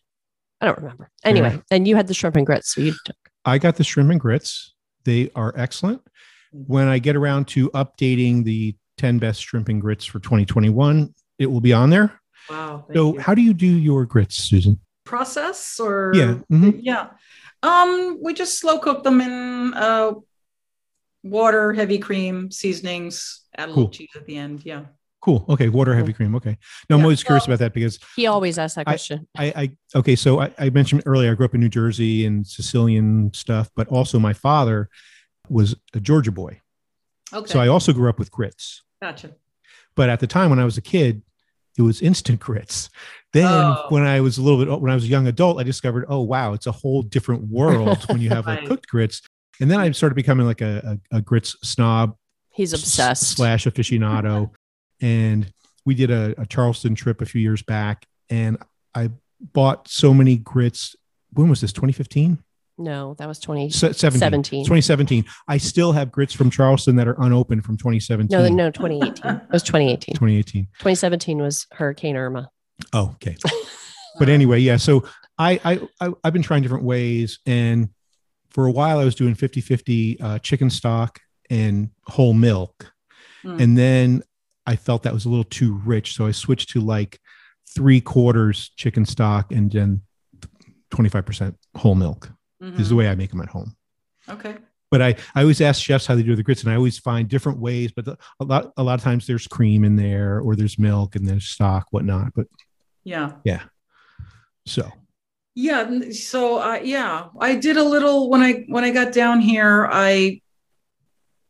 I 0.61 0.66
don't 0.66 0.78
remember. 0.78 1.11
Anyway, 1.24 1.61
and 1.70 1.86
you 1.86 1.95
had 1.97 2.09
the 2.09 2.14
shrimp 2.14 2.36
and 2.36 2.45
grits. 2.47 2.74
So 2.74 2.80
you 2.80 2.95
took. 3.05 3.16
I 3.45 3.59
got 3.59 3.76
the 3.76 3.84
shrimp 3.84 4.11
and 4.11 4.20
grits. 4.20 4.74
They 5.05 5.30
are 5.36 5.53
excellent. 5.57 6.03
When 6.53 6.89
I 6.89 6.99
get 6.99 7.14
around 7.14 7.47
to 7.49 7.70
updating 7.70 8.43
the 8.45 8.74
10 8.97 9.18
best 9.18 9.41
shrimp 9.43 9.68
and 9.68 9.80
grits 9.80 10.05
for 10.05 10.18
2021, 10.18 11.14
it 11.39 11.47
will 11.47 11.61
be 11.61 11.72
on 11.72 11.91
there. 11.91 12.20
Wow. 12.51 12.86
So, 12.93 13.14
you. 13.14 13.20
how 13.20 13.34
do 13.34 13.43
you 13.43 13.55
do 13.55 13.66
your 13.66 14.05
grits, 14.05 14.36
Susan? 14.36 14.80
process 15.05 15.80
or 15.80 16.12
Yeah. 16.14 16.34
mhm. 16.53 16.80
yeah. 16.82 17.09
Um, 17.62 18.18
we 18.22 18.34
just 18.34 18.59
slow 18.59 18.78
cook 18.78 19.05
them 19.05 19.20
in 19.22 19.72
uh 19.74 20.12
water, 21.22 21.72
heavy 21.72 21.98
cream, 21.98 22.50
seasonings, 22.50 23.42
add 23.56 23.68
a 23.68 23.72
little 23.72 23.88
cheese 23.88 24.10
at 24.16 24.26
the 24.26 24.36
end. 24.36 24.64
Yeah. 24.64 24.84
Cool. 25.20 25.44
Okay. 25.48 25.68
Water, 25.68 25.94
heavy 25.96 26.12
cream. 26.12 26.34
Okay. 26.36 26.56
Now, 26.88 26.96
I'm 26.96 27.02
always 27.02 27.24
curious 27.24 27.46
well- 27.48 27.54
about 27.54 27.64
that 27.64 27.74
because 27.74 27.98
He 28.16 28.26
always 28.26 28.56
asks 28.58 28.76
that 28.76 28.86
question. 28.86 29.26
I, 29.36 29.46
I 29.56 29.98
okay, 29.98 30.14
so 30.14 30.40
I, 30.40 30.52
I 30.58 30.70
mentioned 30.70 31.02
earlier 31.06 31.32
I 31.32 31.34
grew 31.34 31.44
up 31.46 31.54
in 31.54 31.60
New 31.60 31.68
Jersey 31.68 32.24
and 32.24 32.46
Sicilian 32.46 33.32
stuff, 33.34 33.68
but 33.74 33.88
also 33.88 34.18
my 34.20 34.32
father 34.32 34.88
was 35.48 35.74
a 35.94 36.00
Georgia 36.00 36.30
boy. 36.30 36.60
Okay. 37.32 37.52
So 37.52 37.58
I 37.58 37.66
also 37.68 37.92
grew 37.92 38.08
up 38.08 38.18
with 38.18 38.30
grits. 38.30 38.82
gotcha. 39.02 39.32
But 39.96 40.08
at 40.08 40.20
the 40.20 40.28
time 40.28 40.50
when 40.50 40.60
I 40.60 40.64
was 40.64 40.76
a 40.78 40.80
kid, 40.82 41.22
it 41.76 41.82
was 41.82 42.00
instant 42.00 42.38
grits. 42.46 42.88
Then 43.32 43.44
Oh. 43.46 43.86
when 43.88 44.04
I 44.04 44.20
was 44.20 44.38
a 44.38 44.42
little 44.42 44.64
bit 44.64 44.80
when 44.80 44.90
I 44.90 44.94
was 44.94 45.04
a 45.04 45.08
young 45.08 45.26
adult, 45.26 45.58
I 45.58 45.64
discovered, 45.64 46.06
oh 46.08 46.20
wow, 46.20 46.52
it's 46.52 46.66
a 46.68 46.72
whole 46.72 47.02
different 47.02 47.48
world 47.48 48.04
when 48.08 48.20
you 48.20 48.28
have 48.30 48.46
like 48.46 48.64
cooked 48.68 48.86
grits. 48.88 49.20
And 49.61 49.70
then 49.70 49.80
I 49.80 49.90
started 49.90 50.14
becoming 50.14 50.46
like 50.46 50.61
a, 50.61 50.98
a, 51.12 51.18
a 51.18 51.20
grits 51.22 51.56
snob 51.62 52.16
He's 52.52 52.72
s- 52.72 52.80
obsessed. 52.80 53.36
slash 53.36 53.66
aficionado. 53.66 54.50
and 55.00 55.52
we 55.84 55.94
did 55.94 56.11
a, 56.11 56.34
a 56.40 56.46
Charleston 56.46 56.94
trip 56.94 57.20
a 57.22 57.26
few 57.26 57.40
years 57.40 57.62
back, 57.62 58.06
and 58.28 58.59
I 58.94 59.11
bought 59.40 59.88
so 59.88 60.12
many 60.12 60.36
grits. 60.36 60.94
When 61.32 61.48
was 61.48 61.61
this? 61.61 61.72
2015? 61.72 62.38
no, 62.80 63.14
that 63.18 63.26
was 63.26 63.40
2017. 63.40 64.20
17. 64.20 64.64
2017. 64.64 65.24
I 65.48 65.56
still 65.59 65.90
have 65.92 66.12
grits 66.12 66.32
from 66.32 66.48
Charleston 66.48 66.94
that 66.96 67.09
are 67.09 67.20
unopened 67.20 67.64
from 67.64 67.76
2017. 67.76 68.28
No, 68.30 68.48
no, 68.48 68.70
2018. 68.70 69.32
It 69.34 69.42
was 69.50 69.64
2018. 69.64 70.14
2018. 70.14 70.64
2017 70.78 71.38
was 71.38 71.66
Hurricane 71.72 72.16
Irma. 72.16 72.50
Oh, 72.92 73.11
okay. 73.14 73.36
but 74.20 74.28
anyway, 74.28 74.61
yeah. 74.61 74.76
So 74.76 75.04
I, 75.38 75.61
I, 75.64 76.06
I 76.06 76.12
I've 76.22 76.32
been 76.32 76.42
trying 76.42 76.62
different 76.62 76.84
ways, 76.84 77.40
and 77.46 77.88
for 78.59 78.66
a 78.66 78.72
while 78.72 78.98
I 78.98 79.04
was 79.04 79.14
doing 79.14 79.36
50 79.36 79.61
50 79.61 80.20
uh, 80.20 80.38
chicken 80.40 80.68
stock 80.68 81.20
and 81.48 81.90
whole 82.06 82.34
milk, 82.34 82.92
Mm. 83.44 83.61
and 83.62 83.78
then 83.78 84.22
I 84.66 84.74
felt 84.74 85.04
that 85.04 85.14
was 85.14 85.26
a 85.26 85.28
little 85.28 85.44
too 85.44 85.80
rich, 85.84 86.14
so 86.16 86.26
I 86.26 86.32
switched 86.32 86.70
to 86.70 86.80
like 86.80 87.20
three 87.72 88.00
quarters 88.00 88.72
chicken 88.76 89.06
stock 89.06 89.52
and 89.52 89.70
then 89.70 90.02
25 90.90 91.24
percent 91.24 91.56
whole 91.76 91.94
milk 91.94 92.32
This 92.61 92.80
is 92.80 92.88
the 92.88 92.96
Mhm. 92.96 92.98
way 92.98 93.09
I 93.09 93.14
make 93.14 93.30
them 93.30 93.40
at 93.40 93.48
home. 93.48 93.76
Okay. 94.28 94.56
But 94.90 95.02
I, 95.02 95.14
I 95.36 95.42
always 95.42 95.61
ask 95.61 95.80
chefs 95.80 96.06
how 96.06 96.16
they 96.16 96.24
do 96.24 96.34
the 96.34 96.42
grits, 96.42 96.64
and 96.64 96.72
I 96.72 96.74
always 96.74 96.98
find 96.98 97.28
different 97.28 97.61
ways. 97.61 97.92
But 97.94 98.06
the, 98.06 98.18
a 98.40 98.44
lot 98.44 98.72
a 98.76 98.82
lot 98.82 98.98
of 98.98 99.04
times 99.04 99.28
there's 99.28 99.46
cream 99.46 99.84
in 99.84 99.94
there, 99.94 100.40
or 100.40 100.56
there's 100.56 100.80
milk 100.80 101.14
and 101.14 101.24
there's 101.28 101.46
stock, 101.46 101.86
whatnot. 101.92 102.32
But 102.34 102.48
yeah, 103.04 103.34
Yeah. 103.44 103.62
so 104.66 104.90
Yeah. 105.61 106.12
So 106.12 106.59
uh, 106.59 106.78
yeah, 106.84 107.30
I 107.40 107.56
did 107.56 107.76
a 107.76 107.82
little 107.82 108.30
when 108.30 108.42
I 108.42 108.64
when 108.68 108.84
I 108.84 108.92
got 108.92 109.12
down 109.12 109.40
here. 109.40 109.88
I 109.90 110.40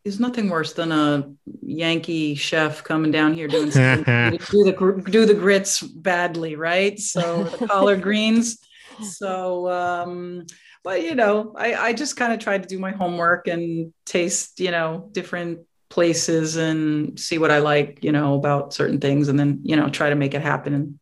there's 0.02 0.18
nothing 0.18 0.48
worse 0.48 0.72
than 0.72 0.92
a 0.92 1.30
Yankee 1.61 2.34
chef 2.34 2.82
coming 2.84 3.11
down 3.11 3.34
here 3.34 3.48
doing 3.48 3.68
do 3.68 4.64
the 4.64 5.04
do 5.11 5.26
the 5.26 5.34
grits 5.34 5.82
badly, 5.82 6.56
right? 6.56 6.98
So 6.98 7.44
the 7.44 7.66
collard 7.66 8.00
greens. 8.09 8.59
So, 9.02 9.70
um, 9.70 10.46
but 10.82 11.02
you 11.02 11.14
know, 11.14 11.52
I 11.54 11.74
I 11.74 11.92
just 11.92 12.16
kind 12.16 12.32
of 12.32 12.38
tried 12.38 12.62
to 12.62 12.68
do 12.68 12.78
my 12.78 12.92
homework 12.92 13.46
and 13.46 13.92
taste, 14.06 14.59
you 14.59 14.70
know, 14.70 15.11
different 15.12 15.66
places 15.90 16.56
and 16.56 17.20
see 17.20 17.36
what 17.36 17.50
I 17.50 17.59
like, 17.59 17.98
you 18.00 18.12
know, 18.12 18.36
about 18.36 18.72
certain 18.72 19.00
things, 19.00 19.28
and 19.28 19.38
then 19.38 19.61
you 19.64 19.76
know 19.76 19.90
try 19.90 20.09
to 20.09 20.16
make 20.16 20.32
it 20.32 20.40
happen 20.40 20.72
and. 20.72 20.98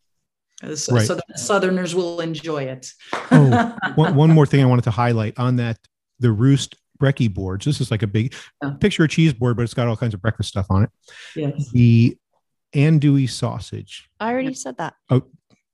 So, 0.75 0.95
Right. 0.95 1.07
so 1.07 1.15
that 1.17 1.39
Southerners 1.39 1.95
will 1.95 2.21
enjoy 2.21 2.63
it. 2.65 2.91
Oh, 3.31 3.77
one, 3.95 4.15
one 4.15 4.31
more 4.31 4.47
thing 4.47 4.63
I 4.63 4.67
wanted 4.67 4.85
to 4.85 4.91
highlight 4.91 5.39
on 5.39 5.57
that 5.57 5.79
the 6.19 6.33
Roost 6.33 6.77
brekkie 7.01 7.33
boards. 7.33 7.67
This 7.67 7.81
is 7.81 7.91
like 7.91 8.03
a 8.03 8.07
big 8.07 8.35
Yeah. 8.63 8.71
picture 8.81 9.05
a 9.05 9.09
cheese 9.09 9.35
board, 9.35 9.57
but 9.57 9.65
it's 9.65 9.75
got 9.75 9.87
all 9.87 9.97
kinds 9.99 10.15
of 10.15 10.23
breakfast 10.23 10.49
stuff 10.49 10.67
on 10.71 10.85
it. 10.85 10.91
yes. 11.35 11.71
The 11.73 12.17
andouille 12.75 13.29
sausage. 13.29 14.09
I 14.19 14.33
already 14.33 14.55
said 14.55 14.79
that. 14.79 14.95
Oh, 15.11 15.23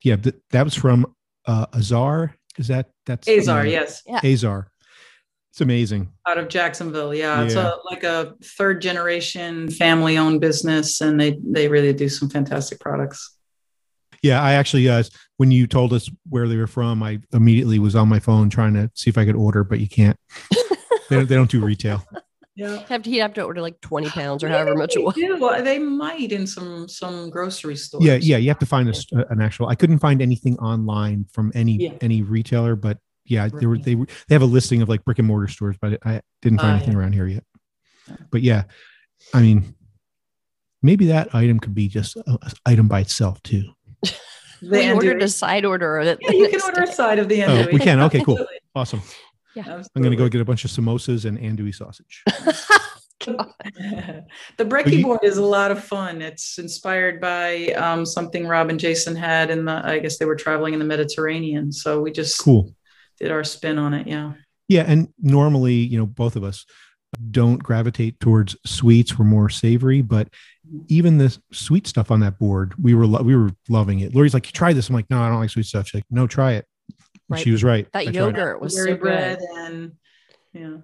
yeah, 0.03 0.17
th- 0.17 0.35
that 0.51 0.65
was 0.65 0.75
from 0.75 1.15
uh, 1.47 1.67
Azar. 1.75 2.35
Is 2.59 2.69
that 2.69 2.91
that's 3.07 3.29
Azar, 3.29 3.63
the- 3.65 3.71
yes, 3.71 4.03
Azar. 4.25 4.69
It's 5.53 5.61
amazing. 5.61 6.11
out 6.27 6.39
of 6.39 6.49
Jacksonville. 6.49 7.15
Yeah, 7.15 7.45
it's 7.45 7.55
a 7.55 7.77
like 7.91 8.05
a 8.05 8.35
third 8.43 8.81
generation 8.83 9.71
family 9.71 10.17
owned 10.19 10.41
business, 10.41 11.01
and 11.03 11.21
they 11.21 11.39
they 11.45 11.69
really 11.69 11.93
do 11.93 12.09
some 12.09 12.29
fantastic 12.31 12.81
products. 12.81 13.37
Yeah, 14.23 14.41
I 14.41 14.53
actually 14.55 14.89
uh, 14.89 15.03
when 15.37 15.51
you 15.51 15.67
told 15.67 15.93
us 15.93 16.09
where 16.29 16.47
they 16.49 16.57
were 16.57 16.67
from, 16.69 17.03
I 17.03 17.19
immediately 17.33 17.79
was 17.81 17.97
on 17.97 18.09
my 18.09 18.21
phone 18.21 18.49
trying 18.51 18.75
to 18.75 18.91
see 18.95 19.11
if 19.11 19.19
I 19.19 19.25
could 19.25 19.35
order, 19.35 19.65
but 19.65 19.81
you 19.81 19.89
can't. 19.89 20.17
they, 20.51 21.17
don't, 21.17 21.29
they 21.29 21.35
don't 21.35 21.51
do 21.51 21.61
retail. 21.65 22.05
Yeah. 22.55 22.85
Have 22.89 23.03
to, 23.03 23.11
he'd 23.11 23.19
have 23.19 23.35
to 23.35 23.43
order 23.43 23.61
like 23.63 23.81
20 23.81 24.11
pounds 24.11 24.45
or 24.45 24.49
however 24.49 24.77
much 24.77 24.95
it 24.95 25.03
was. 25.03 25.15
They, 25.17 25.23
do. 25.23 25.41
Well, 25.41 25.63
they 25.65 25.79
might 25.81 26.31
in 26.33 26.47
some 26.47 26.87
some 26.87 27.31
grocery 27.31 27.75
stores. 27.77 28.05
Yeah, 28.05 28.17
yeah, 28.17 28.37
you 28.37 28.49
have 28.49 28.59
to 28.61 28.67
find 28.67 28.89
a, 28.89 28.93
s- 28.93 29.07
an 29.13 29.41
actual. 29.41 29.69
I 29.69 29.75
couldn't 29.75 29.99
find 29.99 30.23
anything 30.23 30.57
online 30.59 31.27
from 31.33 31.51
any 31.55 31.77
Yeah. 31.79 31.95
any 32.01 32.23
retailer, 32.23 32.77
but 32.77 32.99
yeah, 33.25 33.49
they 33.49 33.67
were 33.67 33.79
they 33.79 33.95
were- 33.97 34.07
they 34.29 34.35
have 34.35 34.43
a 34.43 34.47
listing 34.47 34.83
of 34.83 34.89
like 34.89 35.05
brick 35.05 35.19
and 35.19 35.27
mortar 35.27 35.49
stores, 35.49 35.77
but 35.81 35.99
I 36.07 36.21
didn't 36.43 36.61
find 36.61 36.73
Ah, 36.73 36.77
anything 36.77 36.93
yeah. 36.93 36.99
around 37.01 37.15
here 37.15 37.27
yet. 37.27 37.45
But 38.31 38.43
yeah, 38.43 38.65
I 39.33 39.41
mean, 39.41 39.75
maybe 40.83 41.07
that 41.07 41.35
item 41.35 41.59
could 41.59 41.75
be 41.75 41.89
just 41.89 42.17
an 42.17 42.39
item 42.67 42.87
by 42.87 43.01
itself 43.01 43.43
too. 43.43 43.65
The 44.63 44.69
We 44.71 44.93
ordered 44.93 45.23
a 45.23 45.29
side 45.29 45.65
order 45.65 45.99
of 45.99 46.07
it. 46.07 46.19
Yeah, 46.21 46.31
you 46.33 46.49
can 46.49 46.61
order 46.65 46.83
a 46.83 46.87
side 46.93 47.19
of 47.19 47.29
the 47.29 47.43
Oh, 47.43 47.67
we 47.73 47.81
can. 47.81 47.99
Okay, 48.03 48.21
cool, 48.25 48.35
Absolutely. 48.39 48.59
awesome. 48.77 49.03
Absolutely. 49.57 49.89
I'm 49.97 50.03
gonna 50.03 50.17
go 50.17 50.29
get 50.29 50.41
a 50.41 50.45
bunch 50.45 50.65
of 50.65 50.71
samosas 50.71 51.25
and 51.25 51.37
andouille 51.39 51.75
sausage. 51.75 52.23
the 53.27 54.25
brekkie 54.65 54.99
you- 54.99 55.03
board 55.03 55.21
is 55.23 55.37
a 55.37 55.45
lot 55.45 55.71
of 55.71 55.83
fun. 55.83 56.23
It's 56.23 56.59
inspired 56.59 57.21
by 57.21 57.67
um, 57.73 58.07
something 58.07 58.47
Rob 58.47 58.71
and 58.71 58.79
Jason 58.81 59.17
had 59.17 59.51
in 59.51 59.65
the. 59.65 59.85
I 59.85 59.99
guess 59.99 60.19
they 60.19 60.25
were 60.25 60.37
traveling 60.37 60.73
in 60.75 60.79
the 60.79 60.85
Mediterranean, 60.87 61.73
so 61.73 62.01
we 62.01 62.13
just 62.13 62.39
Cool. 62.41 62.75
did 63.19 63.31
our 63.31 63.45
spin 63.45 63.79
on 63.79 63.95
it. 63.95 64.07
Yeah. 64.07 64.33
Yeah, 64.69 64.85
and 64.87 65.09
normally, 65.21 65.75
you 65.75 65.99
know, 65.99 66.07
both 66.07 66.37
of 66.37 66.45
us 66.45 66.65
don't 67.31 67.59
gravitate 67.63 68.19
towards 68.21 68.57
sweets. 68.65 69.19
We're 69.19 69.25
more 69.27 69.51
savory, 69.51 70.01
but 70.03 70.29
even 70.89 71.19
the 71.19 71.37
sweet 71.53 71.87
stuff 71.87 72.11
on 72.11 72.21
that 72.21 72.39
board, 72.39 72.75
we 72.83 72.95
were 72.95 73.07
lo- 73.07 73.23
we 73.23 73.35
were 73.37 73.51
loving 73.69 74.01
it. 74.01 74.15
Lori's 74.15 74.35
like, 74.35 74.47
"You 74.47 74.53
"Try 74.53 74.73
this." 74.73 74.89
I'm 74.89 74.95
like, 74.95 75.11
"No, 75.11 75.21
I 75.23 75.29
don't 75.29 75.41
like 75.41 75.51
sweet 75.51 75.67
stuff." 75.67 75.87
She's 75.89 75.95
like, 75.95 76.05
"No, 76.11 76.27
try 76.27 76.53
it." 76.53 76.67
Right. 77.29 77.43
She 77.43 77.51
was 77.51 77.65
right. 77.65 77.87
That 77.93 78.09
I 78.09 78.11
yogurt 78.11 78.61
was 78.61 78.75
so 78.77 78.85
Blueberry 78.85 78.95
good. 78.99 79.01
bread 79.01 79.39
and 79.57 79.93
yeah. 80.53 80.77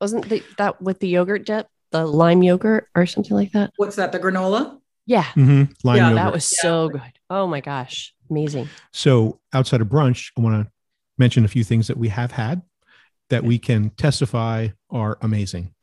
Wasn't 0.00 0.28
the, 0.28 0.42
that 0.58 0.82
with 0.82 0.98
the 0.98 1.08
yogurt 1.08 1.46
dip, 1.46 1.68
the 1.92 2.04
lime 2.04 2.42
yogurt 2.42 2.88
or 2.94 3.06
something 3.06 3.34
like 3.36 3.52
that? 3.52 3.70
What's 3.76 3.96
that? 3.96 4.12
The 4.12 4.18
granola? 4.18 4.80
Yeah, 5.06 5.24
Mhm, 5.36 5.74
Lime 5.84 5.96
Yeah, 5.96 6.02
yogurt. 6.08 6.14
that 6.16 6.32
was 6.32 6.44
so 6.44 6.88
good. 6.88 7.00
Oh 7.30 7.46
my 7.46 7.60
gosh, 7.60 8.14
amazing. 8.30 8.68
so 8.92 9.40
outside 9.52 9.80
of 9.82 9.88
brunch, 9.88 10.30
I 10.36 10.40
want 10.40 10.66
to 10.66 10.72
mention 11.18 11.44
a 11.44 11.48
few 11.48 11.62
things 11.62 11.86
that 11.88 11.96
we 11.96 12.08
have 12.08 12.32
had 12.32 12.62
that 13.30 13.44
we 13.44 13.58
can 13.58 13.90
testify 13.90 14.68
are 14.90 15.16
amazing. 15.22 15.74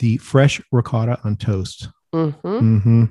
The 0.00 0.18
fresh 0.18 0.60
ricotta 0.72 1.18
on 1.24 1.36
toast. 1.36 1.88
Hmm 2.14 2.58
hmm 2.58 3.04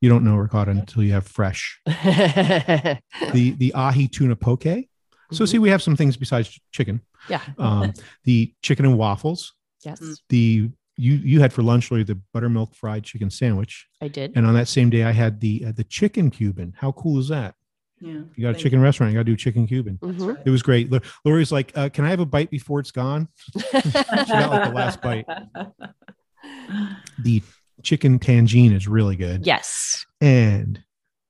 You 0.00 0.08
don't 0.10 0.24
know 0.24 0.36
ricotta 0.36 0.70
until 0.72 1.02
you 1.02 1.12
have 1.12 1.26
fresh. 1.26 1.80
The 1.86 3.00
the 3.58 3.72
ahi 3.74 4.08
tuna 4.08 4.36
poke. 4.36 4.64
So 5.32 5.44
Mhm. 5.44 5.48
see, 5.48 5.58
we 5.58 5.70
have 5.70 5.82
some 5.82 5.96
things 5.96 6.16
besides 6.16 6.60
chicken. 6.72 7.00
yeah. 7.28 7.40
Um, 7.58 7.92
the 8.24 8.54
chicken 8.62 8.84
and 8.84 8.96
waffles, 8.98 9.54
Yes. 9.84 10.00
Mm. 10.00 10.16
the 10.28 10.70
you 10.98 11.12
you 11.14 11.40
had 11.40 11.52
for 11.52 11.62
lunch 11.62 11.90
Lori, 11.90 12.04
the 12.04 12.20
buttermilk 12.32 12.74
fried 12.74 13.04
chicken 13.04 13.30
sandwich, 13.30 13.86
I 14.00 14.08
did. 14.08 14.32
and 14.36 14.46
on 14.46 14.54
that 14.54 14.68
same 14.68 14.88
day 14.90 15.02
I 15.04 15.12
had 15.12 15.40
the 15.40 15.64
uh, 15.66 15.72
the 15.72 15.84
chicken 15.84 16.30
Cuban. 16.30 16.74
How 16.76 16.92
cool 16.92 17.18
is 17.18 17.28
that? 17.28 17.54
Yeah. 18.00 18.20
You 18.34 18.42
got 18.42 18.50
a 18.50 18.52
Thank 18.52 18.58
chicken 18.64 18.80
restaurant, 18.80 19.12
you 19.12 19.18
got 19.18 19.26
to 19.26 19.32
do 19.32 19.36
chicken 19.36 19.66
Cuban. 19.66 19.98
Mhm. 20.02 20.36
It 20.46 20.50
was 20.50 20.62
great. 20.62 20.92
Lori's 21.24 21.50
like, 21.52 21.72
uh, 21.76 21.88
"Can 21.88 22.04
I 22.04 22.10
have 22.10 22.20
a 22.20 22.26
bite 22.26 22.50
before 22.50 22.78
it's 22.80 22.90
gone?" 22.92 23.28
got, 23.72 24.50
like, 24.50 24.64
the 24.64 24.72
last 24.74 25.00
bite. 25.02 25.26
The 27.18 27.42
chicken 27.86 28.18
tagine 28.18 28.74
is 28.74 28.88
really 28.88 29.14
good. 29.16 29.46
yes. 29.46 30.04
and 30.20 30.82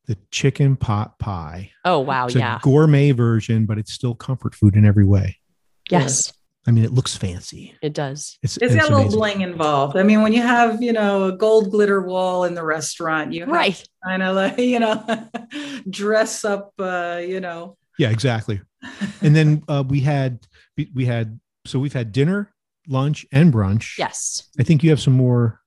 the 0.06 0.16
chicken 0.30 0.76
pot 0.76 1.18
pie. 1.18 1.70
Oh 1.84 1.98
wow, 2.00 2.26
It's 2.26 2.34
yeah. 2.36 2.56
a 2.56 2.60
gourmet 2.60 3.10
version, 3.10 3.66
but 3.66 3.76
it's 3.76 3.92
still 3.92 4.14
comfort 4.14 4.54
food 4.54 4.74
in 4.76 4.84
every 4.86 5.04
way. 5.04 5.36
Yes, 5.90 6.32
I 6.66 6.70
mean, 6.70 6.84
it 6.84 6.92
looks 6.92 7.16
fancy. 7.16 7.74
it 7.82 7.92
does. 7.92 8.38
It's, 8.42 8.56
It's 8.56 8.72
it's 8.74 8.74
got 8.76 8.90
a 8.92 8.96
little 8.96 9.10
bling 9.18 9.40
involved. 9.42 9.96
I 9.96 10.02
mean, 10.04 10.22
when 10.22 10.32
you 10.32 10.42
have, 10.42 10.80
you 10.82 10.92
know, 10.92 11.24
a 11.26 11.36
gold 11.36 11.70
glitter 11.72 12.00
wall 12.00 12.44
in 12.44 12.54
the 12.54 12.62
restaurant, 12.64 13.32
you 13.32 13.40
have 13.42 13.48
Right. 13.50 13.84
kind 14.04 14.22
of 14.22 14.34
like, 14.36 14.58
you 14.74 14.78
know, 14.80 15.28
dress 15.90 16.44
up, 16.44 16.72
uh, 16.78 17.20
you 17.26 17.40
know. 17.40 17.76
Yeah, 17.98 18.10
exactly. 18.10 18.60
And 19.20 19.34
then 19.34 19.62
uh, 19.68 19.84
we 19.86 20.00
had 20.00 20.40
we, 20.76 20.90
we 20.94 21.04
had 21.04 21.38
so 21.66 21.78
we've 21.78 21.92
had 21.92 22.12
dinner, 22.12 22.52
lunch, 22.88 23.26
and 23.32 23.52
brunch. 23.52 23.98
Yes. 23.98 24.48
I 24.58 24.62
think 24.62 24.82
you 24.84 24.90
have 24.90 25.00
some 25.00 25.14
more 25.14 25.60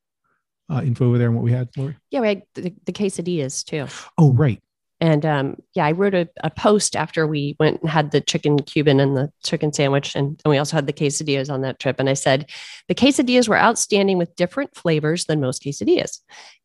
uh, 0.69 0.81
info 0.83 1.07
over 1.07 1.17
there 1.17 1.29
on 1.29 1.35
what 1.35 1.43
we 1.43 1.51
had, 1.51 1.69
Lori. 1.77 1.97
Yeah, 2.11 2.21
we 2.21 2.27
had 2.27 2.43
the, 2.55 2.73
the 2.85 2.93
quesadillas 2.93 3.63
too. 3.63 3.87
Oh, 4.17 4.33
right. 4.33 4.59
And 5.01 5.25
um, 5.25 5.55
yeah, 5.75 5.85
I 5.85 5.93
wrote 5.93 6.13
a, 6.13 6.27
a 6.43 6.49
post 6.49 6.95
after 6.95 7.25
we 7.25 7.55
went 7.57 7.79
and 7.81 7.89
had 7.89 8.11
the 8.11 8.19
chicken 8.19 8.59
Cuban 8.59 8.99
and 8.99 9.15
the 9.15 9.31
chicken 9.45 9.71
sandwich. 9.71 10.13
And, 10.13 10.41
and 10.43 10.49
we 10.49 10.57
also 10.57 10.75
had 10.75 10.87
the 10.87 10.93
quesadillas 10.93 11.49
on 11.49 11.61
that 11.61 11.79
trip. 11.79 11.99
And 11.99 12.09
I 12.09 12.15
said, 12.15 12.49
the 12.89 12.95
quesadillas 12.95 13.47
were 13.47 13.57
outstanding 13.57 14.17
with 14.17 14.35
different 14.35 14.75
flavors 14.75 15.23
than 15.23 15.39
most 15.39 15.63
quesadillas. 15.63 16.19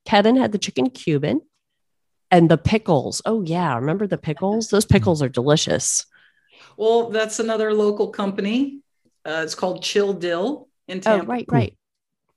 Kevin 0.04 0.36
had 0.36 0.50
the 0.50 0.58
chicken 0.58 0.90
Cuban 0.90 1.42
and 2.30 2.50
the 2.50 2.58
pickles. 2.58 3.22
Oh, 3.24 3.42
yeah. 3.42 3.76
Remember 3.76 4.08
the 4.08 4.18
pickles? 4.18 4.68
Those 4.68 4.84
pickles 4.84 5.22
are 5.22 5.28
delicious. 5.28 6.04
Well, 6.76 7.10
that's 7.10 7.38
another 7.38 7.72
local 7.72 8.08
company. 8.08 8.80
Uh, 9.24 9.42
it's 9.44 9.54
called 9.54 9.84
Chill 9.84 10.12
Dill 10.12 10.68
in 10.88 11.00
Tampa. 11.00 11.24
Oh, 11.24 11.28
right, 11.28 11.46
right. 11.48 11.78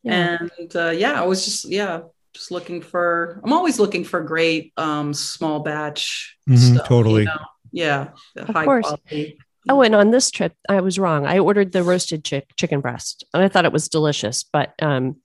Yeah. 0.04 0.38
And 0.58 0.76
uh, 0.76 0.90
yeah, 0.90 1.22
I 1.22 1.26
was 1.26 1.44
just, 1.46 1.66
yeah, 1.66 2.02
just 2.34 2.52
looking 2.52 2.82
for, 2.82 3.42
I'm 3.44 3.54
always 3.54 3.80
looking 3.80 4.04
for 4.04 4.22
great 4.22 4.74
um, 4.78 5.14
small 5.14 5.62
batch 5.62 6.38
Mhm, 6.48 6.58
stuff. 6.58 6.76
you 6.76 6.84
totally. 6.88 7.26
know? 7.26 7.38
Yeah. 7.72 8.10
Of 8.36 8.48
high 8.50 8.66
course. 8.66 8.86
quality. 8.86 9.38
Oh, 9.70 9.82
and 9.82 9.94
on 9.96 10.12
this 10.12 10.32
trip, 10.32 10.54
I 10.70 10.80
was 10.80 10.98
wrong. 10.98 11.26
I 11.26 11.40
ordered 11.40 11.74
the 11.74 11.84
roasted 11.84 12.24
chick, 12.24 12.48
chicken 12.56 12.80
breast, 12.80 13.26
and 13.34 13.44
I 13.44 13.50
thought 13.50 13.66
it 13.66 13.74
was 13.74 13.90
delicious, 13.90 14.44
but 14.44 14.74
um, 14.82 15.18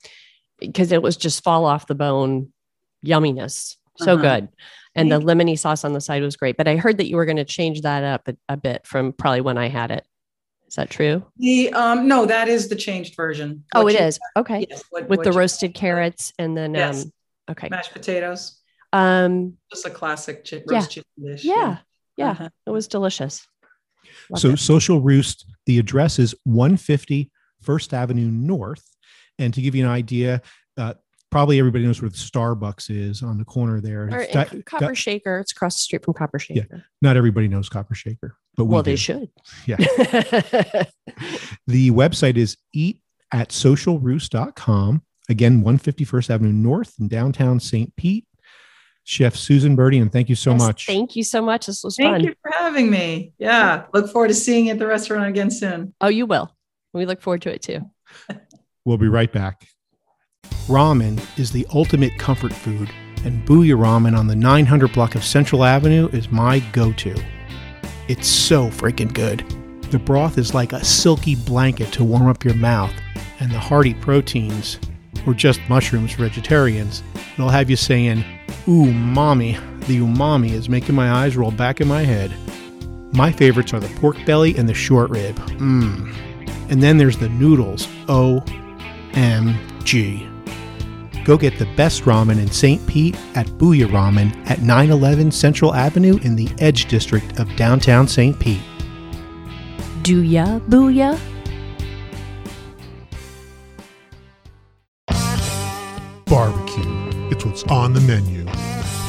because 0.58 0.90
it 0.90 1.00
was 1.00 1.16
just 1.16 1.44
fall 1.44 1.64
off 1.64 1.86
the 1.86 1.94
bone 1.94 2.52
yumminess, 3.06 3.76
so 3.98 4.14
Uh-huh. 4.14 4.22
good, 4.22 4.48
and 4.96 5.12
the 5.12 5.20
lemony 5.20 5.56
sauce 5.56 5.84
on 5.84 5.92
the 5.92 6.00
side 6.00 6.22
was 6.22 6.34
great. 6.36 6.56
But 6.56 6.66
I 6.66 6.74
heard 6.76 6.98
that 6.98 7.06
you 7.08 7.14
were 7.16 7.24
going 7.24 7.36
to 7.36 7.44
change 7.44 7.82
that 7.82 8.02
up 8.02 8.26
a, 8.26 8.36
a 8.48 8.56
bit 8.56 8.84
from 8.84 9.12
probably 9.12 9.42
when 9.42 9.58
I 9.58 9.68
had 9.68 9.92
it. 9.92 10.04
Is 10.72 10.76
that 10.76 10.88
true? 10.88 11.22
The 11.36 11.70
um 11.74 12.08
no, 12.08 12.24
that 12.24 12.48
is 12.48 12.70
the 12.70 12.76
changed 12.76 13.14
version. 13.14 13.62
Oh, 13.74 13.82
What 13.84 13.94
it 13.94 14.00
you- 14.00 14.06
is. 14.06 14.18
Okay, 14.38 14.66
Yes, 14.70 14.82
what- 14.88 15.02
with 15.06 15.18
what 15.18 15.24
the 15.24 15.30
you- 15.32 15.38
roasted 15.38 15.74
carrots 15.74 16.32
and 16.38 16.56
then 16.56 16.72
Yes. 16.72 17.04
um, 17.04 17.12
okay, 17.50 17.68
mashed 17.68 17.92
potatoes. 17.92 18.58
um, 18.94 19.58
Just 19.70 19.84
a 19.84 19.90
classic 19.90 20.46
chi- 20.48 20.62
Yeah. 20.70 20.80
chicken 20.86 21.10
dish. 21.22 21.44
yeah, 21.44 21.78
yeah, 22.16 22.30
Uh-huh. 22.30 22.48
it 22.66 22.70
was 22.70 22.88
delicious. 22.88 23.46
Loved 24.30 24.40
So 24.40 24.48
it. 24.52 24.56
Social 24.60 25.02
Roost, 25.02 25.44
the 25.66 25.78
address 25.78 26.18
is 26.18 26.34
150 26.44 27.30
First 27.60 27.92
Avenue 27.92 28.30
North. 28.30 28.82
And 29.38 29.52
to 29.52 29.60
give 29.60 29.74
you 29.74 29.84
an 29.84 29.90
idea, 29.90 30.40
uh, 30.78 30.94
probably 31.30 31.58
everybody 31.58 31.84
knows 31.84 32.00
where 32.00 32.08
the 32.10 32.16
Starbucks 32.16 32.88
is 32.90 33.22
on 33.22 33.36
the 33.36 33.44
corner 33.44 33.82
there. 33.82 34.04
Or 34.04 34.20
It's 34.20 34.32
Copper 34.64 34.86
got- 34.86 34.96
Shaker. 34.96 35.38
It's 35.40 35.52
across 35.52 35.74
the 35.76 35.80
street 35.80 36.02
from 36.04 36.14
Copper 36.14 36.38
Shaker. 36.38 36.66
Yeah. 36.72 36.80
Not 37.02 37.16
everybody 37.18 37.48
knows 37.48 37.68
Copper 37.68 37.94
Shaker, 37.94 38.36
but 38.56 38.64
we 38.64 38.74
well, 38.74 38.82
do. 38.82 38.90
they 38.90 38.96
should. 38.96 39.28
Yeah. 39.66 39.76
The 41.68 41.90
website 41.92 42.36
is 42.36 42.56
eat 42.74 43.00
at 43.30 43.50
socialroost.com. 43.50 45.02
Again, 45.28 45.62
151st 45.62 46.30
Avenue 46.30 46.52
North 46.52 46.94
in 47.00 47.08
downtown 47.08 47.60
St. 47.60 47.94
Pete. 47.96 48.26
Chef 49.04 49.34
Susan 49.34 49.74
Birdie, 49.74 49.98
and 49.98 50.12
thank 50.12 50.28
you 50.28 50.36
so 50.36 50.52
Yes, 50.52 50.60
much. 50.60 50.86
Thank 50.86 51.16
you 51.16 51.24
so 51.24 51.42
much. 51.42 51.66
This 51.66 51.82
was 51.82 51.96
Thank 51.96 52.14
fun. 52.14 52.24
you 52.24 52.34
for 52.40 52.52
having 52.56 52.88
me. 52.88 53.32
Yeah. 53.38 53.84
Look 53.92 54.08
forward 54.10 54.28
to 54.28 54.34
seeing 54.34 54.66
you 54.66 54.72
at 54.72 54.78
the 54.78 54.86
restaurant 54.86 55.28
again 55.28 55.50
soon. 55.50 55.92
Oh, 56.00 56.08
you 56.08 56.24
will. 56.26 56.54
We 56.92 57.04
look 57.06 57.20
forward 57.20 57.42
to 57.42 57.52
it 57.54 57.62
too. 57.62 57.80
We'll 58.84 58.98
be 58.98 59.06
right 59.08 59.32
back. 59.32 59.68
Ramen 60.66 61.20
is 61.38 61.52
the 61.52 61.64
ultimate 61.72 62.18
comfort 62.18 62.52
food, 62.52 62.90
and 63.24 63.46
Booyah 63.46 63.78
Ramen 63.78 64.18
on 64.18 64.26
the 64.26 64.34
900 64.34 64.92
block 64.92 65.14
of 65.14 65.22
Central 65.22 65.62
Avenue 65.64 66.08
is 66.12 66.30
my 66.32 66.58
go 66.72 66.92
to. 66.94 67.14
It's 68.08 68.28
so 68.28 68.68
freaking 68.68 69.12
good. 69.12 69.44
The 69.90 69.98
broth 69.98 70.38
is 70.38 70.54
like 70.54 70.72
a 70.72 70.84
silky 70.84 71.34
blanket 71.34 71.92
to 71.92 72.04
warm 72.04 72.28
up 72.28 72.44
your 72.44 72.54
mouth, 72.54 72.92
and 73.40 73.50
the 73.50 73.58
hearty 73.58 73.94
proteins, 73.94 74.78
or 75.26 75.34
just 75.34 75.60
mushrooms 75.68 76.12
for 76.12 76.22
vegetarians, 76.22 77.02
it'll 77.34 77.48
have 77.50 77.68
you 77.68 77.76
saying, 77.76 78.24
Ooh, 78.68 78.92
mommy. 78.92 79.58
The 79.86 79.98
umami 79.98 80.52
is 80.52 80.68
making 80.68 80.94
my 80.94 81.10
eyes 81.10 81.36
roll 81.36 81.50
back 81.50 81.80
in 81.80 81.88
my 81.88 82.02
head. 82.02 82.32
My 83.12 83.32
favorites 83.32 83.74
are 83.74 83.80
the 83.80 83.92
pork 84.00 84.16
belly 84.24 84.56
and 84.56 84.68
the 84.68 84.74
short 84.74 85.10
rib. 85.10 85.34
Mmm. 85.58 86.14
And 86.70 86.80
then 86.82 86.98
there's 86.98 87.18
the 87.18 87.28
noodles. 87.28 87.88
OMG. 88.06 88.42
Go 91.24 91.36
get 91.36 91.58
the 91.58 91.66
best 91.76 92.02
ramen 92.02 92.38
in 92.38 92.50
St. 92.50 92.84
Pete 92.86 93.16
at 93.34 93.46
Booyah 93.46 93.88
Ramen 93.88 94.34
at 94.50 94.60
911 94.60 95.30
Central 95.30 95.74
Avenue 95.74 96.18
in 96.22 96.36
the 96.36 96.48
Edge 96.58 96.86
District 96.86 97.38
of 97.38 97.54
downtown 97.56 98.08
St. 98.08 98.38
Pete. 98.38 98.62
Do 100.02 100.22
ya, 100.22 100.58
booyah? 100.60 101.20
barbecue. 106.32 107.28
It's 107.30 107.44
what's 107.44 107.62
on 107.64 107.92
the 107.92 108.00
menu. 108.00 108.46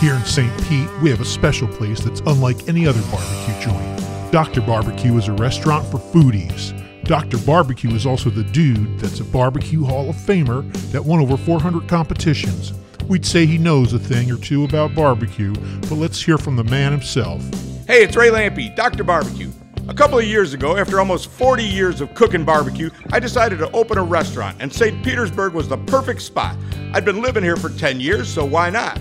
Here 0.01 0.14
in 0.14 0.26
St. 0.26 0.51
Pete, 0.68 0.89
we 1.01 1.09
have 1.09 1.22
a 1.22 1.26
special 1.26 1.70
place 1.70 2.01
that's 2.01 2.20
unlike 2.26 2.68
any 2.68 2.86
other 2.86 3.01
barbecue 3.03 3.61
joint. 3.61 4.32
Dr. 4.34 4.59
Barbecue 4.59 5.16
is 5.18 5.30
a 5.30 5.32
restaurant 5.32 5.86
for 5.88 5.99
foodies. 5.99 6.78
Dr. 7.06 7.38
Barbecue 7.39 7.91
is 7.91 8.06
also 8.06 8.30
the 8.30 8.45
dude 8.45 8.97
that's 8.97 9.20
a 9.20 9.26
barbecue 9.26 9.84
Hall 9.84 10.10
of 10.10 10.16
Famer 10.16 10.72
that 10.93 11.04
won 11.04 11.20
over 11.20 11.36
400 11.36 11.86
competitions. 11.86 12.72
We'd 13.10 13.26
say 13.26 13.45
he 13.45 13.58
knows 13.58 13.91
a 13.91 13.99
thing 13.99 14.32
or 14.32 14.38
two 14.38 14.64
about 14.64 14.95
barbecue, 14.95 15.54
but 15.82 15.95
let's 15.95 16.22
hear 16.22 16.38
from 16.38 16.56
the 16.56 16.64
man 16.64 16.93
himself. 16.93 17.41
Hey, 17.88 18.04
it's 18.04 18.16
Ray 18.16 18.30
Lampe, 18.30 18.74
Dr. 18.78 19.04
Barbecue. 19.04 19.51
A 19.89 19.93
couple 19.93 20.18
of 20.18 20.24
years 20.24 20.54
ago, 20.54 20.78
after 20.78 20.97
almost 20.97 21.30
40 21.30 21.62
years 21.62 21.99
of 21.99 22.16
cooking 22.16 22.45
barbecue, 22.45 22.89
I 23.12 23.20
decided 23.20 23.60
to 23.60 23.70
open 23.72 23.97
a 23.97 24.04
restaurant, 24.04 24.56
and 24.62 24.72
St. 24.72 25.04
Petersburg 25.04 25.54
was 25.54 25.68
the 25.68 25.78
perfect 25.78 26.22
spot. 26.22 26.56
I'd 26.93 27.04
been 27.04 27.22
living 27.22 27.43
here 27.43 27.58
for 27.58 27.68
10 27.68 27.99
years, 27.99 28.34
so 28.34 28.45
why 28.45 28.70
not? 28.70 28.97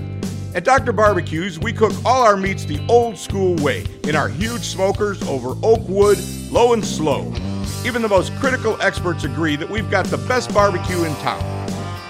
At 0.56 0.64
Dr. 0.64 0.92
Barbecues, 0.92 1.60
we 1.60 1.72
cook 1.72 1.92
all 2.04 2.24
our 2.24 2.36
meats 2.36 2.64
the 2.64 2.84
old 2.88 3.16
school 3.16 3.54
way 3.62 3.86
in 4.02 4.16
our 4.16 4.28
huge 4.28 4.62
smokers 4.62 5.22
over 5.28 5.54
oak 5.62 5.88
wood, 5.88 6.18
low 6.50 6.72
and 6.72 6.84
slow. 6.84 7.32
Even 7.84 8.00
the 8.00 8.08
most 8.08 8.32
critical 8.36 8.80
experts 8.80 9.24
agree 9.24 9.56
that 9.56 9.68
we've 9.68 9.90
got 9.90 10.06
the 10.06 10.18
best 10.18 10.54
barbecue 10.54 11.02
in 11.02 11.14
town. 11.16 11.42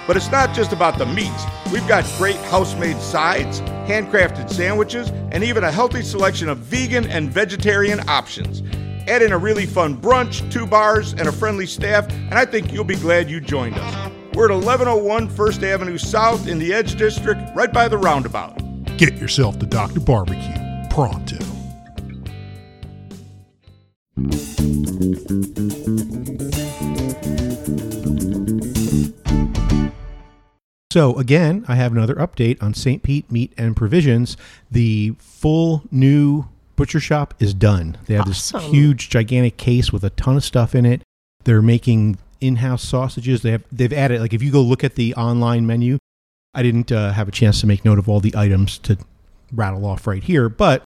But 0.07 0.17
it's 0.17 0.31
not 0.31 0.55
just 0.55 0.73
about 0.73 0.99
the 0.99 1.07
meats. 1.07 1.45
We've 1.73 1.87
got 1.89 2.05
great 2.19 2.37
house 2.37 2.75
made 2.77 2.99
sides, 2.99 3.61
handcrafted 3.89 4.51
sandwiches, 4.51 5.09
and 5.31 5.43
even 5.43 5.65
a 5.65 5.73
healthy 5.73 6.03
selection 6.03 6.51
of 6.51 6.59
vegan 6.59 7.07
and 7.09 7.31
vegetarian 7.31 8.07
options. 8.09 8.63
Add 9.09 9.23
in 9.23 9.33
a 9.33 9.39
really 9.39 9.65
fun 9.65 9.97
brunch, 9.97 10.51
two 10.53 10.67
bars, 10.67 11.13
and 11.13 11.27
a 11.27 11.33
friendly 11.33 11.67
staff, 11.67 12.07
and 12.11 12.35
I 12.35 12.45
think 12.45 12.73
you'll 12.73 12.85
be 12.85 12.97
glad 12.97 13.31
you 13.31 13.41
joined 13.41 13.77
us. 13.77 14.13
We're 14.35 14.51
at 14.51 14.55
1101 14.55 15.29
First 15.31 15.63
Avenue 15.63 15.99
South 15.99 16.47
in 16.47 16.59
the 16.59 16.75
Edge 16.75 16.97
District, 16.97 17.41
right 17.55 17.73
by 17.73 17.89
the 17.89 17.99
roundabout. 17.99 18.59
Get 18.99 19.15
yourself 19.15 19.59
to 19.61 19.67
Dr. 19.67 20.01
Barbecue 20.01 20.63
pronto. 20.91 21.52
So, 30.93 31.17
again, 31.17 31.65
I 31.69 31.77
have 31.77 31.93
another 31.93 32.17
update 32.17 32.63
on 32.63 32.75
St. 32.75 33.03
Pete 33.03 33.33
Meat 33.33 33.55
and 33.57 33.75
Provisions. 33.75 34.37
The 34.71 35.15
full 35.19 35.85
new 35.91 36.49
butcher 36.77 37.01
shop 37.01 37.33
is 37.39 37.55
done. 37.55 37.97
They 38.05 38.15
have 38.15 38.27
this 38.27 38.51
huge, 38.51 39.09
gigantic 39.09 39.57
case 39.57 39.91
with 39.91 40.05
a 40.05 40.11
ton 40.11 40.37
of 40.37 40.45
stuff 40.45 40.75
in 40.75 40.85
it. 40.85 41.03
They're 41.45 41.63
making 41.63 42.19
in-house 42.43 42.83
sausages. 42.83 43.41
They 43.41 43.53
have 43.53 43.65
they've 43.73 43.93
added 43.93 44.21
like 44.21 44.35
if 44.35 44.43
you 44.43 44.53
go 44.53 44.61
look 44.61 44.85
at 44.85 44.97
the 44.97 45.15
online 45.15 45.67
menu, 45.67 45.97
I 46.53 46.63
didn't 46.63 46.93
uh, 46.93 47.13
have 47.13 47.27
a 47.27 47.33
chance 47.33 47.63
to 47.63 47.67
make 47.67 47.87
note 47.87 47.99
of 47.99 48.07
all 48.07 48.21
the 48.21 48.35
items 48.37 48.77
to 48.81 48.99
rattle 49.51 49.87
off 49.87 50.07
right 50.07 50.23
here, 50.23 50.51
but 50.51 50.83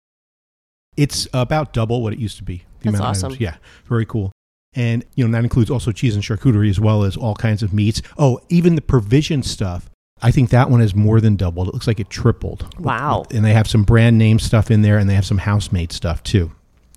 it's 0.98 1.26
about 1.32 1.72
double 1.72 2.02
what 2.02 2.12
it 2.12 2.18
used 2.18 2.36
to 2.36 2.44
be. 2.44 2.64
The 2.80 2.90
That's 2.90 3.00
of 3.00 3.06
awesome. 3.06 3.26
items. 3.32 3.40
Yeah, 3.40 3.56
very 3.86 4.04
cool. 4.04 4.32
And, 4.76 5.04
you 5.14 5.26
know, 5.26 5.32
that 5.32 5.44
includes 5.44 5.70
also 5.70 5.92
cheese 5.92 6.14
and 6.14 6.24
charcuterie 6.24 6.68
as 6.70 6.80
well 6.80 7.04
as 7.04 7.16
all 7.16 7.34
kinds 7.34 7.62
of 7.62 7.72
meats. 7.72 8.02
Oh, 8.18 8.40
even 8.48 8.74
the 8.74 8.82
provision 8.82 9.42
stuff. 9.42 9.88
I 10.22 10.30
think 10.30 10.50
that 10.50 10.70
one 10.70 10.80
has 10.80 10.94
more 10.94 11.20
than 11.20 11.36
doubled. 11.36 11.68
It 11.68 11.74
looks 11.74 11.86
like 11.86 12.00
it 12.00 12.10
tripled. 12.10 12.74
Wow. 12.80 13.24
And 13.30 13.44
they 13.44 13.52
have 13.52 13.68
some 13.68 13.84
brand 13.84 14.18
name 14.18 14.38
stuff 14.38 14.70
in 14.70 14.82
there 14.82 14.98
and 14.98 15.08
they 15.08 15.14
have 15.14 15.26
some 15.26 15.38
house 15.38 15.70
made 15.70 15.92
stuff 15.92 16.22
too. 16.22 16.52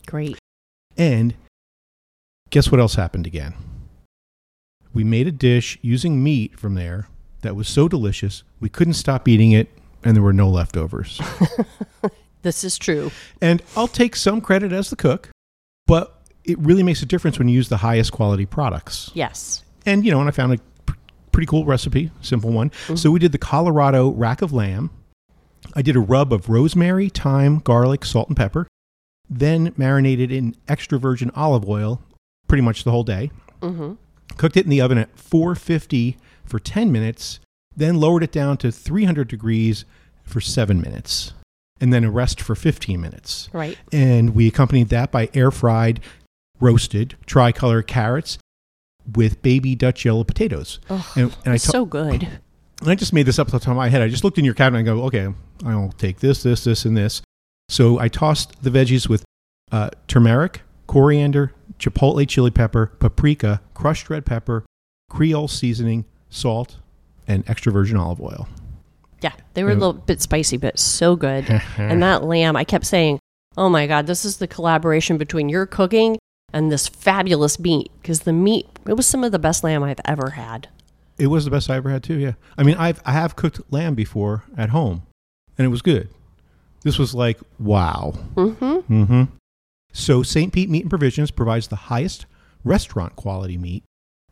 Great. 0.06 0.38
And 0.98 1.36
guess 2.50 2.72
what 2.72 2.80
else 2.80 2.96
happened 2.96 3.28
again? 3.28 3.54
We 4.94 5.04
made 5.04 5.28
a 5.28 5.32
dish 5.32 5.78
using 5.82 6.24
meat 6.24 6.58
from 6.60 6.76
there 6.76 7.10
that 7.42 7.56
was 7.56 7.68
so 7.68 7.88
delicious, 7.88 8.44
we 8.60 8.70
couldn't 8.70 8.96
stop 8.96 9.28
eating 9.28 9.52
it, 9.52 9.70
and 10.04 10.16
there 10.16 10.24
were 10.24 10.34
no 10.34 10.50
leftovers. 10.50 11.22
This 12.44 12.64
is 12.64 12.78
true. 12.78 13.12
and 13.42 13.62
I'll 13.76 13.88
take 13.88 14.16
some 14.16 14.40
credit 14.42 14.72
as 14.72 14.90
the 14.90 14.96
cook, 14.96 15.32
but 15.86 16.17
it 16.48 16.58
really 16.60 16.84
makes 16.84 17.02
a 17.02 17.06
difference 17.06 17.38
when 17.38 17.48
you 17.48 17.56
use 17.56 17.70
the 17.70 17.78
highest 17.78 18.12
quality 18.12 18.46
products. 18.46 19.12
Yes. 19.14 19.64
And, 19.86 20.06
you 20.06 20.12
know, 20.12 20.20
and 20.20 20.28
I 20.28 20.32
found 20.32 20.54
a 20.54 20.58
pr- 20.86 20.96
pretty 21.32 21.46
cool 21.46 21.66
recipe, 21.66 22.10
simple 22.22 22.52
one. 22.52 22.72
So 22.96 23.12
we 23.12 23.20
did 23.20 23.34
the 23.34 23.38
Colorado 23.38 24.10
rack 24.10 24.42
of 24.42 24.54
lamb. 24.54 24.90
I 25.76 25.82
did 25.82 25.96
a 25.96 26.00
rub 26.00 26.32
of 26.32 26.50
rosemary, 26.50 27.10
thyme, 27.10 27.60
garlic, 27.60 28.06
salt, 28.06 28.30
and 28.30 28.38
pepper, 28.38 28.68
then 29.30 29.74
marinated 29.78 30.32
in 30.32 30.56
extra 30.68 30.98
virgin 30.98 31.32
olive 31.36 31.68
oil 31.68 32.02
pretty 32.48 32.62
much 32.62 32.84
the 32.84 32.92
whole 32.92 33.04
day. 33.04 33.30
Mm-hmm. 33.62 33.94
Cooked 34.38 34.58
it 34.58 34.66
in 34.66 34.70
the 34.70 34.82
oven 34.82 34.98
at 34.98 35.18
450 35.18 36.18
for 36.46 36.60
10 36.60 36.92
minutes, 36.92 37.40
then 37.76 38.00
lowered 38.00 38.24
it 38.24 38.32
down 38.32 38.58
to 38.58 38.72
300 38.72 39.28
degrees 39.28 39.86
for 40.24 40.42
seven 40.42 40.82
minutes, 40.82 41.34
and 41.80 41.92
then 41.92 42.04
a 42.04 42.12
rest 42.12 42.42
for 42.42 42.56
15 42.56 43.00
minutes. 43.00 43.50
Right. 43.54 43.78
And 43.92 44.36
we 44.36 44.48
accompanied 44.48 44.90
that 44.90 45.12
by 45.12 45.30
air 45.34 45.52
fried, 45.52 46.00
roasted, 46.60 47.16
tricolor 47.26 47.82
carrots 47.82 48.38
with 49.16 49.42
baby 49.42 49.76
Dutch 49.76 50.06
yellow 50.06 50.24
potatoes. 50.24 50.80
Oh, 50.90 51.12
and, 51.16 51.36
and 51.46 51.54
I, 51.54 51.58
to- 51.58 51.60
so 51.60 51.86
good. 51.86 52.24
and 52.82 52.90
I 52.90 52.96
just 52.96 53.14
made 53.14 53.26
this 53.26 53.40
up 53.40 53.48
off 53.48 53.54
the 53.54 53.60
top 53.60 53.72
of 53.72 53.78
my 53.78 53.90
head. 53.90 54.02
I 54.02 54.10
just 54.10 54.24
looked 54.24 54.38
in 54.38 54.46
your 54.46 54.54
cabinet 54.54 54.80
and 54.80 54.86
go, 54.86 55.04
okay, 55.06 55.34
I'll 55.66 55.94
take 55.98 56.20
this, 56.20 56.44
this, 56.44 56.64
this, 56.64 56.86
and 56.86 56.96
this. 56.96 57.22
So 57.70 58.00
I 58.00 58.08
tossed 58.08 58.64
the 58.64 58.70
veggies 58.70 59.10
with 59.10 59.24
uh, 59.72 59.90
turmeric, 60.08 60.62
coriander, 60.88 61.54
chipotle 61.80 62.28
chili 62.28 62.52
pepper, 62.52 62.88
paprika, 63.00 63.62
crushed 63.74 64.10
red 64.10 64.26
pepper, 64.26 64.66
Creole 65.10 65.48
seasoning, 65.48 66.06
salt, 66.30 66.78
and 67.28 67.50
extra 67.50 67.72
virgin 67.72 67.98
olive 67.98 68.22
oil. 68.22 68.48
Yeah, 69.22 69.32
they 69.54 69.64
were 69.64 69.72
a 69.72 69.76
little 69.76 69.94
bit 69.94 70.22
spicy, 70.22 70.58
but 70.58 70.78
so 70.78 71.16
good. 71.16 71.50
and 71.78 72.04
that 72.04 72.24
lamb, 72.24 72.56
I 72.56 72.64
kept 72.64 72.86
saying, 72.86 73.20
"Oh 73.56 73.70
my 73.70 73.88
god, 73.88 74.06
this 74.06 74.26
is 74.26 74.38
the 74.38 74.48
collaboration 74.48 75.18
between 75.18 75.50
your 75.50 75.66
cooking 75.66 76.18
and 76.54 76.72
this 76.72 76.88
fabulous 76.88 77.60
meat." 77.60 77.92
Because 78.02 78.22
the 78.22 78.34
meat, 78.34 78.68
it 78.88 78.94
was 78.94 79.08
some 79.08 79.24
of 79.24 79.32
the 79.32 79.40
best 79.40 79.64
lamb 79.64 79.84
I've 79.84 80.02
ever 80.06 80.32
had. 80.32 80.68
It 81.18 81.28
was 81.28 81.46
the 81.46 81.52
best 81.52 81.70
I 81.70 81.78
ever 81.78 81.90
had 81.90 82.04
too. 82.04 82.18
Yeah, 82.18 82.34
I 82.58 82.64
mean, 82.64 82.76
I've 82.78 83.02
I 83.06 83.14
have 83.14 83.36
cooked 83.36 83.62
lamb 83.72 83.96
before 83.96 84.44
at 84.58 84.70
home, 84.70 85.04
and 85.58 85.66
it 85.66 85.70
was 85.70 85.82
good. 85.82 86.10
This 86.84 86.98
was 86.98 87.14
like 87.14 87.40
wow. 87.60 88.14
Mm-hmm. 88.36 89.02
Mm-hmm. 89.02 89.24
So 89.94 90.22
St. 90.22 90.54
Pete 90.54 90.70
Meat 90.70 90.84
and 90.84 90.90
Provisions 90.90 91.32
provides 91.32 91.68
the 91.68 91.76
highest 91.76 92.28
restaurant 92.64 93.16
quality 93.16 93.58
meat, 93.58 93.84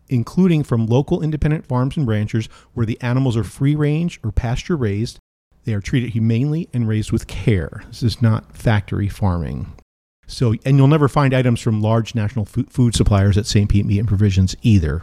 including 0.09 0.63
from 0.63 0.85
local 0.85 1.21
independent 1.23 1.65
farms 1.65 1.97
and 1.97 2.07
ranchers 2.07 2.47
where 2.73 2.85
the 2.85 3.01
animals 3.01 3.35
are 3.35 3.43
free 3.43 3.75
range 3.75 4.19
or 4.23 4.31
pasture 4.31 4.75
raised. 4.77 5.17
They 5.63 5.73
are 5.73 5.81
treated 5.81 6.11
humanely 6.11 6.69
and 6.71 6.87
raised 6.87 7.11
with 7.11 7.25
care. 7.25 7.83
This 7.87 8.03
is 8.03 8.21
not 8.21 8.55
factory 8.55 9.09
farming. 9.09 9.73
So, 10.27 10.55
and 10.65 10.77
you'll 10.77 10.87
never 10.87 11.07
find 11.07 11.33
items 11.33 11.61
from 11.61 11.81
large 11.81 12.15
national 12.15 12.45
food, 12.45 12.71
food 12.71 12.95
suppliers 12.95 13.37
at 13.37 13.45
St. 13.45 13.69
Pete 13.69 13.85
Meat 13.85 13.99
and 13.99 14.07
Provisions 14.07 14.55
either. 14.61 15.01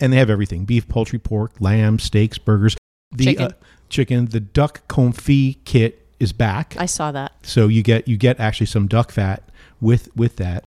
And 0.00 0.12
they 0.12 0.16
have 0.18 0.30
everything 0.30 0.64
beef, 0.64 0.86
poultry, 0.88 1.18
pork, 1.18 1.52
lamb, 1.60 1.98
steaks, 1.98 2.38
burgers. 2.38 2.76
The, 3.10 3.24
Chicken. 3.24 3.46
Uh, 3.46 3.52
chicken. 3.88 4.26
The 4.26 4.40
duck 4.40 4.86
confit 4.88 5.64
kit 5.64 6.06
is 6.20 6.32
back. 6.32 6.76
I 6.78 6.86
saw 6.86 7.10
that. 7.12 7.32
So 7.42 7.68
you 7.68 7.82
get 7.82 8.06
you 8.06 8.16
get 8.16 8.38
actually 8.38 8.66
some 8.66 8.86
duck 8.86 9.10
fat 9.10 9.50
with 9.80 10.14
with 10.14 10.36
that. 10.36 10.64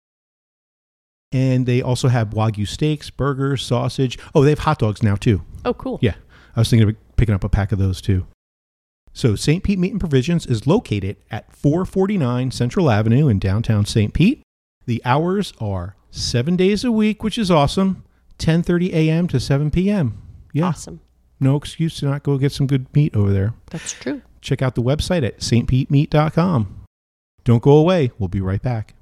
And 1.32 1.66
they 1.66 1.82
also 1.82 2.08
have 2.08 2.30
wagyu 2.30 2.66
steaks, 2.66 3.10
burgers, 3.10 3.62
sausage. 3.62 4.18
Oh, 4.34 4.44
they 4.44 4.50
have 4.50 4.60
hot 4.60 4.78
dogs 4.78 5.02
now 5.02 5.16
too. 5.16 5.42
Oh, 5.64 5.74
cool. 5.74 5.98
Yeah, 6.00 6.14
I 6.56 6.60
was 6.60 6.70
thinking 6.70 6.88
of 6.88 6.96
picking 7.16 7.34
up 7.34 7.44
a 7.44 7.48
pack 7.48 7.72
of 7.72 7.78
those 7.78 8.00
too. 8.00 8.26
So 9.18 9.34
St. 9.34 9.64
Pete 9.64 9.80
Meat 9.80 9.90
and 9.90 9.98
Provisions 9.98 10.46
is 10.46 10.64
located 10.68 11.16
at 11.28 11.52
449 11.52 12.52
Central 12.52 12.88
Avenue 12.88 13.26
in 13.26 13.40
downtown 13.40 13.84
St. 13.84 14.14
Pete. 14.14 14.42
The 14.86 15.02
hours 15.04 15.52
are 15.60 15.96
seven 16.12 16.54
days 16.54 16.84
a 16.84 16.92
week, 16.92 17.24
which 17.24 17.36
is 17.36 17.50
awesome. 17.50 18.04
10:30 18.38 18.92
a.m. 18.92 19.26
to 19.26 19.40
7 19.40 19.72
p.m. 19.72 20.22
Yeah, 20.52 20.66
Awesome. 20.66 21.00
no 21.40 21.56
excuse 21.56 21.96
to 21.98 22.06
not 22.06 22.22
go 22.22 22.38
get 22.38 22.52
some 22.52 22.68
good 22.68 22.86
meat 22.94 23.16
over 23.16 23.32
there 23.32 23.54
That's 23.72 23.90
true. 23.92 24.22
check 24.40 24.62
out 24.62 24.76
the 24.76 24.82
website 24.84 25.26
at 25.26 25.40
stpetemeat.com. 25.40 26.84
Don't 27.42 27.62
go 27.62 27.72
away. 27.72 28.12
We'll 28.20 28.28
be 28.28 28.40
right 28.40 28.62
back. 28.62 28.94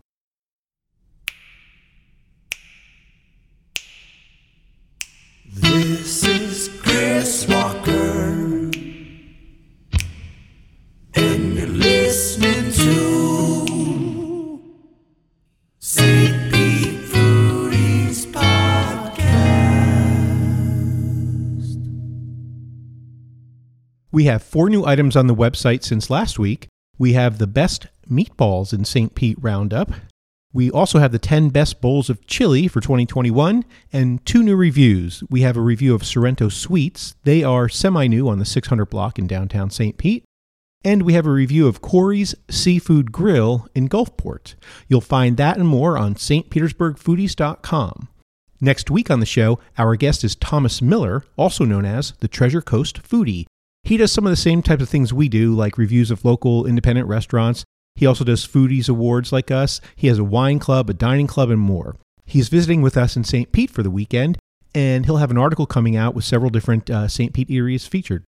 This 5.44 6.24
is 6.24 6.45
We 24.16 24.24
have 24.24 24.42
four 24.42 24.70
new 24.70 24.82
items 24.82 25.14
on 25.14 25.26
the 25.26 25.34
website 25.34 25.84
since 25.84 26.08
last 26.08 26.38
week. 26.38 26.68
We 26.96 27.12
have 27.12 27.36
the 27.36 27.46
best 27.46 27.88
meatballs 28.10 28.72
in 28.72 28.86
St. 28.86 29.14
Pete 29.14 29.36
Roundup. 29.38 29.92
We 30.54 30.70
also 30.70 31.00
have 31.00 31.12
the 31.12 31.18
10 31.18 31.50
best 31.50 31.82
bowls 31.82 32.08
of 32.08 32.26
chili 32.26 32.66
for 32.66 32.80
2021 32.80 33.66
and 33.92 34.24
two 34.24 34.42
new 34.42 34.56
reviews. 34.56 35.22
We 35.28 35.42
have 35.42 35.58
a 35.58 35.60
review 35.60 35.94
of 35.94 36.02
Sorrento 36.02 36.48
Sweets. 36.48 37.14
They 37.24 37.44
are 37.44 37.68
semi 37.68 38.06
new 38.06 38.26
on 38.26 38.38
the 38.38 38.46
600 38.46 38.86
block 38.86 39.18
in 39.18 39.26
downtown 39.26 39.68
St. 39.68 39.98
Pete. 39.98 40.24
And 40.82 41.02
we 41.02 41.12
have 41.12 41.26
a 41.26 41.30
review 41.30 41.66
of 41.66 41.82
Corey's 41.82 42.34
Seafood 42.48 43.12
Grill 43.12 43.68
in 43.74 43.86
Gulfport. 43.86 44.54
You'll 44.88 45.02
find 45.02 45.36
that 45.36 45.58
and 45.58 45.68
more 45.68 45.98
on 45.98 46.14
stpetersburgfoodies.com. 46.14 48.08
Next 48.62 48.90
week 48.90 49.10
on 49.10 49.20
the 49.20 49.26
show, 49.26 49.58
our 49.76 49.94
guest 49.94 50.24
is 50.24 50.34
Thomas 50.34 50.80
Miller, 50.80 51.22
also 51.36 51.66
known 51.66 51.84
as 51.84 52.14
the 52.20 52.28
Treasure 52.28 52.62
Coast 52.62 53.02
Foodie. 53.02 53.44
He 53.86 53.96
does 53.96 54.10
some 54.10 54.26
of 54.26 54.30
the 54.30 54.36
same 54.36 54.62
types 54.62 54.82
of 54.82 54.88
things 54.88 55.12
we 55.12 55.28
do, 55.28 55.54
like 55.54 55.78
reviews 55.78 56.10
of 56.10 56.24
local 56.24 56.66
independent 56.66 57.06
restaurants. 57.06 57.64
He 57.94 58.04
also 58.04 58.24
does 58.24 58.44
foodies 58.44 58.88
awards 58.88 59.30
like 59.32 59.52
us. 59.52 59.80
He 59.94 60.08
has 60.08 60.18
a 60.18 60.24
wine 60.24 60.58
club, 60.58 60.90
a 60.90 60.92
dining 60.92 61.28
club, 61.28 61.50
and 61.50 61.60
more. 61.60 61.94
He's 62.24 62.48
visiting 62.48 62.82
with 62.82 62.96
us 62.96 63.16
in 63.16 63.22
St. 63.22 63.52
Pete 63.52 63.70
for 63.70 63.84
the 63.84 63.90
weekend, 63.90 64.38
and 64.74 65.04
he'll 65.06 65.18
have 65.18 65.30
an 65.30 65.38
article 65.38 65.66
coming 65.66 65.94
out 65.94 66.16
with 66.16 66.24
several 66.24 66.50
different 66.50 66.90
uh, 66.90 67.06
St. 67.06 67.32
Pete 67.32 67.48
eateries 67.48 67.86
featured. 67.86 68.24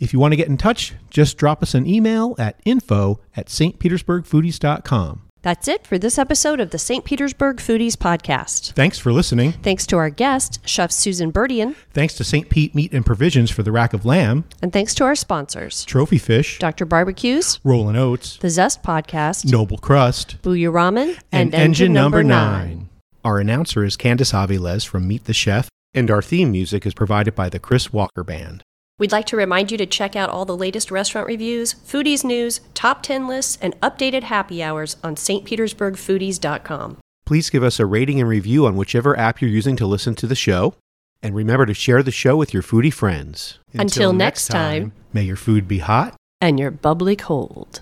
If 0.00 0.12
you 0.12 0.18
want 0.18 0.32
to 0.32 0.36
get 0.36 0.48
in 0.48 0.56
touch, 0.56 0.94
just 1.10 1.38
drop 1.38 1.62
us 1.62 1.74
an 1.74 1.86
email 1.86 2.34
at 2.36 2.58
info 2.64 3.20
at 3.36 3.46
stpetersburgfoodies.com. 3.46 5.27
That's 5.42 5.68
it 5.68 5.86
for 5.86 5.98
this 5.98 6.18
episode 6.18 6.58
of 6.58 6.70
the 6.70 6.78
St. 6.78 7.04
Petersburg 7.04 7.58
Foodies 7.58 7.94
Podcast. 7.94 8.72
Thanks 8.72 8.98
for 8.98 9.12
listening. 9.12 9.52
Thanks 9.52 9.86
to 9.86 9.96
our 9.96 10.10
guest, 10.10 10.58
Chef 10.68 10.90
Susan 10.90 11.30
Berdian, 11.32 11.76
Thanks 11.92 12.14
to 12.14 12.24
St. 12.24 12.48
Pete 12.50 12.74
Meat 12.74 12.92
and 12.92 13.06
Provisions 13.06 13.50
for 13.50 13.62
the 13.62 13.70
rack 13.70 13.92
of 13.94 14.04
lamb, 14.04 14.44
and 14.60 14.72
thanks 14.72 14.94
to 14.96 15.04
our 15.04 15.14
sponsors, 15.14 15.84
Trophy 15.84 16.18
Fish, 16.18 16.58
Dr. 16.58 16.84
Barbecues, 16.86 17.60
Rollin' 17.62 17.96
Oats, 17.96 18.36
The 18.38 18.50
Zest 18.50 18.82
Podcast, 18.82 19.50
Noble 19.50 19.78
Crust, 19.78 20.36
Booyah 20.42 20.72
Ramen, 20.72 21.18
and, 21.30 21.54
Engine, 21.54 21.92
Number 21.92 22.24
Nine. 22.24 22.88
Our 23.24 23.38
announcer 23.38 23.84
is 23.84 23.96
Candice 23.96 24.32
Aviles 24.32 24.86
from 24.86 25.06
Meet 25.06 25.24
the 25.24 25.32
Chef, 25.34 25.68
and 25.94 26.10
our 26.10 26.22
theme 26.22 26.50
music 26.50 26.84
is 26.84 26.94
provided 26.94 27.34
by 27.36 27.48
the 27.48 27.58
Chris 27.60 27.92
Walker 27.92 28.24
Band. 28.24 28.64
We'd 28.98 29.12
like 29.12 29.26
to 29.26 29.36
remind 29.36 29.70
you 29.70 29.78
to 29.78 29.86
check 29.86 30.16
out 30.16 30.28
all 30.28 30.44
the 30.44 30.56
latest 30.56 30.90
restaurant 30.90 31.28
reviews, 31.28 31.74
foodies 31.74 32.24
news, 32.24 32.60
top 32.74 33.02
10 33.02 33.28
lists, 33.28 33.56
and 33.62 33.80
updated 33.80 34.24
happy 34.24 34.62
hours 34.62 34.96
on 35.04 35.14
stpetersburgfoodies.com. 35.14 36.98
Please 37.24 37.50
give 37.50 37.62
us 37.62 37.78
a 37.78 37.86
rating 37.86 38.20
and 38.20 38.28
review 38.28 38.66
on 38.66 38.74
whichever 38.74 39.16
app 39.16 39.40
you're 39.40 39.50
using 39.50 39.76
to 39.76 39.86
listen 39.86 40.14
to 40.16 40.26
the 40.26 40.34
show. 40.34 40.74
And 41.22 41.34
remember 41.34 41.66
to 41.66 41.74
share 41.74 42.02
the 42.02 42.10
show 42.10 42.36
with 42.36 42.52
your 42.52 42.62
foodie 42.62 42.92
friends. 42.92 43.58
Until 43.74 44.12
next 44.12 44.48
time. 44.48 44.92
may 45.12 45.22
your 45.22 45.36
food 45.36 45.68
be 45.68 45.78
hot 45.78 46.14
And 46.40 46.58
you're 46.58 46.70
bubbly 46.70 47.16
cold. 47.16 47.80